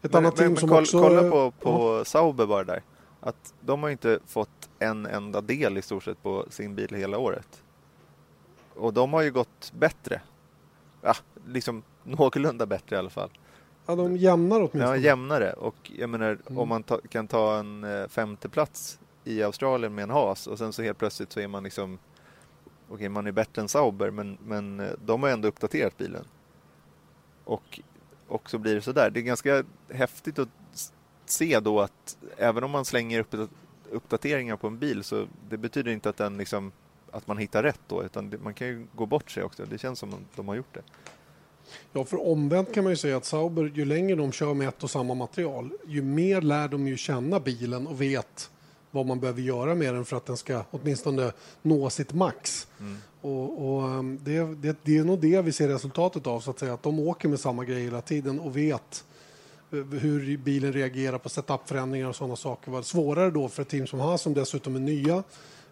Ett 0.03 0.14
annat 0.14 0.36
team 0.36 0.57
som 0.57 0.68
koll- 0.68 0.82
också... 0.82 1.00
Kolla 1.03 1.30
på, 1.30 1.50
på 1.50 2.05
Sauber 2.05 2.46
bara 2.46 2.64
där. 2.64 2.82
Att 3.20 3.55
de 3.61 3.82
har 3.82 3.90
inte 3.90 4.18
fått 4.26 4.70
en 4.78 5.07
enda 5.07 5.40
del 5.40 5.78
i 5.78 5.82
stort 5.82 6.05
sett 6.05 6.22
på 6.22 6.46
sin 6.50 6.74
bil 6.74 6.94
hela 6.94 7.18
året. 7.18 7.62
Och 8.74 8.92
de 8.92 9.12
har 9.12 9.22
ju 9.22 9.30
gått 9.32 9.72
bättre. 9.78 10.20
Ja, 11.03 11.14
liksom 11.46 11.82
någorlunda 12.05 12.66
bättre 12.66 12.96
i 12.96 12.98
alla 12.98 13.11
fall. 13.11 13.30
Ja, 13.86 13.94
de 13.96 14.16
jämnar 14.16 14.57
åtminstone. 14.57 14.84
Ja, 14.84 14.96
jämnare. 14.96 15.53
Och 15.53 15.90
jag 15.96 16.11
menar, 16.11 16.38
Mm. 16.46 16.59
om 16.59 16.68
man 16.68 16.82
ta, 16.82 17.00
kan 17.09 17.28
ta 17.28 17.57
en 17.59 17.84
eh, 17.84 18.09
femte 18.09 18.48
plats 18.48 18.98
i 19.24 19.42
Australien 19.42 19.94
med 19.94 20.03
en 20.03 20.11
has 20.11 20.46
och 20.46 20.59
sen 20.59 20.72
så 20.72 20.82
helt 20.82 20.98
plötsligt 20.98 21.32
så 21.32 21.40
är 21.40 21.48
man 21.48 21.62
liksom 21.64 21.98
Okej, 22.88 23.09
man 23.09 23.26
är 23.26 23.32
bättre 23.32 23.62
än 23.62 23.68
Sauber 23.68 24.11
men, 24.11 24.38
men 24.44 24.80
eh, 24.80 24.90
de 25.05 25.22
har 25.22 25.30
ändå 25.30 25.48
uppdaterat 25.48 25.98
bilen. 25.98 26.24
Och, 27.44 27.80
och 28.33 28.51
så 28.51 28.59
blir 28.59 28.74
det 28.74 28.80
sådär. 28.80 29.11
Det 29.11 29.20
är 29.20 29.22
ganska 29.22 29.64
häftigt 29.91 30.39
att 30.39 30.49
se 31.26 31.61
då 31.61 31.80
att 31.80 32.16
även 32.37 32.64
om 32.64 32.70
man 32.70 32.85
slänger 32.85 33.20
upp 33.20 33.51
uppdateringar 33.91 34.57
på 34.57 34.66
en 34.66 34.78
bil 34.78 35.05
så 35.05 35.26
det 35.49 35.57
betyder 35.57 35.93
inte 35.93 36.09
att 36.09 36.16
den 36.16 36.37
liksom 36.37 36.72
att 37.11 37.26
man 37.26 37.39
hittar 37.39 37.62
rätt 37.62 37.80
då 37.87 38.05
utan 38.05 38.30
det, 38.30 38.39
man 38.39 38.55
kan 38.55 38.66
ju 38.66 38.87
gå 38.95 39.07
bort 39.07 39.30
sig 39.30 39.43
också. 39.43 39.64
Det 39.64 39.78
känns 39.78 39.99
som 39.99 40.14
att 40.14 40.37
de 40.37 40.49
har 40.49 40.55
gjort 40.55 40.74
det. 40.74 40.83
Ja, 41.93 42.05
för 42.05 42.26
omvänt 42.26 42.74
kan 42.74 42.85
man 42.85 42.93
ju 42.93 42.97
säga 42.97 43.16
att 43.16 43.24
Sauber, 43.24 43.72
ju 43.74 43.85
längre 43.85 44.16
de 44.16 44.33
kör 44.33 44.55
med 44.55 44.68
ett 44.68 44.83
och 44.83 44.91
samma 44.91 45.14
material, 45.14 45.72
ju 45.87 46.03
mer 46.03 46.41
lär 46.41 46.68
de 46.68 46.89
ju 46.89 46.97
känna 46.97 47.41
bilen 47.41 47.87
och 47.87 48.01
vet 48.01 48.51
vad 48.93 49.07
man 49.07 49.20
behöver 49.20 49.43
göra 49.43 49.74
med 49.74 49.95
den 49.95 50.05
för 50.05 50.16
att 50.16 50.26
den 50.26 50.36
ska 50.36 50.64
åtminstone 50.70 51.32
nå 51.62 51.90
sitt 51.90 52.12
max. 52.12 52.66
Och, 53.20 53.66
och 53.66 53.82
um, 53.82 54.18
det, 54.22 54.40
det, 54.40 54.76
det 54.82 54.99
är 54.99 55.05
nog 55.05 55.18
det 55.18 55.43
vi 55.43 55.53
ser 55.53 55.68
resultatet 55.68 56.26
av, 56.26 56.40
så 56.40 56.51
att 56.51 56.59
säga. 56.59 56.74
Att 56.74 56.82
de 56.82 56.99
åker 57.01 57.28
med 57.28 57.40
samma 57.40 57.64
grejer 57.64 57.84
hela 57.84 58.01
tiden 58.01 58.40
och 58.40 58.57
vet 58.57 59.05
eh, 59.72 59.78
hur 59.78 60.36
bilen 60.36 60.72
reagerar 60.72 61.18
på 61.18 61.28
setupförändringar 61.28 62.09
och 62.09 62.16
sådana 62.16 62.36
saker. 62.36 62.70
Vad 62.70 62.86
svårare 62.86 63.30
då 63.30 63.49
för 63.49 63.62
ett 63.62 63.68
team 63.68 63.86
som 63.86 64.01
Haas 64.01 64.22
som 64.22 64.34
dessutom 64.34 64.76
är 64.76 64.80
nya, 64.80 65.22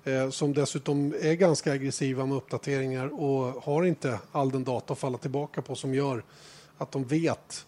eh, 0.04 0.30
som 0.30 0.54
dessutom 0.54 1.14
är 1.20 1.34
ganska 1.34 1.72
aggressiva 1.72 2.26
med 2.26 2.36
uppdateringar 2.36 3.20
och 3.22 3.62
har 3.62 3.84
inte 3.84 4.18
all 4.32 4.50
den 4.50 4.64
data 4.64 4.92
att 4.92 4.98
falla 4.98 5.18
tillbaka 5.18 5.62
på 5.62 5.74
som 5.74 5.94
gör 5.94 6.22
att 6.78 6.92
de 6.92 7.04
vet 7.04 7.66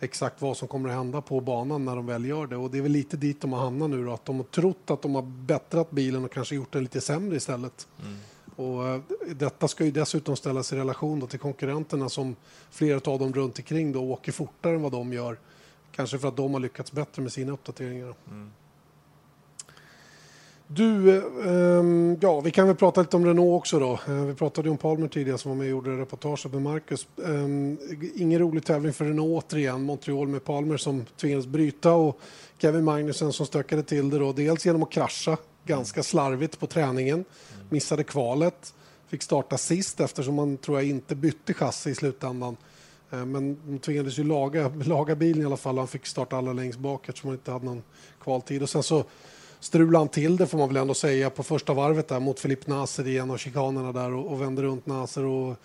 exakt 0.00 0.42
vad 0.42 0.56
som 0.56 0.68
kommer 0.68 0.88
att 0.88 0.94
hända 0.94 1.20
på 1.20 1.40
banan 1.40 1.84
när 1.84 1.96
de 1.96 2.06
väl 2.06 2.24
gör 2.24 2.46
det. 2.46 2.56
Och 2.56 2.70
det 2.70 2.78
är 2.78 2.82
väl 2.82 2.92
lite 2.92 3.16
dit 3.16 3.40
de 3.40 3.52
har 3.52 3.60
hamnat 3.60 3.90
nu 3.90 4.04
då, 4.04 4.12
att 4.12 4.24
de 4.24 4.36
har 4.36 4.44
trott 4.44 4.90
att 4.90 5.02
de 5.02 5.14
har 5.14 5.22
bättrat 5.22 5.90
bilen 5.90 6.24
och 6.24 6.32
kanske 6.32 6.54
gjort 6.54 6.72
den 6.72 6.82
lite 6.82 7.00
sämre 7.00 7.36
istället. 7.36 7.88
Och 8.56 8.88
eh, 8.88 9.00
detta 9.36 9.68
ska 9.68 9.84
ju 9.84 9.90
dessutom 9.90 10.36
ställas 10.36 10.72
i 10.72 10.76
relation 10.76 11.20
då 11.20 11.26
till 11.26 11.38
konkurrenterna 11.38 12.08
som 12.08 12.36
flera 12.70 13.12
av 13.12 13.18
dem 13.18 13.32
runt 13.32 13.58
omkring 13.58 13.92
då 13.92 14.12
åker 14.12 14.32
fortare 14.32 14.74
än 14.74 14.82
vad 14.82 14.92
de 14.92 15.12
gör. 15.12 15.38
Kanske 15.92 16.18
för 16.18 16.28
att 16.28 16.36
de 16.36 16.52
har 16.52 16.60
lyckats 16.60 16.92
bättre 16.92 17.22
med 17.22 17.32
sina 17.32 17.52
uppdateringar. 17.52 18.14
Du, 20.66 21.16
eh, 21.16 21.22
ehm, 21.48 22.18
ja, 22.20 22.40
vi 22.40 22.50
kan 22.50 22.66
väl 22.66 22.76
prata 22.76 23.00
lite 23.00 23.16
om 23.16 23.26
Renault 23.26 23.60
också 23.60 23.78
då. 23.78 23.92
Eh, 24.08 24.24
vi 24.24 24.34
pratade 24.34 24.68
ju 24.68 24.70
om 24.70 24.76
Palmer 24.76 25.08
tidigare 25.08 25.38
som 25.38 25.50
var 25.50 25.56
med 25.56 25.64
och 25.64 25.70
gjorde 25.70 25.90
reportaget 26.00 26.52
med 26.52 26.62
Marcus. 26.62 27.06
Um, 27.16 27.78
ingen 28.14 28.38
rolig 28.38 28.64
tävling 28.64 28.92
för 28.92 29.04
Renault 29.04 29.44
återigen. 29.44 29.82
Montreal 29.82 30.28
med 30.28 30.44
Palmer 30.44 30.76
som 30.76 31.04
tvingades 31.20 31.46
bryta 31.46 31.92
och 31.92 32.20
Kevin 32.58 32.84
Magnussen 32.84 33.32
som 33.32 33.46
stökade 33.46 33.82
till 33.82 34.10
det 34.10 34.18
då. 34.18 34.32
Dels 34.32 34.66
genom 34.66 34.82
att 34.82 34.90
krascha 34.90 35.36
ganska 35.64 36.02
slarvigt 36.02 36.60
på 36.60 36.66
träningen. 36.66 37.24
Missade 37.70 38.04
kvalet. 38.04 38.74
Fick 39.08 39.22
starta 39.22 39.58
sist 39.58 40.00
eftersom 40.00 40.34
man 40.34 40.56
tror 40.56 40.78
jag 40.78 40.88
inte 40.88 41.14
bytte 41.14 41.54
chassi 41.54 41.90
i 41.90 41.94
slutändan. 41.94 42.56
Eh, 43.10 43.24
Men 43.24 43.58
de 43.66 43.78
tvingades 43.78 44.18
ju 44.18 44.24
laga, 44.24 44.72
laga 44.84 45.14
bilen 45.14 45.42
i 45.42 45.46
alla 45.46 45.56
fall. 45.56 45.78
Han 45.78 45.88
fick 45.88 46.06
starta 46.06 46.36
alla 46.36 46.52
längst 46.52 46.78
bak 46.78 47.08
eftersom 47.08 47.28
han 47.28 47.38
inte 47.38 47.50
hade 47.50 47.64
någon 47.64 47.82
kvaltid. 48.20 48.62
Och 48.62 48.70
sen 48.70 48.82
så 48.82 49.04
strulade 49.64 49.98
han 49.98 50.08
till 50.08 50.36
det 50.36 50.46
får 50.46 50.58
man 50.58 50.68
väl 50.68 50.76
ändå 50.76 50.94
säga 50.94 51.30
på 51.30 51.42
första 51.42 51.74
varvet 51.74 52.08
där 52.08 52.20
mot 52.20 52.40
Filip 52.40 52.66
Nasser 52.66 53.08
i 53.08 53.18
en 53.18 53.30
av 53.30 53.36
chikanerna 53.36 53.92
där 53.92 54.14
och, 54.14 54.32
och 54.32 54.42
vände 54.42 54.62
runt 54.62 54.86
Nasser. 54.86 55.24
Och, 55.24 55.56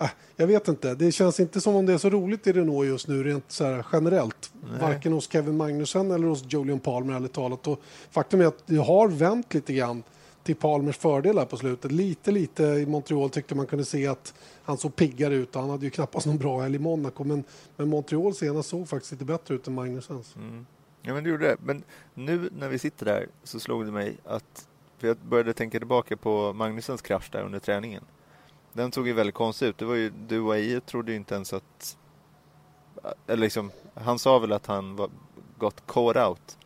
äh, 0.00 0.10
jag 0.36 0.46
vet 0.46 0.68
inte, 0.68 0.94
det 0.94 1.12
känns 1.12 1.40
inte 1.40 1.60
som 1.60 1.76
om 1.76 1.86
det 1.86 1.92
är 1.92 1.98
så 1.98 2.10
roligt 2.10 2.46
i 2.46 2.52
Renault 2.52 2.88
just 2.88 3.08
nu 3.08 3.22
rent 3.22 3.44
så 3.48 3.64
här 3.64 3.86
generellt. 3.92 4.50
Varken 4.80 5.12
hos 5.12 5.32
Kevin 5.32 5.56
Magnussen 5.56 6.10
eller 6.10 6.26
hos 6.26 6.44
Julian 6.48 6.80
Palmer 6.80 7.14
ärligt 7.14 7.32
talat. 7.32 7.66
Och 7.66 7.80
faktum 8.10 8.40
är 8.40 8.46
att 8.46 8.66
det 8.66 8.76
har 8.76 9.08
vänt 9.08 9.54
lite 9.54 9.72
grann 9.72 10.02
till 10.42 10.56
Palmers 10.56 10.96
fördel 10.96 11.38
här 11.38 11.44
på 11.44 11.56
slutet. 11.56 11.92
Lite, 11.92 12.30
lite 12.30 12.62
i 12.62 12.86
Montreal 12.86 13.30
tyckte 13.30 13.54
man 13.54 13.66
kunde 13.66 13.84
se 13.84 14.06
att 14.06 14.34
han 14.62 14.78
såg 14.78 14.96
piggare 14.96 15.34
ut. 15.34 15.54
Han 15.54 15.70
hade 15.70 15.84
ju 15.84 15.90
knappast 15.90 16.26
någon 16.26 16.38
bra 16.38 16.60
helg 16.60 16.76
i 16.76 16.78
Monaco. 16.78 17.24
Men, 17.24 17.44
men 17.76 17.88
Montreal 17.88 18.34
senast 18.34 18.68
såg 18.68 18.88
faktiskt 18.88 19.12
lite 19.12 19.24
bättre 19.24 19.54
ut 19.54 19.66
än 19.66 19.74
Magnusens. 19.74 20.34
Ja, 21.08 21.14
men 21.14 21.24
det 21.24 21.30
gjorde 21.30 21.46
det. 21.48 21.56
Men 21.60 21.84
nu 22.14 22.48
när 22.52 22.68
vi 22.68 22.78
sitter 22.78 23.06
där 23.06 23.28
så 23.42 23.60
slog 23.60 23.84
det 23.84 23.92
mig 23.92 24.16
att 24.24 24.68
för 24.98 25.08
jag 25.08 25.16
började 25.16 25.52
tänka 25.52 25.78
tillbaka 25.78 26.16
på 26.16 26.52
Magnusens 26.52 27.02
krasch 27.02 27.28
där 27.32 27.42
under 27.42 27.58
träningen. 27.58 28.04
Den 28.72 28.92
såg 28.92 29.06
ju 29.06 29.12
väldigt 29.12 29.34
konstig 29.34 29.66
ut. 29.66 29.78
Det 29.78 29.84
var 29.84 29.94
ju, 29.94 30.10
du 30.10 30.40
och 30.40 30.58
I 30.58 30.80
trodde 30.80 31.10
ju 31.10 31.16
inte 31.16 31.34
ens 31.34 31.52
att... 31.52 31.96
Eller 33.26 33.42
liksom, 33.42 33.70
han 33.94 34.18
sa 34.18 34.38
väl 34.38 34.52
att 34.52 34.66
han 34.66 34.96
var 34.96 35.10
gått 35.58 35.86
caught 35.86 36.16
out. 36.16 36.58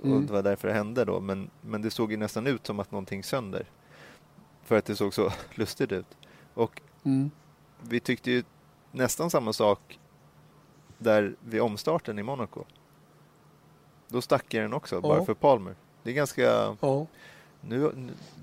Och 0.00 0.06
Mm. 0.06 0.26
det 0.26 0.32
var 0.32 0.42
därför 0.42 0.68
det 0.68 0.74
hände 0.74 1.04
då. 1.04 1.20
Men, 1.20 1.50
men 1.60 1.82
det 1.82 1.90
såg 1.90 2.10
ju 2.10 2.16
nästan 2.16 2.46
ut 2.46 2.66
som 2.66 2.80
att 2.80 2.90
någonting 2.92 3.24
sönder. 3.24 3.66
För 4.64 4.76
att 4.78 4.84
det 4.84 4.96
såg 4.96 5.14
så 5.14 5.32
lustigt 5.54 5.92
ut. 5.92 6.16
Och 6.54 6.80
Mm. 7.04 7.30
vi 7.80 8.00
tyckte 8.00 8.30
ju 8.30 8.42
nästan 8.92 9.30
samma 9.30 9.52
sak 9.52 9.98
där 10.98 11.36
vid 11.40 11.60
omstarten 11.60 12.18
i 12.18 12.22
Monaco. 12.22 12.64
Då 14.08 14.20
stack 14.20 14.54
jag 14.54 14.64
den 14.64 14.72
också, 14.72 15.00
bara 15.00 15.24
för 15.24 15.34
Palmer. 15.34 15.74
Det 16.02 16.10
är 16.10 16.14
ganska... 16.14 16.76
Nu, 17.60 17.92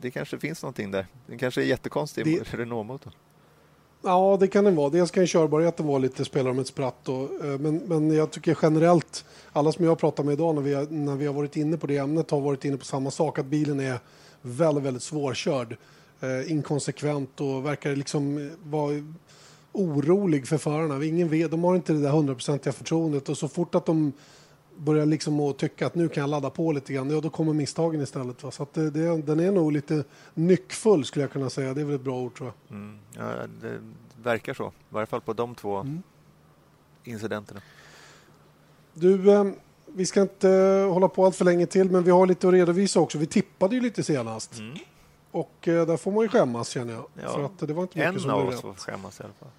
det 0.02 0.12
kanske 0.12 0.40
finns 0.40 0.64
någonting 0.64 0.92
där. 0.92 1.08
Den 1.28 1.38
kanske 1.38 1.62
är 1.62 1.66
jättekonstig, 1.66 2.26
Det- 2.26 2.54
Renault-motorn. 2.54 3.14
Ja, 4.02 4.38
det 4.40 4.48
kan 4.48 4.64
den 4.64 4.76
vara. 4.76 4.90
Dels 4.90 5.12
kan 5.12 5.24
ju 5.24 5.28
körbarheten 5.28 5.88
vara 5.88 5.98
lite 5.98 6.26
spela 6.26 6.50
om 6.50 6.60
ett 6.60 6.68
spratt. 6.68 7.10
Och, 7.10 7.46
eh, 7.46 7.60
men, 7.60 7.78
men 7.78 8.12
jag 8.12 8.32
tycker 8.32 8.58
generellt, 8.62 9.26
alla 9.54 9.72
som 9.72 9.84
jag 9.86 9.92
har 9.92 9.96
pratat 9.96 10.26
med 10.26 10.34
idag 10.34 10.56
när 10.56 10.62
vi, 10.62 10.74
har, 10.74 10.86
när 10.90 11.16
vi 11.16 11.26
har 11.26 11.34
varit 11.34 11.56
inne 11.58 11.78
på 11.78 11.88
det 11.88 11.98
ämnet 11.98 12.32
har 12.32 12.42
varit 12.42 12.66
inne 12.66 12.78
på 12.78 12.86
samma 12.86 13.12
sak. 13.12 13.40
Att 13.40 13.46
bilen 13.46 13.80
är 13.80 14.00
väldigt, 14.42 14.84
väldigt 14.84 15.04
svårkörd. 15.04 15.78
Eh, 16.22 16.52
inkonsekvent 16.52 17.42
och 17.42 17.66
verkar 17.66 17.96
liksom 17.96 18.38
eh, 18.38 18.54
vara 18.64 19.04
orolig 19.72 20.48
för 20.48 20.58
förarna. 20.58 21.04
Ingen 21.06 21.30
vet, 21.30 21.52
de 21.52 21.64
har 21.64 21.76
inte 21.76 21.94
det 21.94 22.02
där 22.02 22.10
hundraprocentiga 22.10 22.74
förtroendet 22.74 23.30
och 23.30 23.38
så 23.38 23.48
fort 23.48 23.76
att 23.76 23.86
de 23.86 24.14
börjar 24.78 25.06
liksom 25.06 25.40
att 25.40 25.58
tycka 25.58 25.88
att 25.88 25.96
nu 25.96 26.10
kan 26.10 26.22
jag 26.22 26.30
ladda 26.30 26.50
på 26.50 26.72
lite 26.72 26.94
grann, 26.94 27.10
ja, 27.10 27.22
då 27.22 27.30
kommer 27.30 27.54
misstagen 27.54 28.02
istället. 28.02 28.44
Va? 28.44 28.52
Så 28.52 28.68
det, 28.74 28.90
det, 28.90 29.22
den 29.22 29.40
är 29.40 29.52
nog 29.52 29.72
lite 29.72 30.04
nyckfull 30.34 31.06
skulle 31.06 31.24
jag 31.24 31.32
kunna 31.32 31.50
säga. 31.50 31.74
Det 31.74 31.82
är 31.82 31.86
väl 31.86 31.96
ett 31.96 32.02
bra 32.02 32.18
ord 32.22 32.38
tror 32.38 32.52
jag. 32.68 32.78
Mm. 32.78 33.00
Ja, 33.14 33.48
det 33.62 33.80
verkar 34.24 34.54
så. 34.54 34.68
I 34.68 34.72
varje 34.90 35.06
fall 35.06 35.22
på 35.22 35.34
de 35.34 35.56
två 35.56 35.76
Mm. 35.78 36.04
incidenterna. 37.04 37.62
Du, 38.94 39.32
eh, 39.34 39.46
vi 39.86 40.06
ska 40.06 40.22
inte 40.22 40.50
eh, 40.50 40.94
hålla 40.94 41.08
på 41.08 41.26
allt 41.26 41.36
för 41.36 41.46
länge 41.46 41.66
till, 41.66 41.90
men 41.92 42.04
vi 42.04 42.12
har 42.12 42.26
lite 42.28 42.48
att 42.48 42.54
redovisa 42.54 43.00
också. 43.00 43.18
Vi 43.18 43.26
tippade 43.28 43.76
ju 43.76 43.82
lite 43.82 44.04
senast 44.04 44.58
Mm. 44.60 44.78
och 45.32 45.68
eh, 45.68 45.86
där 45.88 45.98
får 45.98 46.12
man 46.12 46.22
ju 46.24 46.30
skämmas 46.30 46.70
känner 46.70 46.94
jag. 46.94 47.06
Ja. 47.24 47.34
För 47.34 47.44
att 47.46 47.60
det 47.60 47.74
var 47.74 47.82
inte 47.84 47.98
mycket 47.98 48.14
En 48.14 48.20
som 48.20 48.30
av 48.32 48.48
oss 48.48 48.62
får 48.62 48.74
skämmas 48.74 49.20
i 49.20 49.24
alla 49.24 49.34
fall. 49.34 49.50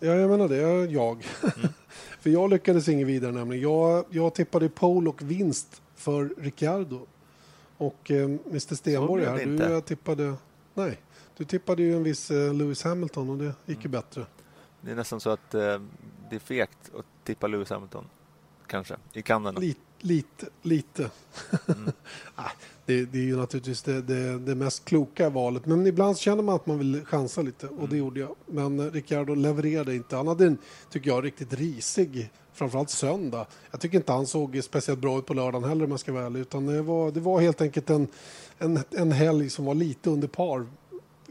Ja, 0.00 0.14
jag 0.14 0.30
menar 0.30 0.48
det. 0.48 0.92
Jag. 0.92 1.26
Mm. 1.56 1.68
för 2.20 2.30
jag 2.30 2.50
lyckades 2.50 2.88
inget 2.88 3.06
vidare 3.06 3.32
nämligen. 3.32 3.62
Jag, 3.62 4.04
jag 4.10 4.34
tippade 4.34 4.68
pole 4.68 5.08
och 5.08 5.22
vinst 5.22 5.82
för 5.94 6.34
Ricciardo. 6.38 7.06
Och 7.76 8.10
eh, 8.10 8.24
Mr 8.24 8.74
Stenborg 8.74 9.24
här, 9.24 9.36
du 9.36 9.42
inte. 9.42 9.66
eh, 9.66 9.80
tippade... 9.80 10.34
Nej, 10.74 11.00
du 11.36 11.44
tippade 11.44 11.82
ju 11.82 11.96
en 11.96 12.02
viss 12.02 12.30
eh, 12.30 12.54
Lewis 12.54 12.82
Hamilton 12.84 13.30
och 13.30 13.38
det 13.38 13.52
gick 13.66 13.84
ju 13.84 13.90
bättre. 13.90 14.26
Det 14.80 14.90
är 14.90 14.94
nästan 14.94 15.20
så 15.20 15.30
att 15.30 15.54
eh, 15.54 15.60
det 16.30 16.36
är 16.36 16.38
fegt 16.38 16.90
att 16.98 17.06
tippa 17.24 17.46
Lewis 17.46 17.70
Hamilton. 17.70 18.04
Kanske, 18.66 18.96
i 19.12 19.22
Kanada. 19.22 19.60
Lite, 19.60 19.80
lite, 20.00 20.46
lite. 20.62 21.10
Mm. 21.66 21.92
Nej, 22.36 22.46
det, 22.86 23.04
det 23.04 23.18
är 23.18 23.22
ju 23.22 23.36
naturligtvis 23.36 23.82
det, 23.82 24.02
det, 24.02 24.38
det 24.38 24.54
mest 24.54 24.84
kloka 24.84 25.30
valet. 25.30 25.66
Men 25.66 25.86
ibland 25.86 26.18
känner 26.18 26.42
man 26.42 26.54
att 26.54 26.66
man 26.66 26.78
vill 26.78 27.04
chansa 27.04 27.42
lite 27.42 27.66
och 27.66 27.72
Mm. 27.78 27.90
det 27.90 27.96
gjorde 27.96 28.20
jag. 28.20 28.36
Men 28.46 28.80
eh, 28.80 28.90
Ricciardo 28.92 29.34
levererade 29.34 29.94
inte. 29.94 30.16
Han 30.16 30.28
hade 30.28 30.46
en, 30.46 30.58
tycker 30.90 31.10
jag, 31.10 31.24
riktigt 31.24 31.52
risig 31.52 32.30
framförallt 32.52 32.90
söndag. 32.90 33.46
Jag 33.70 33.80
tycker 33.80 33.96
inte 33.98 34.12
han 34.12 34.26
såg 34.26 34.60
speciellt 34.64 35.00
bra 35.00 35.18
ut 35.18 35.26
på 35.26 35.34
lördagen 35.34 35.68
heller 35.68 35.84
om 35.84 35.90
jag 35.90 36.00
ska 36.00 36.12
vara 36.12 36.26
ärlig. 36.26 36.40
Utan 36.40 36.66
det 36.66 36.82
var, 36.82 37.10
det 37.10 37.20
var 37.20 37.40
helt 37.40 37.60
enkelt 37.60 37.90
en, 37.90 38.08
en, 38.58 38.78
en 38.90 39.12
helg 39.12 39.50
som 39.50 39.64
var 39.64 39.74
lite 39.74 40.10
under 40.10 40.28
par. 40.28 40.66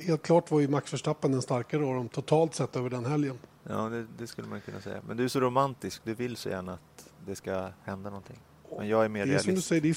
Helt 0.02 0.22
klart 0.22 0.52
var 0.52 0.60
ju 0.60 0.68
Max 0.68 0.94
Verstappen 0.94 1.32
den 1.32 1.42
starkare 1.42 1.86
av 1.86 1.96
dem 1.96 2.10
totalt 2.10 2.56
sett 2.56 2.76
över 2.76 2.90
den 2.90 3.06
helgen. 3.06 3.38
Ja, 3.64 3.90
det, 3.90 4.06
det, 4.18 4.28
skulle 4.28 4.48
man 4.48 4.62
kunna 4.62 4.82
säga. 4.82 5.02
Men 5.08 5.18
du 5.18 5.24
är 5.24 5.28
så 5.28 5.40
romantisk. 5.40 6.02
Du 6.04 6.14
vill 6.14 6.36
så 6.36 6.50
gärna 6.50 6.74
att 6.74 7.10
det 7.28 7.36
ska 7.36 7.68
hända 7.84 8.10
någonting. 8.10 8.40
Men 8.78 8.88
jag 8.88 9.06
är 9.06 9.10
mer 9.10 9.20
det 9.20 9.24
är 9.24 9.26
realist. 9.26 9.46
Som 9.46 9.56
du 9.56 9.62
säger, 9.62 9.96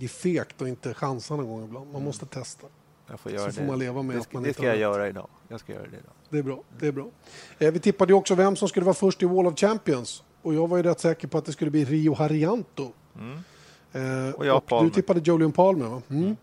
det 0.00 0.06
är, 0.06 0.08
fegt 0.08 0.62
att 0.62 0.68
inte 0.68 0.94
chansa 0.94 1.36
någon 1.36 1.48
gång 1.48 1.64
ibland. 1.64 1.86
Man 1.86 1.94
mm. 1.94 2.04
måste 2.04 2.26
testa. 2.26 2.66
Får 3.16 3.30
så 3.30 3.52
får 3.52 3.62
man 3.62 3.78
leva 3.78 4.02
med 4.02 4.16
det, 4.16 4.20
att 4.20 4.32
man 4.32 4.42
det 4.42 4.48
inte 4.48 4.60
ska 4.60 4.66
jag 4.66 4.76
göra 4.76 5.08
idag. 5.08 5.28
Jag 5.48 5.60
ska 5.60 5.72
göra 5.72 5.82
det 5.82 5.88
idag. 5.88 6.12
Det 6.28 6.38
är 6.38 6.42
bra. 6.42 6.62
Det 6.78 6.86
är 6.86 6.92
bra. 6.92 7.06
Eh, 7.58 7.72
vi 7.72 7.80
tippade 7.80 8.12
ju 8.12 8.16
också 8.16 8.34
vem 8.34 8.56
som 8.56 8.68
skulle 8.68 8.86
vara 8.86 8.94
först 8.94 9.22
i 9.22 9.26
Wall 9.26 9.46
of 9.46 9.58
Champions. 9.58 10.22
Och 10.42 10.54
jag 10.54 10.68
var 10.68 10.76
ju 10.76 10.82
rätt 10.82 11.00
säker 11.00 11.28
på 11.28 11.38
att 11.38 11.44
det 11.44 11.52
skulle 11.52 11.70
bli 11.70 11.84
Rio 11.84 12.14
Harianto. 12.14 12.92
Mm. 13.18 13.38
Eh, 13.92 14.34
och 14.34 14.46
jag 14.46 14.62
och 14.70 14.84
Du 14.84 14.90
tippade 14.90 15.20
Julian 15.20 15.52
Palmer 15.52 15.86
va? 15.86 16.02
Mm. 16.08 16.22
Mm. 16.22 16.36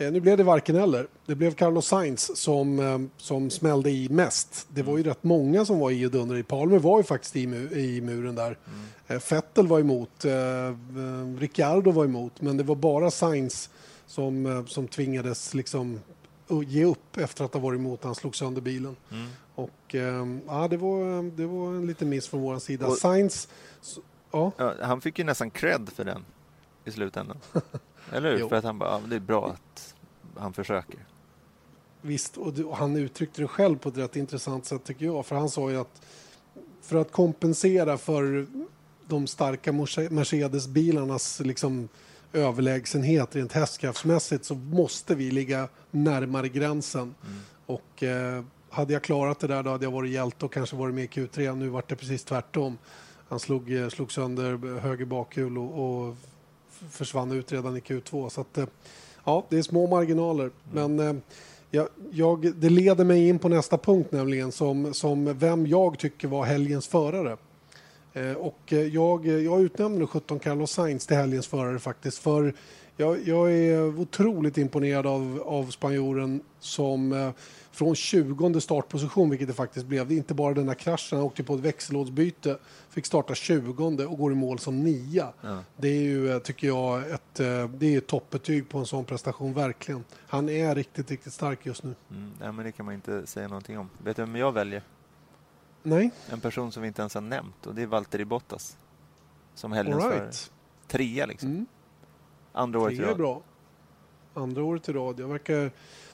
Eh, 0.00 0.12
nu 0.12 0.20
blev 0.20 0.36
det 0.36 0.42
varken 0.42 0.76
eller. 0.76 1.06
Det 1.26 1.34
blev 1.34 1.54
Carlos 1.54 1.86
Sainz 1.86 2.30
som, 2.36 2.78
eh, 2.78 2.98
som 3.16 3.50
smällde 3.50 3.90
i 3.90 4.08
mest. 4.08 4.66
Det 4.68 4.82
var 4.82 4.96
ju 4.96 5.02
rätt 5.02 5.24
många 5.24 5.64
som 5.64 5.78
var 5.78 5.90
i 5.90 6.06
och 6.06 6.10
dundrade 6.10 6.40
i. 6.40 6.42
Palmer 6.42 6.78
var 6.78 6.98
ju 6.98 7.04
faktiskt 7.04 7.36
i, 7.36 7.42
i 7.72 8.00
muren 8.00 8.34
där. 8.34 8.46
Mm. 8.46 8.80
Eh, 9.06 9.22
Vettel 9.30 9.66
var 9.66 9.80
emot, 9.80 10.24
eh, 10.24 10.32
eh, 10.32 10.74
Ricciardo 11.38 11.90
var 11.90 12.04
emot, 12.04 12.40
men 12.40 12.56
det 12.56 12.62
var 12.62 12.74
bara 12.74 13.10
Sainz 13.10 13.70
som, 14.06 14.46
eh, 14.46 14.64
som 14.64 14.88
tvingades 14.88 15.54
liksom 15.54 16.00
ge 16.66 16.84
upp 16.84 17.16
efter 17.16 17.44
att 17.44 17.54
ha 17.54 17.60
varit 17.60 17.78
emot. 17.78 18.04
Han 18.04 18.14
slog 18.14 18.36
sönder 18.36 18.60
bilen. 18.60 18.96
Mm. 19.10 19.26
Och 19.54 19.94
ja, 20.46 20.68
det 20.68 20.76
var, 20.76 21.30
det 21.36 21.46
var 21.46 21.68
en 21.68 21.86
liten 21.86 22.08
miss 22.08 22.28
från 22.28 22.40
vår 22.40 22.58
sida. 22.58 22.86
Och, 22.86 22.96
Sainz, 22.96 23.48
ja. 24.30 24.52
Han 24.82 25.00
fick 25.00 25.18
ju 25.18 25.24
nästan 25.24 25.50
cred 25.50 25.88
för 25.94 26.04
den 26.04 26.24
i 26.84 26.90
slutändan. 26.90 27.36
Eller 28.12 28.36
hur? 28.36 28.48
För 28.48 28.56
att 28.56 28.64
han 28.64 28.78
bara, 28.78 28.90
ja, 28.90 29.00
det 29.06 29.16
är 29.16 29.20
bra 29.20 29.48
att 29.50 29.94
han 30.36 30.52
försöker. 30.52 31.00
Visst, 32.02 32.36
och, 32.36 32.52
du, 32.52 32.64
och 32.64 32.76
han 32.76 32.96
uttryckte 32.96 33.42
det 33.42 33.48
själv 33.48 33.78
på 33.78 33.88
ett 33.88 33.96
rätt 33.96 34.16
intressant 34.16 34.66
sätt 34.66 34.84
tycker 34.84 35.06
jag. 35.06 35.26
För 35.26 35.36
han 35.36 35.50
sa 35.50 35.70
ju 35.70 35.80
att 35.80 36.02
för 36.82 36.96
att 36.96 37.12
kompensera 37.12 37.98
för 37.98 38.46
de 39.08 39.26
starka 39.26 39.72
Mercedes-bilarnas 39.72 41.40
liksom, 41.44 41.88
överlägsenhet 42.32 43.36
rent 43.36 43.52
hästkraftsmässigt 43.52 44.44
så 44.44 44.54
måste 44.54 45.14
vi 45.14 45.30
ligga 45.30 45.68
närmare 45.90 46.48
gränsen. 46.48 47.02
Mm. 47.02 47.38
Och 47.66 48.02
eh, 48.02 48.44
hade 48.70 48.92
jag 48.92 49.02
klarat 49.02 49.40
det 49.40 49.46
där 49.46 49.62
då 49.62 49.70
hade 49.70 49.84
jag 49.84 49.92
varit 49.92 50.10
hjälte 50.10 50.44
och 50.44 50.52
kanske 50.52 50.76
varit 50.76 50.94
med 50.94 51.04
i 51.04 51.06
Q3. 51.06 51.56
Nu 51.56 51.68
vart 51.68 51.88
det 51.88 51.96
precis 51.96 52.24
tvärtom. 52.24 52.78
Han 53.28 53.40
slog, 53.40 53.72
eh, 53.72 53.88
slog 53.88 54.12
sönder 54.12 54.80
höger 54.80 55.04
bakhjul 55.04 55.58
och, 55.58 56.08
och 56.08 56.16
försvann 56.90 57.32
ut 57.32 57.52
redan 57.52 57.76
i 57.76 57.80
Q2. 57.80 58.28
Så 58.28 58.40
att, 58.40 58.58
eh, 58.58 58.66
ja, 59.24 59.46
det 59.48 59.58
är 59.58 59.62
små 59.62 59.86
marginaler. 59.86 60.50
Mm. 60.72 60.96
Men 60.96 61.08
eh, 61.08 61.22
jag, 61.70 61.88
jag, 62.10 62.54
det 62.56 62.70
leder 62.70 63.04
mig 63.04 63.28
in 63.28 63.38
på 63.38 63.48
nästa 63.48 63.78
punkt 63.78 64.12
nämligen 64.12 64.52
som, 64.52 64.94
som 64.94 65.38
vem 65.38 65.66
jag 65.66 65.98
tycker 65.98 66.28
var 66.28 66.44
helgens 66.44 66.88
förare. 66.88 67.36
Eh, 68.12 68.32
och 68.32 68.72
jag, 68.72 69.26
jag 69.26 69.60
utnämner 69.60 70.06
17 70.06 70.38
Carlos 70.38 70.70
Sainz 70.70 71.06
till 71.06 71.16
helgens 71.16 71.46
förare 71.46 71.78
faktiskt. 71.78 72.18
För 72.18 72.54
jag, 72.96 73.28
jag 73.28 73.52
är 73.52 74.00
otroligt 74.00 74.58
imponerad 74.58 75.06
av, 75.06 75.42
av 75.46 75.70
spanjoren 75.70 76.40
som 76.60 77.32
från 77.72 77.94
20 77.94 78.60
startposition, 78.60 79.30
vilket 79.30 79.48
det 79.48 79.54
faktiskt 79.54 79.86
blev. 79.86 80.08
Det 80.08 80.14
är 80.14 80.16
inte 80.16 80.34
bara 80.34 80.54
den 80.54 80.68
här 80.68 80.74
kraschen, 80.74 81.18
han 81.18 81.26
åkte 81.26 81.42
på 81.42 81.54
ett 81.54 81.60
växellådsbyte, 81.60 82.58
fick 82.88 83.06
starta 83.06 83.34
20 83.34 84.04
och 84.04 84.18
går 84.18 84.32
i 84.32 84.34
mål 84.34 84.58
som 84.58 84.80
nia. 84.84 85.32
Ja. 85.40 85.58
Det 85.76 85.88
är 85.88 86.02
ju, 86.02 86.40
tycker 86.40 86.66
jag, 86.66 87.10
ett, 87.10 87.40
eh, 87.40 87.68
det 87.68 87.94
är 87.94 87.98
ett 87.98 88.06
toppbetyg 88.06 88.68
på 88.68 88.78
en 88.78 88.86
sån 88.86 89.04
prestation, 89.04 89.54
verkligen. 89.54 90.04
Han 90.26 90.48
är 90.48 90.74
riktigt, 90.74 91.10
riktigt 91.10 91.32
stark 91.32 91.66
just 91.66 91.82
nu. 91.82 91.94
Mm, 92.10 92.32
ja, 92.40 92.52
men 92.52 92.64
det 92.64 92.72
kan 92.72 92.86
man 92.86 92.94
inte 92.94 93.26
säga 93.26 93.48
någonting 93.48 93.78
om. 93.78 93.90
Vet 94.04 94.16
du 94.16 94.22
vem 94.22 94.36
jag 94.36 94.52
väljer? 94.52 94.82
Nej. 95.82 96.10
En 96.28 96.40
person 96.40 96.72
som 96.72 96.82
vi 96.82 96.88
inte 96.88 97.02
ens 97.02 97.14
har 97.14 97.20
nämnt 97.20 97.66
och 97.66 97.74
det 97.74 97.82
är 97.82 97.86
Valtteri 97.86 98.24
Bottas. 98.24 98.76
Som 99.54 99.72
helgens 99.72 100.04
right. 100.04 100.50
Trea 100.88 101.26
liksom. 101.26 101.50
Mm. 101.50 101.66
Andra 102.52 102.80
året 102.80 102.98
i 102.98 103.02
rad. 103.02 103.10
är 103.10 103.14
bra. 103.14 103.42
Andra 104.34 104.64
året 104.64 104.88
i 104.88 104.92
rad. 104.92 105.20
Jag 105.20 105.28
verkar 105.28 105.70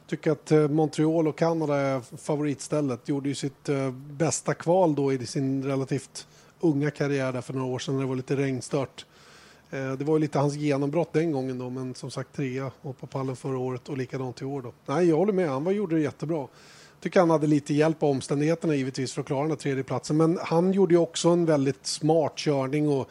tycker 0.06 0.30
att 0.30 0.52
eh, 0.52 0.68
Montreal 0.68 1.28
och 1.28 1.38
Kanada 1.38 1.76
är 1.76 2.16
favoritstället. 2.16 3.08
Gjorde 3.08 3.28
ju 3.28 3.34
sitt 3.34 3.68
eh, 3.68 3.90
bästa 3.90 4.54
kval 4.54 4.94
då 4.94 5.12
i 5.12 5.26
sin 5.26 5.64
relativt 5.64 6.26
unga 6.60 6.90
karriär 6.90 7.32
där 7.32 7.40
för 7.40 7.52
några 7.52 7.74
år 7.74 7.78
sedan 7.78 7.94
när 7.94 8.02
det 8.02 8.08
var 8.08 8.16
lite 8.16 8.36
regnstört. 8.36 9.06
Eh, 9.70 9.92
det 9.92 10.04
var 10.04 10.14
ju 10.14 10.20
lite 10.20 10.38
hans 10.38 10.54
genombrott 10.54 11.12
den 11.12 11.32
gången 11.32 11.58
då, 11.58 11.70
men 11.70 11.94
som 11.94 12.10
sagt 12.10 12.36
trea 12.36 12.70
och 12.82 12.98
på 12.98 13.06
pallen 13.06 13.36
förra 13.36 13.58
året 13.58 13.88
och 13.88 13.96
likadant 13.96 14.42
i 14.42 14.44
år 14.44 14.62
då. 14.62 14.72
Nej, 14.86 15.08
jag 15.08 15.16
håller 15.16 15.32
med. 15.32 15.48
Han 15.48 15.64
var, 15.64 15.72
gjorde 15.72 15.96
det 15.96 16.02
jättebra. 16.02 16.46
Tycker 17.00 17.20
han 17.20 17.30
hade 17.30 17.46
lite 17.46 17.74
hjälp 17.74 18.02
av 18.02 18.10
omständigheterna 18.10 18.74
givetvis 18.74 19.12
för 19.12 19.20
att 19.20 19.26
klara 19.26 19.42
den 19.42 19.50
här 19.50 19.56
tredje 19.56 19.84
platsen. 19.84 20.16
Men 20.16 20.38
han 20.42 20.72
gjorde 20.72 20.94
ju 20.94 21.00
också 21.00 21.28
en 21.28 21.44
väldigt 21.44 21.86
smart 21.86 22.32
körning 22.36 22.88
och 22.88 23.10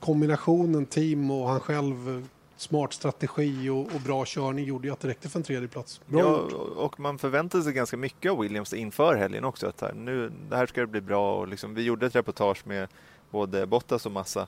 kombinationen 0.00 0.86
team 0.86 1.30
och 1.30 1.48
han 1.48 1.60
själv 1.60 2.26
smart 2.60 2.92
strategi 2.92 3.68
och, 3.68 3.80
och, 3.80 4.00
bra 4.00 4.24
körning 4.26 4.64
gjorde 4.64 4.88
ju 4.88 4.92
att 4.92 5.00
det 5.00 5.08
räckte 5.08 5.28
för 5.28 5.38
en 5.38 5.42
tredjeplats. 5.42 6.00
Bra 6.06 6.20
ja, 6.20 6.56
och 6.76 7.00
man 7.00 7.18
förväntade 7.18 7.64
sig 7.64 7.72
ganska 7.72 7.96
mycket 7.96 8.32
av 8.32 8.38
Williams 8.38 8.72
inför 8.72 9.16
helgen 9.16 9.44
också. 9.44 9.66
Att 9.66 9.80
här, 9.80 9.92
nu, 9.92 10.32
det 10.48 10.56
här 10.56 10.66
ska 10.66 10.80
det 10.80 10.86
bli 10.86 11.00
bra 11.00 11.36
och 11.36 11.48
liksom, 11.48 11.74
vi 11.74 11.82
gjorde 11.82 12.06
ett 12.06 12.16
reportage 12.16 12.66
med 12.66 12.88
både 13.30 13.66
Bottas 13.66 14.06
och 14.06 14.12
Massa. 14.12 14.46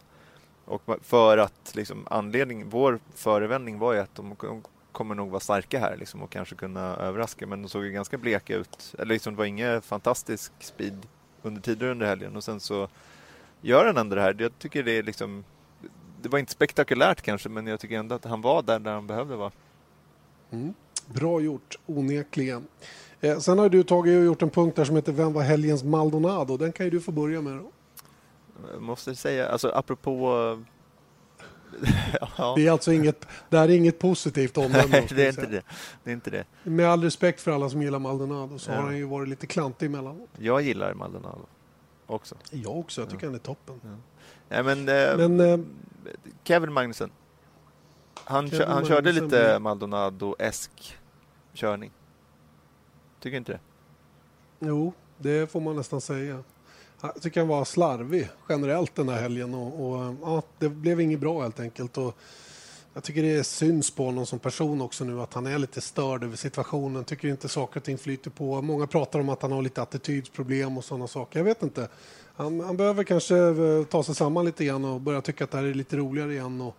Och 0.64 0.82
för 1.02 1.38
att 1.38 1.72
liksom, 1.74 2.06
anledningen, 2.10 2.70
vår 2.70 2.98
förevändning 3.14 3.78
var 3.78 3.92
ju 3.92 3.98
att 3.98 4.14
de, 4.14 4.36
de 4.40 4.62
kommer 4.92 5.14
nog 5.14 5.30
vara 5.30 5.40
starka 5.40 5.80
här 5.80 5.96
liksom, 5.96 6.22
och 6.22 6.30
kanske 6.30 6.54
kunna 6.54 6.96
överraska. 6.96 7.46
Men 7.46 7.62
de 7.62 7.68
såg 7.68 7.84
ju 7.84 7.90
ganska 7.92 8.18
bleka 8.18 8.56
ut. 8.56 8.94
Eller 8.98 9.14
liksom, 9.14 9.34
det 9.34 9.38
var 9.38 9.44
ingen 9.44 9.82
fantastisk 9.82 10.52
speed 10.60 11.06
under 11.42 11.60
tidigare 11.60 11.92
under 11.92 12.06
helgen 12.06 12.36
och 12.36 12.44
sen 12.44 12.60
så 12.60 12.88
gör 13.60 13.86
han 13.86 13.96
ändå 13.96 14.16
det 14.16 14.22
här. 14.22 14.36
Jag 14.38 14.58
tycker 14.58 14.82
det 14.82 14.98
är 14.98 15.02
liksom 15.02 15.44
det 16.22 16.28
var 16.28 16.38
inte 16.38 16.52
spektakulärt 16.52 17.22
kanske, 17.22 17.48
men 17.48 17.66
jag 17.66 17.80
tycker 17.80 17.98
ändå 17.98 18.14
att 18.14 18.24
han 18.24 18.40
var 18.40 18.62
där, 18.62 18.78
där 18.78 18.92
han 18.92 19.06
behövde 19.06 19.36
vara. 19.36 19.52
Mm. 20.50 20.74
Bra 21.06 21.40
gjort, 21.40 21.78
onekligen. 21.86 22.66
Eh, 23.20 23.38
sen 23.38 23.58
har 23.58 23.68
du 23.68 23.82
tagit 23.82 24.18
och 24.18 24.24
gjort 24.24 24.42
en 24.42 24.50
punkt 24.50 24.76
där 24.76 24.84
som 24.84 24.96
heter 24.96 25.12
Vem 25.12 25.32
var 25.32 25.42
helgens 25.42 25.84
Maldonado? 25.84 26.56
Den 26.56 26.72
kan 26.72 26.86
ju 26.86 26.90
du 26.90 27.00
få 27.00 27.12
börja 27.12 27.40
med. 27.40 27.52
Då. 27.52 27.70
Jag 28.72 28.82
måste 28.82 29.14
säga, 29.14 29.48
alltså 29.48 29.68
apropå... 29.68 30.28
ja. 32.36 32.52
Det 32.56 32.66
är 32.66 32.70
alltså 32.70 32.92
inget, 32.92 33.26
det 33.48 33.58
här 33.58 33.68
är 33.68 33.76
inget 33.76 33.98
positivt 33.98 34.58
omdöme. 34.58 34.84
Nej, 34.90 35.06
det 35.10 35.24
är 35.24 35.28
inte 35.28 35.46
det. 35.46 35.62
det 36.04 36.10
är 36.10 36.14
inte 36.14 36.30
det. 36.30 36.44
Med 36.62 36.88
all 36.88 37.02
respekt 37.02 37.40
för 37.40 37.50
alla 37.50 37.70
som 37.70 37.82
gillar 37.82 37.98
Maldonado 37.98 38.58
så 38.58 38.70
ja. 38.70 38.76
har 38.76 38.82
han 38.82 38.96
ju 38.96 39.04
varit 39.04 39.28
lite 39.28 39.46
klantig 39.46 39.86
emellanåt. 39.86 40.30
Jag 40.38 40.62
gillar 40.62 40.94
Maldonado 40.94 41.46
också. 42.06 42.34
Jag 42.50 42.78
också, 42.78 43.00
jag 43.00 43.10
tycker 43.10 43.24
ja. 43.24 43.28
han 43.28 43.34
är 43.34 43.38
toppen. 43.38 43.80
Ja. 43.82 43.88
Nej, 44.52 44.62
men, 44.62 44.88
eh, 44.88 45.16
men 45.16 45.40
eh, 45.40 45.60
Kevin 46.44 46.72
Magnussen. 46.72 47.10
Han, 48.14 48.50
Kevin 48.50 48.68
han 48.68 48.84
körde 48.84 49.12
Magnussen 49.12 49.24
lite 49.24 49.58
Maldonado-esk 49.58 50.98
körning. 51.54 51.90
Tycker 53.20 53.36
inte 53.36 53.52
det? 53.52 53.60
Jo, 54.58 54.92
det 55.18 55.50
får 55.50 55.60
man 55.60 55.76
nästan 55.76 56.00
säga. 56.00 56.42
Jag 57.00 57.22
tycker 57.22 57.40
han 57.40 57.48
var 57.48 57.64
slarvig 57.64 58.28
generellt 58.48 58.94
den 58.94 59.08
här 59.08 59.20
helgen 59.20 59.54
och, 59.54 59.92
och 59.92 60.14
ja, 60.22 60.42
det 60.58 60.68
blev 60.68 61.00
inget 61.00 61.20
bra 61.20 61.42
helt 61.42 61.60
enkelt. 61.60 61.98
Och 61.98 62.16
jag 62.94 63.04
tycker 63.04 63.22
det 63.22 63.44
syns 63.44 63.90
på 63.90 64.04
honom 64.04 64.26
som 64.26 64.38
person 64.38 64.80
också 64.80 65.04
nu 65.04 65.20
att 65.20 65.34
han 65.34 65.46
är 65.46 65.58
lite 65.58 65.80
störd 65.80 66.24
över 66.24 66.36
situationen. 66.36 67.04
Tycker 67.04 67.28
inte 67.28 67.48
saker 67.48 67.80
och 67.80 67.84
ting 67.84 67.98
flyter 67.98 68.30
på. 68.30 68.62
Många 68.62 68.86
pratar 68.86 69.20
om 69.20 69.28
att 69.28 69.42
han 69.42 69.52
har 69.52 69.62
lite 69.62 69.82
attitydsproblem 69.82 70.78
och 70.78 70.84
sådana 70.84 71.06
saker. 71.06 71.38
Jag 71.38 71.44
vet 71.44 71.62
inte. 71.62 71.88
Han, 72.34 72.60
han 72.60 72.76
behöver 72.76 73.04
kanske 73.04 73.36
eh, 73.36 73.84
ta 73.84 74.02
sig 74.02 74.14
samman 74.14 74.44
lite 74.44 74.64
grann 74.64 74.84
och 74.84 75.00
börja 75.00 75.20
tycka 75.20 75.44
att 75.44 75.50
det 75.50 75.58
här 75.58 75.64
är 75.64 75.74
lite 75.74 75.96
roligare 75.96 76.32
igen. 76.32 76.60
Och, 76.60 76.76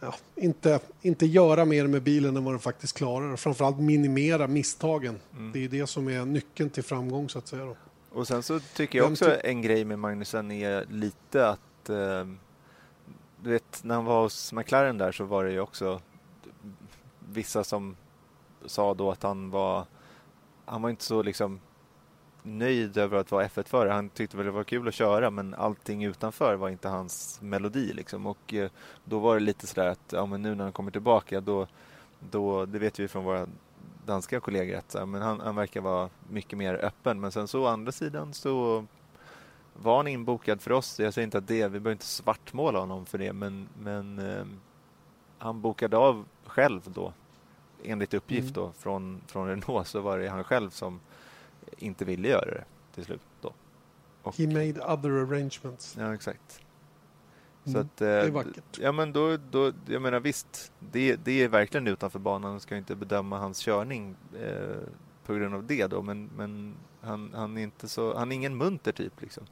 ja, 0.00 0.14
inte, 0.34 0.80
inte 1.02 1.26
göra 1.26 1.64
mer 1.64 1.86
med 1.86 2.02
bilen 2.02 2.36
än 2.36 2.44
vad 2.44 2.54
den 2.54 2.60
faktiskt 2.60 2.96
klarar. 2.96 3.32
Och 3.32 3.40
framförallt 3.40 3.78
minimera 3.78 4.46
misstagen. 4.46 5.20
Mm. 5.32 5.52
Det 5.52 5.64
är 5.64 5.68
det 5.68 5.86
som 5.86 6.08
är 6.08 6.24
nyckeln 6.24 6.70
till 6.70 6.82
framgång 6.82 7.28
så 7.28 7.38
att 7.38 7.48
säga. 7.48 7.64
Då. 7.64 7.76
Och 8.14 8.26
sen 8.26 8.42
så 8.42 8.60
tycker 8.60 8.98
jag 8.98 9.12
också 9.12 9.36
en 9.44 9.62
grej 9.62 9.84
med 9.84 9.98
Magnusen 9.98 10.50
är 10.50 10.86
lite 10.90 11.48
att 11.48 11.88
eh, 11.88 12.26
du 13.42 13.50
vet 13.50 13.84
när 13.84 13.94
han 13.94 14.04
var 14.04 14.22
hos 14.22 14.52
McLaren 14.52 14.98
där 14.98 15.12
så 15.12 15.24
var 15.24 15.44
det 15.44 15.52
ju 15.52 15.60
också 15.60 16.00
vissa 17.32 17.64
som 17.64 17.96
sa 18.66 18.94
då 18.94 19.10
att 19.10 19.22
han 19.22 19.50
var 19.50 19.86
han 20.64 20.82
var 20.82 20.90
inte 20.90 21.04
så 21.04 21.22
liksom 21.22 21.60
nöjd 22.44 22.96
över 22.96 23.18
att 23.18 23.30
vara 23.30 23.46
F1-förare. 23.46 23.92
Han 23.92 24.08
tyckte 24.08 24.36
väl 24.36 24.46
det 24.46 24.52
var 24.52 24.64
kul 24.64 24.88
att 24.88 24.94
köra 24.94 25.30
men 25.30 25.54
allting 25.54 26.04
utanför 26.04 26.54
var 26.54 26.68
inte 26.68 26.88
hans 26.88 27.38
melodi 27.42 27.92
liksom. 27.92 28.26
Och 28.26 28.54
eh, 28.54 28.70
då 29.04 29.18
var 29.18 29.34
det 29.34 29.40
lite 29.40 29.66
sådär 29.66 29.86
att 29.86 30.12
ja, 30.12 30.26
men 30.26 30.42
nu 30.42 30.54
när 30.54 30.64
han 30.64 30.72
kommer 30.72 30.90
tillbaka 30.90 31.40
då, 31.40 31.66
då 32.30 32.66
det 32.66 32.78
vet 32.78 33.00
vi 33.00 33.08
från 33.08 33.24
våra 33.24 33.46
danska 34.06 34.40
kollegor 34.40 34.76
att 34.76 35.08
men 35.08 35.22
han, 35.22 35.40
han 35.40 35.56
verkar 35.56 35.80
vara 35.80 36.08
mycket 36.30 36.58
mer 36.58 36.74
öppen. 36.74 37.20
Men 37.20 37.32
sen 37.32 37.48
så 37.48 37.62
å 37.62 37.66
andra 37.66 37.92
sidan 37.92 38.34
så 38.34 38.84
var 39.74 39.96
han 39.96 40.08
inbokad 40.08 40.60
för 40.60 40.72
oss, 40.72 41.00
jag 41.00 41.14
säger 41.14 41.24
inte 41.24 41.38
att 41.38 41.46
det, 41.46 41.62
vi 41.62 41.68
behöver 41.68 41.92
inte 41.92 42.04
svartmåla 42.04 42.78
honom 42.78 43.06
för 43.06 43.18
det, 43.18 43.32
men, 43.32 43.68
men 43.78 44.18
eh, 44.18 44.44
han 45.38 45.60
bokade 45.60 45.96
av 45.96 46.24
själv 46.44 46.80
då. 46.86 47.12
Enligt 47.84 48.14
uppgift 48.14 48.42
mm. 48.42 48.52
då 48.52 48.72
från, 48.78 49.20
från 49.26 49.48
Renault 49.48 49.88
så 49.88 50.00
var 50.00 50.18
det 50.18 50.28
han 50.28 50.44
själv 50.44 50.70
som 50.70 51.00
inte 51.78 52.04
ville 52.04 52.28
göra 52.28 52.50
det 52.50 52.64
till 52.94 53.04
slut. 53.04 53.20
Då. 53.40 53.52
Och, 54.22 54.36
He 54.36 54.46
made 54.46 54.80
other 54.92 55.10
arrangements. 55.10 55.96
Ja, 55.98 56.14
exakt. 56.14 56.64
Så 57.64 57.70
mm. 57.70 57.80
att, 57.80 58.00
eh, 58.00 58.06
det 58.06 58.12
är 58.12 58.30
vackert. 58.30 58.78
Ja, 58.80 58.92
men 58.92 59.12
då, 59.12 59.36
då, 59.50 59.72
jag 59.86 60.02
menar 60.02 60.20
visst, 60.20 60.72
det, 60.78 61.16
det 61.16 61.42
är 61.42 61.48
verkligen 61.48 61.86
utanför 61.86 62.18
banan. 62.18 62.50
Man 62.50 62.60
ska 62.60 62.76
inte 62.76 62.96
bedöma 62.96 63.38
hans 63.38 63.58
körning 63.58 64.16
eh, 64.42 64.76
på 65.26 65.34
grund 65.34 65.54
av 65.54 65.66
det 65.66 65.86
då, 65.86 66.02
men, 66.02 66.30
men 66.36 66.74
han, 67.00 67.32
han, 67.34 67.58
är 67.58 67.62
inte 67.62 67.88
så, 67.88 68.16
han 68.16 68.32
är 68.32 68.36
ingen 68.36 68.56
munter 68.56 68.92
typ 68.92 69.22
liksom. 69.22 69.44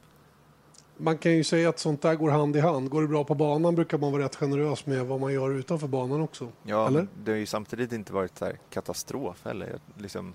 Man 0.97 1.19
kan 1.19 1.33
ju 1.33 1.45
säga 1.45 1.69
att 1.69 1.79
sånt 1.79 2.03
där 2.03 2.15
går 2.15 2.31
hand 2.31 2.57
i 2.57 2.61
hand. 2.61 2.91
Går 2.91 3.03
det 3.03 3.09
bra 3.09 3.25
på 3.25 3.35
banan 3.35 3.75
brukar 3.75 3.99
man 3.99 4.13
vara 4.13 4.25
rätt 4.25 4.37
generös 4.37 4.87
med 4.87 5.07
vad 5.07 5.21
man 5.21 5.33
gör 5.33 5.51
utanför 5.51 5.89
banan 5.89 6.21
också. 6.21 6.49
Ja, 6.63 6.89
eller? 6.89 7.07
det 7.25 7.31
har 7.31 7.39
ju 7.39 7.47
samtidigt 7.47 7.93
inte 7.93 8.13
varit 8.13 8.39
så 8.39 8.51
katastrof 8.71 9.45
heller. 9.45 9.79
Liksom, 9.99 10.35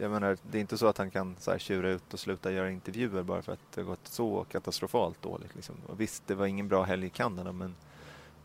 jag 0.00 0.10
menar, 0.10 0.36
det 0.50 0.58
är 0.58 0.60
inte 0.60 0.78
så 0.78 0.86
att 0.86 0.98
han 0.98 1.10
kan 1.10 1.36
så 1.38 1.50
här 1.50 1.58
tjura 1.58 1.90
ut 1.90 2.14
och 2.14 2.20
sluta 2.20 2.52
göra 2.52 2.70
intervjuer 2.70 3.22
bara 3.22 3.42
för 3.42 3.52
att 3.52 3.72
det 3.74 3.80
har 3.80 3.88
gått 3.88 4.08
så 4.08 4.44
katastrofalt 4.44 5.22
dåligt. 5.22 5.54
Liksom. 5.54 5.74
Och 5.86 6.00
visst, 6.00 6.22
det 6.26 6.34
var 6.34 6.46
ingen 6.46 6.68
bra 6.68 6.82
helg 6.82 7.06
i 7.06 7.10
Kanada, 7.10 7.52
men 7.52 7.74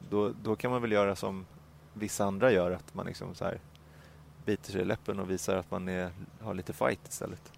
då, 0.10 0.34
då 0.44 0.56
kan 0.56 0.72
man 0.72 0.82
väl 0.82 0.92
göra 0.92 1.16
som 1.16 1.46
vissa 1.94 2.26
andra 2.26 2.52
gör, 2.52 2.72
att 2.72 2.96
man 2.96 3.06
liksom 3.06 3.36
så 3.36 3.46
här 3.46 3.60
biter 4.46 4.72
sig 4.72 4.82
i 4.82 4.86
läppen 4.86 5.20
och 5.20 5.30
visar 5.30 5.56
att 5.56 5.72
man 5.72 5.88
är, 5.88 6.12
har 6.42 6.54
lite 6.54 6.74
fight 6.74 7.08
istället. 7.10 7.52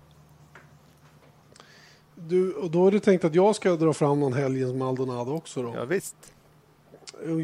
Du, 2.15 2.53
och 2.53 2.71
då 2.71 2.87
är 2.87 2.91
det 2.91 2.99
tänkt 2.99 3.25
att 3.25 3.35
jag 3.35 3.55
ska 3.55 3.75
dra 3.75 3.93
fram 3.93 4.19
någon 4.19 4.33
helgens 4.33 4.73
Maldonado 4.73 5.31
också 5.31 5.63
då? 5.63 5.73
Ja, 5.75 5.85
visst. 5.85 6.33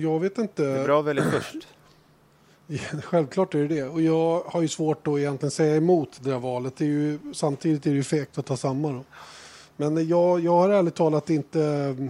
Jag 0.02 0.20
vet 0.20 0.38
inte. 0.38 0.64
Det 0.64 0.80
är 0.80 0.86
bra 0.86 1.00
att 1.00 1.06
välja 1.06 1.24
först. 1.24 1.68
Självklart 3.04 3.56
är 3.56 3.60
det 3.60 3.68
det. 3.68 3.84
Och 3.84 4.02
jag 4.02 4.42
har 4.46 4.62
ju 4.62 4.68
svårt 4.68 5.08
att 5.08 5.18
egentligen 5.18 5.52
säga 5.52 5.76
emot 5.76 6.20
det 6.22 6.30
där 6.30 6.40
valet. 6.40 6.76
Det 6.78 6.86
är 6.86 6.90
ju, 6.90 7.20
samtidigt 7.34 7.86
är 7.86 7.90
det 7.90 7.96
ju 7.96 8.04
fegt 8.04 8.38
att 8.38 8.46
ta 8.46 8.58
samma 8.58 8.92
då. 8.92 9.04
Men 9.78 10.08
jag, 10.08 10.40
jag 10.40 10.52
har 10.52 10.70
ärligt 10.70 10.96
talat 10.96 11.30
inte... 11.30 11.62
Eh, 11.62 12.10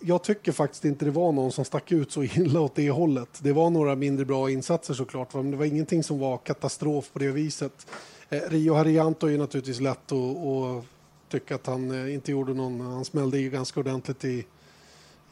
jag 0.00 0.22
tycker 0.22 0.52
faktiskt 0.52 0.84
inte 0.84 1.04
det 1.04 1.10
var 1.10 1.32
någon 1.32 1.52
som 1.52 1.64
stack 1.64 1.92
ut 1.92 2.12
så 2.12 2.22
illa 2.22 2.60
åt 2.60 2.74
det 2.74 2.90
hållet. 2.90 3.28
Det 3.42 3.52
var 3.52 3.70
några 3.70 3.94
mindre 3.94 4.24
bra 4.24 4.50
insatser 4.50 4.94
såklart, 4.94 5.34
men 5.34 5.50
det 5.50 5.56
var 5.56 5.64
ingenting 5.64 6.02
som 6.02 6.18
var 6.18 6.38
katastrof 6.38 7.12
på 7.12 7.18
det 7.18 7.30
viset. 7.30 7.86
Eh, 8.28 8.40
Rio 8.48 8.74
Harianto 8.74 9.26
är 9.26 9.38
naturligtvis 9.38 9.80
lätt 9.80 10.12
att, 10.12 10.36
att 10.36 10.84
tycka 11.28 11.54
att 11.54 11.66
han 11.66 11.90
eh, 11.90 12.14
inte 12.14 12.30
gjorde 12.30 12.54
någon... 12.54 12.80
Han 12.80 13.04
smällde 13.04 13.38
ju 13.38 13.50
ganska 13.50 13.80
ordentligt 13.80 14.24
i 14.24 14.44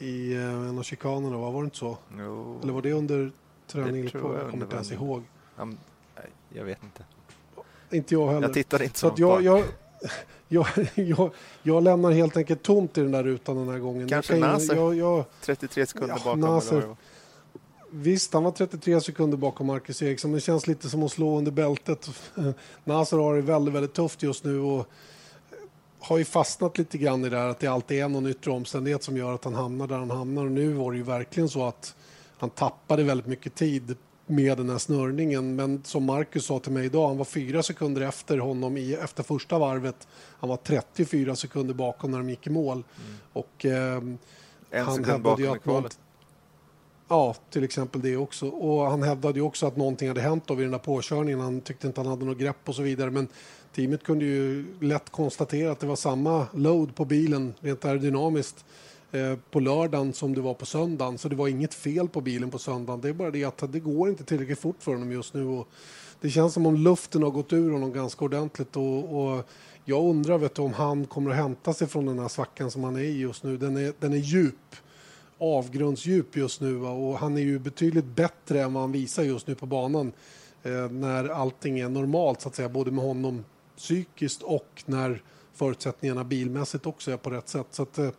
i 0.03 0.35
eh, 0.35 0.43
en 0.43 0.79
av 0.79 0.83
chikanerna, 0.83 1.37
var 1.37 1.63
det 1.63 1.65
inte 1.65 1.77
så? 1.77 1.99
Jo. 2.19 2.61
Eller 2.63 2.73
var 2.73 2.83
det 2.83 2.93
under 2.93 3.31
träning? 3.67 4.11
Jag, 4.13 4.23
jag 4.23 4.51
kommer 4.51 4.65
inte 4.65 4.75
ens 4.75 4.93
ihåg. 4.93 5.23
Um, 5.57 5.79
jag 6.49 6.65
vet 6.65 6.83
inte. 6.83 7.05
Inte 7.91 8.15
jag 8.15 8.27
heller. 8.27 8.43
Jag 8.43 8.55
tittade 8.55 8.85
inte 8.85 8.99
så, 8.99 9.09
så 9.09 9.23
jag, 9.23 9.43
jag, 9.43 9.65
jag, 10.49 10.67
jag, 10.95 11.31
jag, 11.63 11.83
lämnar 11.83 12.11
helt 12.11 12.37
enkelt 12.37 12.63
tomt 12.63 12.99
i 12.99 13.01
den 13.01 13.13
där 13.13 13.23
rutan 13.23 13.57
den 13.57 13.69
här 13.69 13.79
gången. 13.79 14.09
Kanske 14.09 14.37
Nasser, 14.39 14.75
jag, 14.75 14.95
jag, 14.95 15.25
33 15.41 15.87
sekunder 15.87 16.15
ja, 16.15 16.25
bakom. 16.25 16.41
Nasser, 16.41 16.97
visst, 17.91 18.33
han 18.33 18.45
var 18.45 18.51
33 18.51 19.01
sekunder 19.01 19.37
bakom 19.37 19.67
Marcus 19.67 20.03
Eriksson, 20.03 20.31
men 20.31 20.37
det 20.37 20.41
känns 20.41 20.67
lite 20.67 20.89
som 20.89 21.03
att 21.03 21.13
slå 21.13 21.39
under 21.39 21.53
bältet. 21.53 22.11
Nasser 22.85 23.17
har 23.17 23.35
det 23.35 23.43
väldigt, 23.43 23.75
väldigt 23.75 23.95
tufft 23.95 24.23
just 24.23 24.45
nu. 24.45 24.61
Och 24.61 24.89
har 26.03 26.19
ju 26.19 26.25
fastnat 26.25 26.79
lite 26.79 26.99
grann 26.99 27.25
i 27.25 27.29
det 27.29 27.39
här 27.39 27.49
att 27.49 27.59
det 27.59 27.67
alltid 27.67 27.99
är 28.03 28.09
någon 28.09 28.27
yttre 28.27 28.51
omständighet 28.51 29.03
som 29.03 29.17
gör 29.17 29.35
att 29.35 29.45
han 29.45 29.55
hamnar 29.55 29.87
där 29.87 29.99
han 29.99 30.11
hamnar. 30.11 30.45
Och 30.45 30.51
nu 30.51 30.73
var 30.73 30.93
det 30.93 30.99
ju 30.99 31.05
verkligen 31.05 31.49
så 31.49 31.65
att 31.65 31.95
han 32.39 32.51
tappade 32.51 33.03
väldigt 33.03 33.27
mycket 33.27 33.55
tid 33.55 33.97
med 34.27 34.57
den 34.57 34.71
här 34.71 34.79
snörningen. 34.79 35.57
Men 35.57 35.85
som 35.85 36.05
Marcus 36.05 36.47
sa 36.47 36.59
till 36.59 36.73
mig 36.73 36.85
idag, 36.85 37.09
han 37.09 37.19
var 37.19 37.25
fyra 37.25 37.63
sekunder 37.63 38.01
efter 38.01 38.39
honom 38.39 38.77
i, 38.77 38.95
efter 38.95 39.23
första 39.23 39.59
varvet. 39.59 40.09
Han 40.41 40.51
var 40.51 40.57
34 40.57 41.37
sekunder 41.37 41.75
bakom 41.75 42.11
när 42.11 42.19
de 42.19 42.31
gick 42.31 42.47
i 42.47 42.51
mål. 42.51 42.73
Mm. 42.77 43.19
Och 43.33 43.67
eh, 43.67 43.97
en 44.71 44.85
han 44.85 44.95
sekund 44.95 45.23
bakom 45.23 45.57
i 45.57 45.59
kvalet. 45.59 45.99
Ja, 47.09 47.35
till 47.51 47.65
exempel 47.65 48.01
det 48.01 48.17
också. 48.17 48.49
Och 48.49 48.91
han 48.91 49.03
hävdade 49.03 49.39
ju 49.39 49.45
också 49.45 49.67
att 49.67 49.77
någonting 49.77 50.09
hade 50.09 50.21
hänt 50.21 50.45
då 50.47 50.55
vid 50.55 50.65
den 50.65 50.73
där 50.73 50.79
påkörningen. 50.79 51.41
Han 51.41 51.61
tyckte 51.61 51.87
inte 51.87 52.01
han 52.01 52.11
hade 52.11 52.25
något 52.25 52.39
grepp 52.39 52.69
och 52.69 52.75
så 52.75 52.83
vidare. 52.83 53.11
Men 53.11 53.29
teamet 53.75 54.03
kunde 54.03 54.25
ju 54.25 54.65
lätt 54.81 55.11
konstatera 55.11 55.73
att 55.73 55.81
det 55.81 55.87
var 55.87 55.97
samma 55.97 56.47
load 56.55 56.95
på 56.95 57.05
bilen 57.05 57.55
rent 57.61 57.85
aerodynamiskt 57.85 58.65
eh, 59.13 59.37
på 59.51 59.61
lördagen 59.61 60.13
som 60.13 60.35
det 60.35 60.41
var 60.41 60.55
på 60.55 60.67
söndagen. 60.67 61.19
Så 61.19 61.29
det 61.29 61.37
var 61.37 61.49
inget 61.49 61.75
fel 61.75 62.09
på 62.09 62.21
bilen 62.21 62.51
på 62.51 62.59
söndagen. 62.59 63.01
Det 63.01 63.09
är 63.09 63.13
bara 63.13 63.31
det 63.31 63.45
att 63.45 63.73
det 63.73 63.81
går 63.81 64.09
inte 64.09 64.25
tillräckligt 64.25 64.59
fort 64.59 64.83
för 64.83 64.93
honom 64.93 65.13
just 65.13 65.35
nu. 65.35 65.45
Och 65.45 65.69
det 66.21 66.31
känns 66.31 66.55
som 66.55 66.67
om 66.67 66.77
luften 66.77 67.23
har 67.23 67.31
gått 67.31 67.53
ur 67.53 67.71
honom 67.73 67.93
ganska 67.93 68.25
ordentligt. 68.25 68.77
Och, 68.77 69.23
och 69.23 69.49
jag 69.85 70.05
undrar 70.05 70.39
vet 70.39 70.55
du, 70.55 70.63
om 70.63 70.73
han 70.73 71.07
kommer 71.07 71.31
att 71.31 71.37
hämta 71.37 71.73
sig 71.73 71.87
från 71.87 72.07
den 72.07 72.19
här 72.19 72.29
svackan 72.29 72.71
som 72.71 72.85
han 72.85 72.97
är 72.97 73.01
i 73.01 73.19
just 73.19 73.43
nu. 73.43 73.57
Den 73.57 73.77
är, 73.77 73.93
den 74.01 74.13
är 74.13 74.17
djup 74.17 74.77
avgrundsdjup 75.43 76.37
just 76.37 76.61
nu 76.61 76.81
och 76.81 77.19
han 77.19 77.37
är 77.37 77.41
ju 77.41 77.59
betydligt 77.59 78.05
bättre 78.05 78.63
än 78.63 78.73
vad 78.75 78.83
han 78.83 78.93
visar 78.93 79.23
just 79.23 79.47
nu 79.47 79.55
på 79.55 79.67
banan 79.67 80.13
eh, 80.63 80.91
när 80.91 81.29
allting 81.29 81.79
är 81.79 81.89
normalt 81.89 82.41
så 82.41 82.49
att 82.49 82.55
säga, 82.55 82.69
både 82.69 82.91
med 82.91 83.05
honom 83.05 83.45
psykiskt 83.77 84.43
och 84.43 84.83
när 84.87 85.23
förutsättningarna 85.55 86.25
bilmässigt 86.25 86.87
också 86.87 87.11
är 87.11 87.17
på 87.17 87.31
rätt 87.31 87.49
sätt. 87.49 87.67
Så 87.71 87.83
att, 87.83 87.99
eh, 87.99 88.11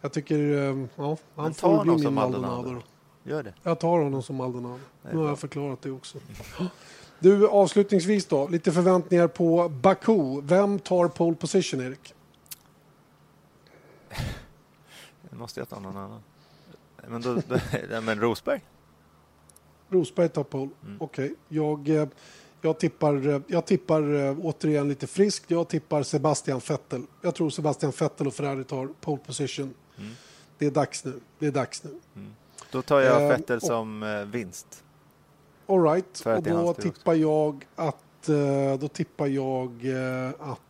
jag 0.00 0.12
tycker, 0.12 0.38
eh, 0.38 0.86
ja, 0.96 1.16
han 1.34 1.54
får 1.54 1.84
bli 1.84 2.04
min 2.04 2.14
Maldonado. 2.14 2.82
Gör 3.22 3.42
det. 3.42 3.54
Jag 3.62 3.80
tar 3.80 3.98
honom 3.98 4.22
som 4.22 4.36
Maldonado. 4.36 4.80
Nu 5.12 5.16
har 5.16 5.28
jag 5.28 5.38
förklarat 5.38 5.82
det 5.82 5.90
också. 5.90 6.18
Du, 7.18 7.48
avslutningsvis 7.48 8.26
då, 8.26 8.48
lite 8.48 8.72
förväntningar 8.72 9.28
på 9.28 9.68
Baku. 9.68 10.40
Vem 10.42 10.78
tar 10.78 11.08
pole 11.08 11.36
position, 11.36 11.80
Erik? 11.80 12.14
Det 15.30 15.36
måste 15.36 15.60
jag 15.60 15.68
ta 15.68 15.80
någon 15.80 15.96
annan. 15.96 16.22
Men, 17.08 17.22
då, 17.22 17.34
då, 17.34 18.00
men 18.00 18.20
Rosberg? 18.20 18.60
Rosberg 19.88 20.28
tar 20.28 20.44
pole. 20.44 20.70
Mm. 20.82 20.96
Okej. 21.00 21.24
Okay. 21.24 21.36
Jag, 21.48 22.08
jag 22.64 22.78
tippar, 22.78 23.28
eh, 23.28 23.40
jag 23.46 23.66
tippar 23.66 24.14
eh, 24.14 24.36
återigen 24.42 24.88
lite 24.88 25.06
friskt. 25.06 25.50
Jag 25.50 25.68
tippar 25.68 26.02
Sebastian 26.02 26.60
Vettel. 26.68 27.02
Jag 27.22 27.34
tror 27.34 27.50
Sebastian 27.50 27.92
Vettel 28.00 28.26
och 28.26 28.34
Ferrari 28.34 28.64
tar 28.64 28.88
pole 29.00 29.22
position. 29.26 29.74
Mm. 29.98 30.10
Det 30.58 30.66
är 30.66 30.70
dags 30.70 31.04
nu. 31.04 31.20
Det 31.38 31.46
är 31.46 31.50
dags 31.50 31.84
nu. 31.84 31.90
Mm. 32.16 32.34
Då 32.70 32.82
tar 32.82 33.00
jag 33.00 33.22
eh, 33.22 33.28
Vettel 33.28 33.60
som 33.60 34.02
och, 34.02 34.34
vinst. 34.34 34.84
All 35.66 35.82
right. 35.82 36.26
Och 36.26 36.42
då 36.42 36.74
tippar 36.74 37.14
jag 37.14 37.64
att 37.76 38.26
då 38.80 38.88
tippar 38.88 39.26
jag 39.26 39.84
att 40.36 40.60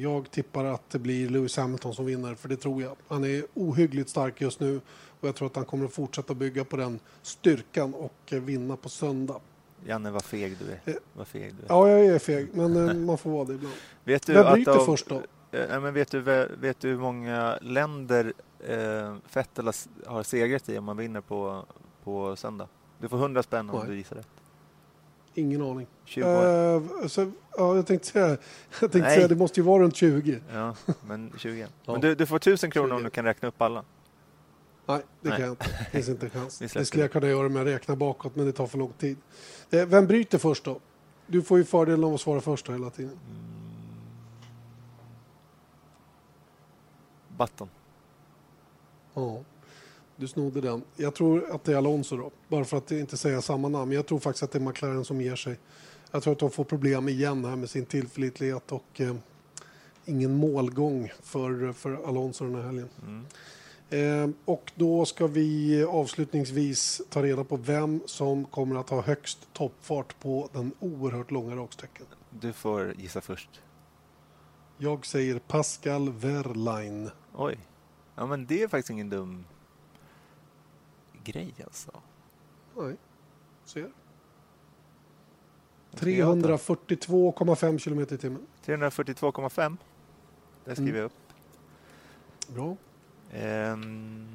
jag 0.00 0.30
tippar 0.30 0.64
att 0.64 0.90
det 0.90 0.98
blir 0.98 1.28
Lewis 1.28 1.56
Hamilton 1.56 1.94
som 1.94 2.06
vinner, 2.06 2.34
för 2.34 2.48
det 2.48 2.56
tror 2.56 2.82
jag. 2.82 2.96
Han 3.08 3.24
är 3.24 3.44
ohyggligt 3.54 4.10
stark 4.10 4.40
just 4.40 4.60
nu 4.60 4.80
och 5.20 5.28
jag 5.28 5.34
tror 5.34 5.46
att 5.48 5.56
han 5.56 5.64
kommer 5.64 5.84
att 5.84 5.92
fortsätta 5.92 6.34
bygga 6.34 6.64
på 6.64 6.76
den 6.76 7.00
styrkan 7.22 7.94
och 7.94 8.32
vinna 8.32 8.76
på 8.76 8.88
söndag. 8.88 9.40
Janne, 9.86 10.10
vad 10.10 10.24
feg 10.24 10.56
du 10.58 10.72
är. 10.72 10.80
Eh, 10.84 11.00
vad 11.12 11.26
feg 11.26 11.54
du 11.54 11.62
är. 11.62 11.66
Ja, 11.68 11.88
jag 11.88 12.06
är 12.06 12.18
feg, 12.18 12.48
men 12.52 12.88
eh, 12.88 12.94
man 12.94 13.18
får 13.18 13.30
vara 13.30 13.44
det 13.44 13.54
ibland. 13.54 13.74
Vet 14.04 14.26
du 14.26 14.32
Vem 14.32 14.52
bryter 14.52 14.76
av, 14.76 14.84
först 14.84 15.08
då? 15.08 15.22
Äh, 15.52 15.80
men 15.80 15.94
vet, 15.94 16.10
du, 16.10 16.20
vet 16.60 16.80
du 16.80 16.88
hur 16.88 16.98
många 16.98 17.58
länder 17.60 18.32
äh, 18.68 19.16
Fettel 19.26 19.70
har 20.06 20.22
segrat 20.22 20.68
i 20.68 20.78
om 20.78 20.84
man 20.84 20.96
vinner 20.96 21.20
på, 21.20 21.64
på 22.04 22.36
söndag? 22.36 22.68
Du 22.98 23.08
får 23.08 23.18
100 23.18 23.42
spänn 23.42 23.70
om 23.70 23.78
Nej. 23.78 23.88
du 23.88 23.96
gissar 23.96 24.16
rätt. 24.16 24.28
Ingen 25.34 25.62
aning. 25.62 25.86
20 26.04 26.24
uh, 26.24 27.06
så, 27.06 27.32
ja, 27.56 27.76
jag 27.76 27.86
tänkte 27.86 28.08
säga, 28.08 28.28
jag 28.80 28.92
tänkte 28.92 29.10
säga 29.10 29.28
det 29.28 29.36
måste 29.36 29.60
ju 29.60 29.66
vara 29.66 29.82
runt 29.82 29.96
20. 29.96 30.40
Ja, 30.52 30.74
men 31.06 31.32
20. 31.38 31.60
ja. 31.84 31.92
Men 31.92 32.00
du, 32.00 32.14
du 32.14 32.26
får 32.26 32.36
1000 32.36 32.70
kronor 32.70 32.88
20. 32.88 32.96
om 32.96 33.02
du 33.02 33.10
kan 33.10 33.24
räkna 33.24 33.48
upp 33.48 33.62
alla. 33.62 33.84
Nej, 34.86 35.02
det 35.20 35.28
Nej. 35.28 35.38
kan 35.38 35.46
jag 35.46 35.52
inte. 35.52 35.64
Det 35.78 35.90
finns 35.90 36.08
inte 36.08 36.26
en 36.26 36.30
chans. 36.40 36.58
det 36.58 36.84
skulle 36.84 37.02
jag 37.02 37.12
kunna 37.12 37.28
göra 37.28 37.48
med 37.48 37.62
att 37.62 37.68
räkna 37.68 37.96
bakåt, 37.96 38.36
men 38.36 38.46
det 38.46 38.52
tar 38.52 38.66
för 38.66 38.78
lång 38.78 38.92
tid. 38.92 39.16
Eh, 39.70 39.86
vem 39.86 40.06
bryter 40.06 40.38
först 40.38 40.64
då? 40.64 40.80
Du 41.26 41.42
får 41.42 41.58
ju 41.58 41.64
fördelen 41.64 42.04
av 42.04 42.14
att 42.14 42.20
svara 42.20 42.40
först 42.40 42.70
hela 42.70 42.90
tiden. 42.90 43.18
Mm. 43.28 43.54
Button. 47.38 47.68
Ja, 49.14 49.40
du 50.16 50.28
snodde 50.28 50.60
den. 50.60 50.82
Jag 50.96 51.14
tror 51.14 51.50
att 51.50 51.64
det 51.64 51.72
är 51.72 51.76
Alonso 51.76 52.16
då, 52.16 52.30
bara 52.48 52.64
för 52.64 52.76
att 52.76 52.90
inte 52.90 53.16
säga 53.16 53.42
samma 53.42 53.68
namn. 53.68 53.92
Jag 53.92 54.06
tror 54.06 54.18
faktiskt 54.18 54.42
att 54.42 54.52
det 54.52 54.58
är 54.58 54.60
McLaren 54.60 55.04
som 55.04 55.20
ger 55.20 55.36
sig. 55.36 55.58
Jag 56.10 56.22
tror 56.22 56.32
att 56.32 56.38
de 56.38 56.50
får 56.50 56.64
problem 56.64 57.08
igen 57.08 57.44
här 57.44 57.56
med 57.56 57.70
sin 57.70 57.86
tillförlitlighet 57.86 58.72
och 58.72 59.00
eh, 59.00 59.14
ingen 60.04 60.34
målgång 60.34 61.12
för, 61.22 61.72
för 61.72 62.08
Alonso 62.08 62.44
den 62.44 62.54
här 62.54 62.62
helgen. 62.62 62.88
Mm. 63.02 63.26
Eh, 63.90 64.28
och 64.44 64.72
då 64.74 65.04
ska 65.04 65.26
vi 65.26 65.84
avslutningsvis 65.84 67.02
ta 67.10 67.22
reda 67.22 67.44
på 67.44 67.56
vem 67.56 68.00
som 68.06 68.44
kommer 68.44 68.76
att 68.80 68.90
ha 68.90 69.00
högst 69.02 69.48
toppfart 69.52 70.20
på 70.20 70.48
den 70.52 70.72
oerhört 70.80 71.30
långa 71.30 71.56
raksträckan. 71.56 72.06
Du 72.30 72.52
får 72.52 72.94
gissa 72.98 73.20
först. 73.20 73.60
Jag 74.78 75.06
säger 75.06 75.38
Pascal 75.38 76.12
Wehrlein. 76.12 77.10
Oj. 77.34 77.58
Ja, 78.16 78.26
men 78.26 78.46
det 78.46 78.62
är 78.62 78.68
faktiskt 78.68 78.90
ingen 78.90 79.10
dum 79.10 79.44
grej 81.24 81.54
alltså. 81.64 81.90
Nej, 82.76 82.96
ser. 83.64 83.90
342,5 85.92 87.78
kilometer 87.78 88.14
i 88.14 88.18
timmen. 88.18 88.46
342,5. 88.64 89.76
Det 90.64 90.72
skriver 90.74 90.90
Mm. 90.90 90.96
jag 91.00 91.04
upp. 91.06 91.12
Bra. 92.54 92.76
Ehm... 93.34 94.26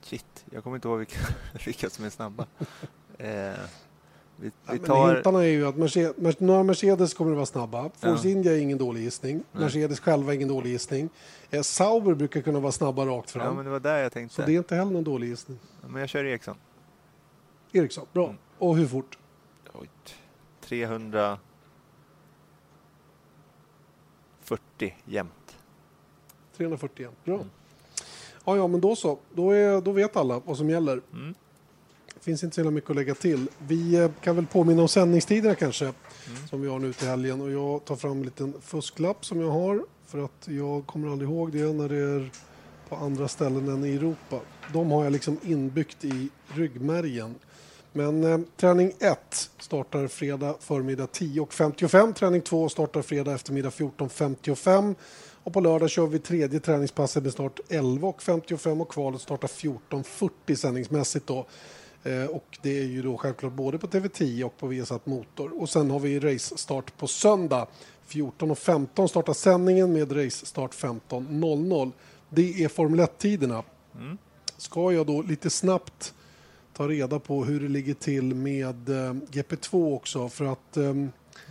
Shit, 0.00 0.44
jag 0.50 0.62
kommer 0.64 0.76
inte 0.76 0.88
ihåg 0.88 0.98
vilka, 0.98 1.18
vilka 1.66 1.90
som 1.90 2.04
är 2.04 2.10
snabba. 2.10 2.46
Eh, 3.18 3.52
vi, 4.36 4.50
Ja, 4.66 4.72
vi 4.72 4.78
tar... 4.78 5.14
hintarna 5.14 5.38
är 5.38 5.48
ju 5.48 5.66
att 5.66 5.76
Mercedes, 5.76 6.16
Mer- 6.16 6.34
några 6.38 6.62
Mercedes 6.62 7.14
kommer 7.14 7.30
att 7.30 7.36
vara 7.36 7.46
snabba. 7.46 7.82
Force 7.82 8.28
Ja. 8.28 8.32
India 8.32 8.52
är 8.52 8.58
ingen 8.58 8.78
dålig 8.78 9.02
gissning. 9.02 9.42
Mercedes 9.52 10.00
själva 10.00 10.32
är 10.32 10.36
ingen 10.36 10.48
dålig 10.48 10.70
gissning. 10.70 11.08
Eh, 11.50 11.62
Sauber 11.62 12.14
brukar 12.14 12.40
kunna 12.40 12.60
vara 12.60 12.72
snabba 12.72 13.06
rakt 13.06 13.30
fram. 13.30 13.46
Ja, 13.46 13.52
men 13.52 13.64
det 13.64 13.70
var 13.70 13.80
där 13.80 13.98
jag 14.02 14.12
tänkte. 14.12 14.34
Så 14.34 14.42
det 14.42 14.52
är 14.52 14.58
inte 14.58 14.74
heller 14.74 14.92
någon 14.92 15.04
dålig 15.04 15.28
gissning. 15.28 15.58
Men 15.86 16.00
jag 16.00 16.08
kör 16.08 16.24
Ericsson. 16.24 16.56
Eriksson, 17.72 18.06
bra. 18.12 18.24
Mm. 18.24 18.36
Och 18.58 18.76
hur 18.76 18.86
fort? 18.86 19.18
Oj. 19.72 19.88
340 24.82 24.94
jämnt. 25.04 25.56
340 26.56 27.08
Bra. 27.24 27.34
Mm. 27.34 27.46
Ja, 28.44 28.56
ja, 28.56 28.66
men 28.66 28.80
då 28.80 28.96
så. 28.96 29.18
Då, 29.34 29.50
är, 29.50 29.80
då 29.80 29.92
vet 29.92 30.16
alla 30.16 30.38
vad 30.44 30.56
som 30.56 30.70
gäller. 30.70 31.00
Mm. 31.12 31.34
Det 32.14 32.20
finns 32.24 32.44
inte 32.44 32.64
så 32.64 32.70
mycket 32.70 32.90
att 32.90 32.96
lägga 32.96 33.14
till. 33.14 33.48
Vi 33.58 33.94
eh, 33.96 34.10
kan 34.20 34.36
väl 34.36 34.46
påminna 34.46 34.82
om 34.82 34.88
sändningstiderna 34.88 35.54
kanske, 35.54 35.84
Mm. 35.84 36.46
som 36.48 36.60
vi 36.62 36.68
har 36.68 36.78
nu 36.78 36.92
till 36.92 37.08
helgen. 37.08 37.40
Och 37.40 37.50
jag 37.50 37.84
tar 37.84 37.96
fram 37.96 38.12
en 38.12 38.22
liten 38.22 38.54
fusklapp 38.60 39.24
som 39.24 39.40
jag 39.40 39.50
har, 39.50 39.84
för 40.06 40.24
att 40.24 40.48
jag 40.48 40.86
kommer 40.86 41.12
aldrig 41.12 41.30
ihåg 41.30 41.52
det 41.52 41.72
när 41.72 41.88
det 41.88 41.96
är 41.96 42.30
på 42.88 42.96
andra 42.96 43.28
ställen 43.28 43.68
än 43.68 43.84
i 43.84 43.94
Europa. 43.96 44.40
De 44.72 44.90
har 44.90 45.04
jag 45.04 45.12
liksom 45.12 45.38
inbyggt 45.42 46.04
i 46.04 46.28
ryggmärgen. 46.54 47.34
Men 47.92 48.24
eh, 48.24 48.38
träning 48.56 48.92
1 48.98 49.50
startar 49.58 50.08
fredag 50.08 50.54
förmiddag 50.60 51.06
10.55. 51.06 52.12
Träning 52.12 52.40
2 52.40 52.68
startar 52.68 53.02
fredag 53.02 53.34
eftermiddag 53.34 53.70
14.55. 53.70 54.94
Och 55.44 55.52
på 55.52 55.60
lördag 55.60 55.90
kör 55.90 56.06
vi 56.06 56.18
tredje 56.18 56.60
träningspasset 56.60 57.22
med 57.22 57.32
start 57.32 57.60
11.55 57.68 58.80
och 58.80 58.88
kvalet 58.92 59.20
startar 59.20 59.48
14.40 59.48 60.54
sändningsmässigt 60.54 61.26
då. 61.26 61.46
Eh, 62.04 62.24
och 62.24 62.58
det 62.62 62.78
är 62.78 62.84
ju 62.84 63.02
då 63.02 63.16
självklart 63.16 63.52
både 63.52 63.78
på 63.78 63.86
TV10 63.86 64.42
och 64.42 64.58
på 64.58 64.66
Viasat 64.66 65.06
Motor. 65.06 65.62
Och 65.62 65.68
sen 65.68 65.90
har 65.90 66.00
vi 66.00 66.20
race-start 66.20 66.96
på 66.98 67.06
söndag. 67.06 67.66
14.15 68.08 69.06
startar 69.06 69.32
sändningen 69.32 69.92
med 69.92 70.16
race-start 70.16 70.74
15.00. 70.74 71.92
Det 72.28 72.64
är 72.64 72.68
Formel 72.68 73.00
1-tiderna. 73.00 73.62
Mm. 73.94 74.18
Ska 74.56 74.92
jag 74.92 75.06
då 75.06 75.22
lite 75.22 75.50
snabbt 75.50 76.14
ta 76.72 76.88
reda 76.88 77.18
på 77.18 77.44
hur 77.44 77.60
det 77.60 77.68
ligger 77.68 77.94
till 77.94 78.34
med 78.34 78.88
eh, 78.88 79.12
GP2 79.12 79.96
också 79.96 80.28
för 80.28 80.44
att 80.44 80.76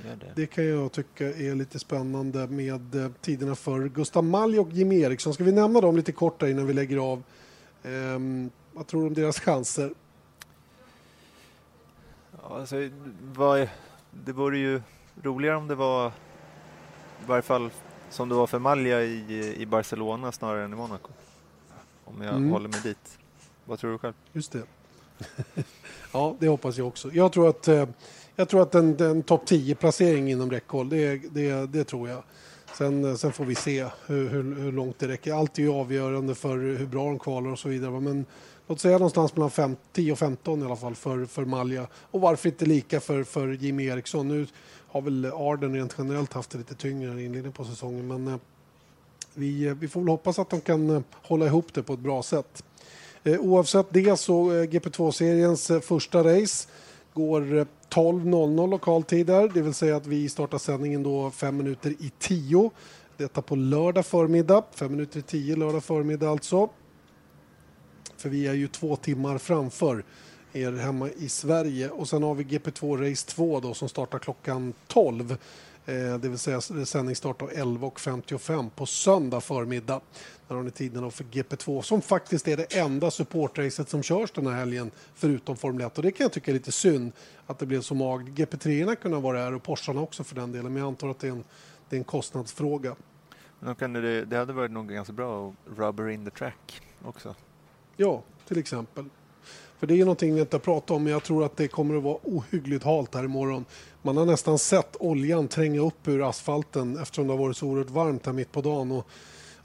Gör 0.06 0.16
det. 0.16 0.32
det 0.36 0.46
kan 0.48 0.66
jag 0.68 0.92
tycka 0.92 1.26
är 1.28 1.56
lite 1.56 1.80
spännande 1.80 2.48
med 2.48 2.96
eh, 2.96 3.12
tiderna 3.22 3.56
för 3.56 3.90
Gustav 3.90 4.24
Malj 4.24 4.60
och 4.60 4.72
Jim 4.72 4.92
Eriksson. 4.92 5.34
Ska 5.34 5.44
vi 5.44 5.52
nämna 5.52 5.82
dem 5.82 5.96
lite 5.98 6.12
kort 6.12 6.42
innan 6.42 6.68
vi 6.68 6.74
lägger 6.74 6.98
av? 6.98 7.24
Ehm, 7.84 8.50
vad 8.74 8.88
tror 8.88 9.02
du 9.02 9.08
om 9.08 9.14
deras 9.14 9.40
chanser? 9.40 9.92
Ja, 12.42 12.60
alltså, 12.60 12.76
vad, 13.34 13.68
det 14.26 14.32
vore 14.34 14.58
ju 14.58 14.82
roligare 15.24 15.56
om 15.58 15.68
det 15.68 15.76
var 15.76 16.08
i 16.08 16.12
varje 17.28 17.42
fall 17.42 17.70
som 18.10 18.30
det 18.30 18.36
var 18.36 18.48
för 18.48 18.60
Malja 18.60 19.04
i, 19.04 19.56
i 19.58 19.66
Barcelona 19.66 20.32
snarare 20.32 20.64
än 20.66 20.74
i 20.74 20.76
Monaco. 20.76 21.10
Om 22.06 22.22
jag 22.22 22.36
Mm. 22.36 22.50
håller 22.52 22.70
mig 22.70 22.80
dit. 22.84 23.18
Vad 23.66 23.80
tror 23.80 23.92
du 23.92 23.98
själv? 23.98 24.14
Just 24.34 24.52
det. 24.52 24.64
ja, 26.12 26.36
det 26.40 26.48
hoppas 26.48 26.78
jag 26.78 26.88
också. 26.88 27.12
Jag 27.14 27.34
tror 27.34 27.50
att, 27.50 27.68
eh, 27.68 27.86
jag 28.36 28.50
tror 28.50 28.62
att 28.62 28.76
en, 28.76 29.00
en 29.00 29.24
topp 29.24 29.50
10-placering 29.50 30.32
inom 30.32 30.52
räckhåll, 30.52 30.90
det, 30.90 31.22
det, 31.32 31.66
det 31.66 31.84
tror 31.84 32.10
jag. 32.10 32.24
Sen, 32.78 33.06
eh, 33.06 33.16
sen 33.16 33.34
får 33.34 33.46
vi 33.46 33.56
se 33.56 33.88
hur, 34.06 34.30
hur, 34.30 34.56
hur 34.56 34.72
långt 34.72 35.00
det 35.00 35.08
räcker. 35.08 35.34
Allt 35.34 35.58
är 35.58 35.62
ju 35.62 35.72
avgörande 35.72 36.36
för 36.36 36.58
hur 36.58 36.86
bra 36.86 37.06
de 37.06 37.20
kvalar 37.20 37.52
och 37.52 37.60
så 37.60 37.70
vidare. 37.70 38.00
Men 38.00 38.26
låt 38.68 38.80
säga 38.80 38.98
någonstans 38.98 39.36
mellan 39.36 39.52
fem, 39.52 39.76
10 39.94 40.12
och 40.12 40.20
15 40.20 40.62
i 40.62 40.66
alla 40.66 40.76
fall 40.76 40.96
för, 40.96 41.26
för 41.26 41.46
Malja. 41.46 41.88
Och 41.94 42.22
varför 42.22 42.50
inte 42.50 42.66
lika 42.66 43.00
för, 43.00 43.24
för 43.24 43.48
Jimmy 43.48 43.86
Eriksson? 43.86 44.28
Nu 44.28 44.48
har 44.88 45.02
väl 45.02 45.26
Arden 45.26 45.74
rent 45.74 45.96
generellt 45.98 46.34
haft 46.34 46.50
det 46.50 46.58
lite 46.58 46.76
tyngre 46.76 47.22
i 47.22 47.26
inledningen 47.26 47.52
på 47.52 47.66
säsongen. 47.66 48.08
Men 48.08 48.28
eh, 48.28 48.40
vi, 49.34 49.74
vi 49.74 49.88
får 49.88 50.02
väl 50.02 50.10
hoppas 50.10 50.40
att 50.40 50.50
de 50.50 50.62
kan 50.62 51.04
hålla 51.14 51.46
ihop 51.46 51.74
det 51.74 51.84
på 51.84 51.94
ett 51.94 52.00
bra 52.00 52.24
sätt. 52.24 52.64
Eh, 53.24 53.40
oavsett 53.40 53.88
det 53.90 54.20
så 54.20 54.52
eh, 54.52 54.64
GP2-seriens 54.64 55.72
eh, 55.72 55.80
första 55.80 56.24
race 56.24 56.68
går 57.14 57.42
12.00 57.90 58.70
lokal 58.70 59.04
tid 59.04 59.28
där, 59.28 59.52
det 59.54 59.62
vill 59.62 59.74
säga 59.74 59.96
att 59.96 60.08
vi 60.08 60.30
startar 60.30 60.58
sändningen 60.58 61.04
då 61.04 61.32
fem 61.32 61.58
minuter 61.58 61.90
i 61.90 62.12
tio. 62.20 62.72
Detta 63.18 63.42
på 63.42 63.56
lördag 63.56 64.06
förmiddag, 64.06 64.64
fem 64.76 64.92
minuter 64.92 65.20
i 65.20 65.22
tio 65.22 65.56
lördag 65.56 65.84
förmiddag 65.84 66.30
alltså. 66.30 66.70
För 68.18 68.30
vi 68.30 68.48
är 68.48 68.54
ju 68.54 68.68
två 68.68 68.96
timmar 68.96 69.38
framför 69.38 70.04
er 70.54 70.72
hemma 70.72 71.10
i 71.10 71.30
Sverige. 71.30 71.90
Och 71.90 72.10
sen 72.10 72.24
har 72.24 72.36
vi 72.36 72.44
GP2 72.44 73.10
Race 73.10 73.28
2 73.28 73.60
då 73.60 73.74
som 73.74 73.90
startar 73.90 74.20
klockan 74.20 74.74
12. 74.88 75.38
Eh, 75.86 76.18
det 76.18 76.30
vill 76.30 76.38
säga 76.38 76.62
sändningsstart 76.62 77.42
av 77.42 77.52
11.55 77.52 78.70
på 78.70 78.86
söndag 78.86 79.42
förmiddag. 79.42 80.02
Där 80.48 80.56
har 80.56 80.64
ni 80.64 80.72
tiden 80.72 81.12
för 81.12 81.24
GP2 81.24 81.82
som 81.82 82.02
faktiskt 82.02 82.48
är 82.48 82.58
det 82.58 82.78
enda 82.78 83.12
supportracet 83.12 83.90
som 83.90 84.04
körs 84.04 84.32
den 84.32 84.48
här 84.48 84.54
helgen 84.54 84.92
förutom 85.16 85.58
Formel 85.58 85.86
1. 85.86 85.98
Och 85.98 86.04
det 86.04 86.12
kan 86.12 86.24
jag 86.24 86.32
tycka 86.32 86.52
är 86.52 86.54
lite 86.54 86.72
synd 86.72 87.12
att 87.48 87.60
det 87.60 87.66
blev 87.66 87.82
så 87.82 87.96
magert. 87.96 88.28
GP3 88.28 88.96
kunde 88.96 89.18
ha 89.18 89.22
varit 89.22 89.40
här 89.40 89.54
och 89.54 89.64
Porscharna 89.64 90.02
också 90.02 90.24
för 90.24 90.36
den 90.36 90.52
delen. 90.52 90.74
Men 90.74 90.82
jag 90.82 90.88
antar 90.88 91.10
att 91.10 91.20
det 91.20 91.28
är 91.28 91.32
en, 91.32 91.44
det 91.90 91.96
är 91.96 91.98
en 91.98 92.04
kostnadsfråga. 92.04 92.96
Men 93.60 93.94
det, 93.94 94.26
det 94.26 94.38
hade 94.38 94.54
varit 94.54 94.72
nog 94.72 94.90
ganska 94.90 95.14
bra 95.14 95.50
att 95.50 95.78
rubber 95.78 96.10
in 96.10 96.26
the 96.26 96.32
track 96.32 96.82
också. 97.06 97.36
Ja, 97.98 98.24
till 98.48 98.58
exempel. 98.58 99.06
För 99.82 99.88
det 99.88 99.94
är 99.94 99.96
ju 99.96 100.04
någonting 100.06 100.36
vi 100.36 100.42
inte 100.42 100.56
har 100.56 100.62
pratat 100.62 100.92
om, 100.92 101.04
men 101.04 101.14
jag 101.14 101.24
tror 101.24 101.46
att 101.46 101.58
det 101.58 101.68
kommer 101.68 101.96
att 101.98 102.04
vara 102.04 102.18
ohyggligt 102.24 102.84
halt 102.84 103.16
här 103.16 103.24
imorgon. 103.24 103.66
Man 104.02 104.18
har 104.18 104.26
nästan 104.26 104.60
sett 104.60 104.96
oljan 105.00 105.48
tränga 105.48 105.82
upp 105.82 106.08
ur 106.08 106.30
asfalten 106.30 106.98
eftersom 106.98 107.28
det 107.28 107.34
har 107.34 107.38
varit 107.38 107.58
så 107.58 107.68
oerhört 107.68 107.90
varmt 107.90 108.26
här 108.26 108.34
mitt 108.34 108.52
på 108.52 108.62
dagen. 108.62 108.92
Och 108.92 109.08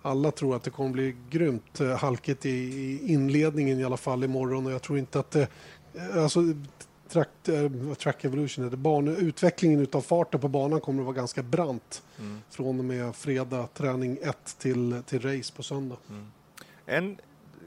alla 0.03 0.31
tror 0.31 0.57
att 0.57 0.63
det 0.63 0.71
kommer 0.71 0.91
bli 0.91 1.17
grymt 1.31 1.81
eh, 1.81 1.89
halkigt 1.99 2.47
i, 2.47 2.99
inledningen 3.13 3.81
i 3.81 3.85
alla 3.85 3.97
fall 3.97 4.25
imorgon 4.25 4.67
och 4.67 4.73
jag 4.73 4.83
tror 4.83 4.99
inte 4.99 5.19
att 5.21 5.31
det... 5.31 5.49
eh, 5.95 6.23
Alltså, 6.23 6.41
track, 7.09 7.49
eh, 7.49 7.95
track 7.99 8.25
evolution, 8.25 8.65
heter 8.65 8.77
ban, 8.77 9.09
utvecklingen 9.09 9.81
utav 9.81 10.01
farten 10.01 10.41
på 10.41 10.49
banan 10.49 10.81
kommer 10.81 11.01
att 11.03 11.07
vara 11.07 11.17
ganska 11.17 11.43
brant 11.43 12.03
Mm. 12.19 12.41
från 12.51 12.79
och 12.79 12.85
med 12.85 13.17
fredag 13.17 13.69
träning 13.75 14.19
1 14.23 14.57
till, 14.59 15.03
till 15.07 15.21
race 15.23 15.53
på 15.57 15.63
söndag. 15.63 15.97
En 16.87 17.17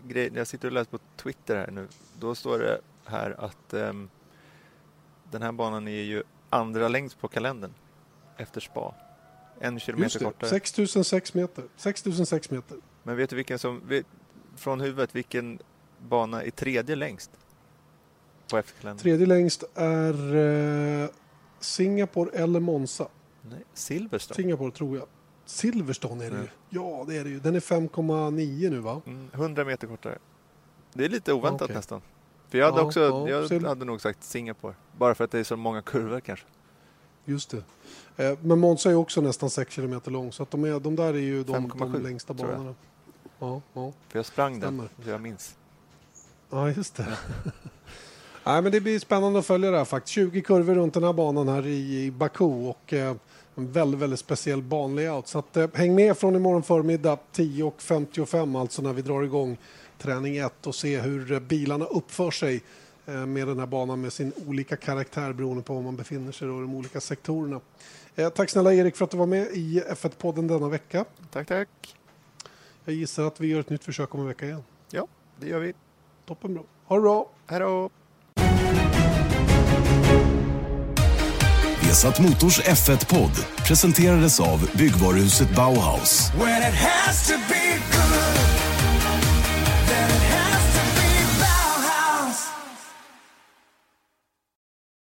grej, 0.07 0.31
jag 0.35 0.47
sitter 0.47 0.67
och 0.67 0.73
läser 0.73 0.91
på 0.91 0.99
Twitter 1.15 1.55
här 1.55 1.71
nu. 1.71 1.87
Då 2.19 2.35
står 2.35 2.59
det 2.59 2.81
här 3.05 3.35
att 3.39 3.73
ehm, 3.73 4.09
den 5.31 5.41
här 5.41 5.51
banan 5.51 5.87
är 5.87 6.01
ju 6.01 6.23
andra 6.49 6.87
längst 6.87 7.19
på 7.19 7.27
kalendern 7.27 7.73
efter 8.37 8.61
spa. 8.61 8.95
En 9.59 9.79
kilometer 9.79 10.05
Just 10.05 10.19
det, 10.19 10.25
kortare. 10.25 10.49
6006 10.49 11.33
meter. 11.33 11.63
6006 11.75 12.51
meter. 12.51 12.77
Men 13.03 13.17
vet 13.17 13.29
du 13.29 13.35
vilken 13.35 13.59
som, 13.59 13.87
vet, 13.87 14.05
från 14.55 14.81
huvudet, 14.81 15.15
vilken 15.15 15.59
bana 16.07 16.43
är 16.43 16.51
tredje 16.51 16.95
längst? 16.95 17.31
På 18.51 18.57
efterkalendern? 18.57 19.03
Tredje 19.03 19.25
längst 19.25 19.63
är 19.75 20.35
eh, 20.35 21.09
Singapore 21.59 22.31
eller 22.31 22.59
Monza. 22.59 23.07
Nej, 23.41 23.63
Silverstone. 23.73 24.35
Singapore 24.35 24.71
tror 24.71 24.97
jag. 24.97 25.07
Silverstone 25.49 26.25
är 26.25 26.29
det 26.29 26.35
Mm. 26.35 26.47
ju. 26.69 26.79
Ja, 26.79 27.05
det 27.07 27.17
är 27.17 27.23
det 27.23 27.29
ju. 27.29 27.39
Den 27.39 27.55
är 27.55 27.59
5,9 27.59 28.69
nu 28.69 28.79
va? 28.79 29.01
Mm, 29.05 29.27
100 29.33 29.65
meter 29.65 29.87
kortare. 29.87 30.17
Det 30.93 31.05
är 31.05 31.09
lite 31.09 31.33
oväntat 31.33 31.61
Okej. 31.61 31.75
nästan. 31.75 32.01
För 32.49 32.57
jag 32.57 32.65
hade 32.65 32.77
Ja, 32.77 32.85
också, 32.85 32.99
ja, 32.99 33.29
jag 33.29 33.43
Sil- 33.51 33.67
hade 33.67 33.85
nog 33.85 34.01
sagt 34.01 34.23
Singapore. 34.23 34.73
Bara 34.97 35.15
för 35.15 35.23
att 35.23 35.31
det 35.31 35.39
är 35.39 35.43
så 35.43 35.55
många 35.57 35.81
kurvor 35.81 36.19
kanske. 36.19 36.45
Just 37.25 37.49
det. 37.49 37.63
Eh, 38.25 38.37
men 38.41 38.59
Monza 38.59 38.89
är 38.91 38.95
också 38.95 39.21
nästan 39.21 39.49
6 39.49 39.75
km 39.75 40.01
lång 40.05 40.31
så 40.31 40.43
att 40.43 40.51
de, 40.51 40.63
är, 40.63 40.79
de 40.79 40.95
där 40.95 41.13
är 41.13 41.17
ju 41.19 41.43
de, 41.43 41.55
5,7 41.55 41.93
de 41.93 41.99
längsta 42.03 42.33
banorna. 42.33 42.75
Ja, 43.39 43.61
ja. 43.73 43.93
För 44.09 44.19
jag 44.19 44.25
sprang 44.25 44.57
Stämmer. 44.57 44.89
den, 44.97 45.09
jag 45.11 45.21
minns. 45.21 45.55
ja, 46.49 46.71
just 46.71 46.95
det. 46.95 47.17
Nej, 48.45 48.61
men 48.61 48.71
det 48.71 48.81
blir 48.81 48.99
spännande 48.99 49.39
att 49.39 49.45
följa 49.45 49.71
det 49.71 49.77
här 49.77 49.85
faktiskt. 49.85 50.13
20 50.13 50.41
kurvor 50.41 50.75
runt 50.75 50.93
den 50.93 51.03
här 51.03 51.13
banan 51.13 51.47
här 51.47 51.65
i, 51.67 52.03
i 52.05 52.11
Baku 52.11 52.43
och 52.69 52.93
eh, 52.93 53.15
en 53.59 53.71
väldigt, 53.71 53.99
väldigt 53.99 54.19
speciell 54.19 54.61
banlayout. 54.61 55.27
Så 55.27 55.39
att, 55.39 55.57
eh, 55.57 55.67
häng 55.73 55.95
med 55.95 56.17
från 56.17 56.35
imorgon 56.35 56.63
förmiddag 56.63 57.17
10.55 57.33 58.55
alltså 58.55 58.81
när 58.81 58.93
vi 58.93 59.01
drar 59.01 59.23
igång 59.23 59.57
träning 59.97 60.37
1 60.37 60.67
och 60.67 60.75
se 60.75 60.99
hur 60.99 61.31
eh, 61.31 61.39
bilarna 61.39 61.85
uppför 61.85 62.31
sig 62.31 62.63
eh, 63.05 63.25
med 63.25 63.47
den 63.47 63.59
här 63.59 63.65
banan 63.65 64.01
med 64.01 64.13
sin 64.13 64.33
olika 64.47 64.75
karaktär 64.75 65.33
beroende 65.33 65.63
på 65.63 65.73
var 65.73 65.81
man 65.81 65.95
befinner 65.95 66.31
sig 66.31 66.49
och 66.49 66.61
de 66.61 66.75
olika 66.75 67.01
sektorerna. 67.01 67.59
Eh, 68.15 68.29
tack 68.29 68.49
snälla 68.49 68.73
Erik 68.73 68.95
för 68.95 69.05
att 69.05 69.11
du 69.11 69.17
var 69.17 69.25
med 69.25 69.47
i 69.53 69.81
F1-podden 69.89 70.47
denna 70.47 70.69
vecka. 70.69 71.05
Tack, 71.31 71.47
tack. 71.47 71.95
Jag 72.85 72.95
gissar 72.95 73.23
att 73.23 73.39
vi 73.39 73.47
gör 73.47 73.59
ett 73.59 73.69
nytt 73.69 73.83
försök 73.83 74.15
om 74.15 74.21
en 74.21 74.27
vecka 74.27 74.45
igen. 74.45 74.63
Ja, 74.91 75.07
det 75.39 75.47
gör 75.47 75.59
vi. 75.59 75.73
Toppen 76.25 76.53
bra. 76.53 76.63
Ha 76.85 76.95
det 76.95 77.01
bra! 77.01 77.29
Hej 77.47 77.59
då! 77.59 77.89
Vesat 81.81 82.19
Motors 82.19 82.59
F1-podd 82.59 83.43
presenterades 83.63 84.39
av 84.39 84.69
byggvaruhuset 84.77 85.49
Bauhaus. 85.55 86.31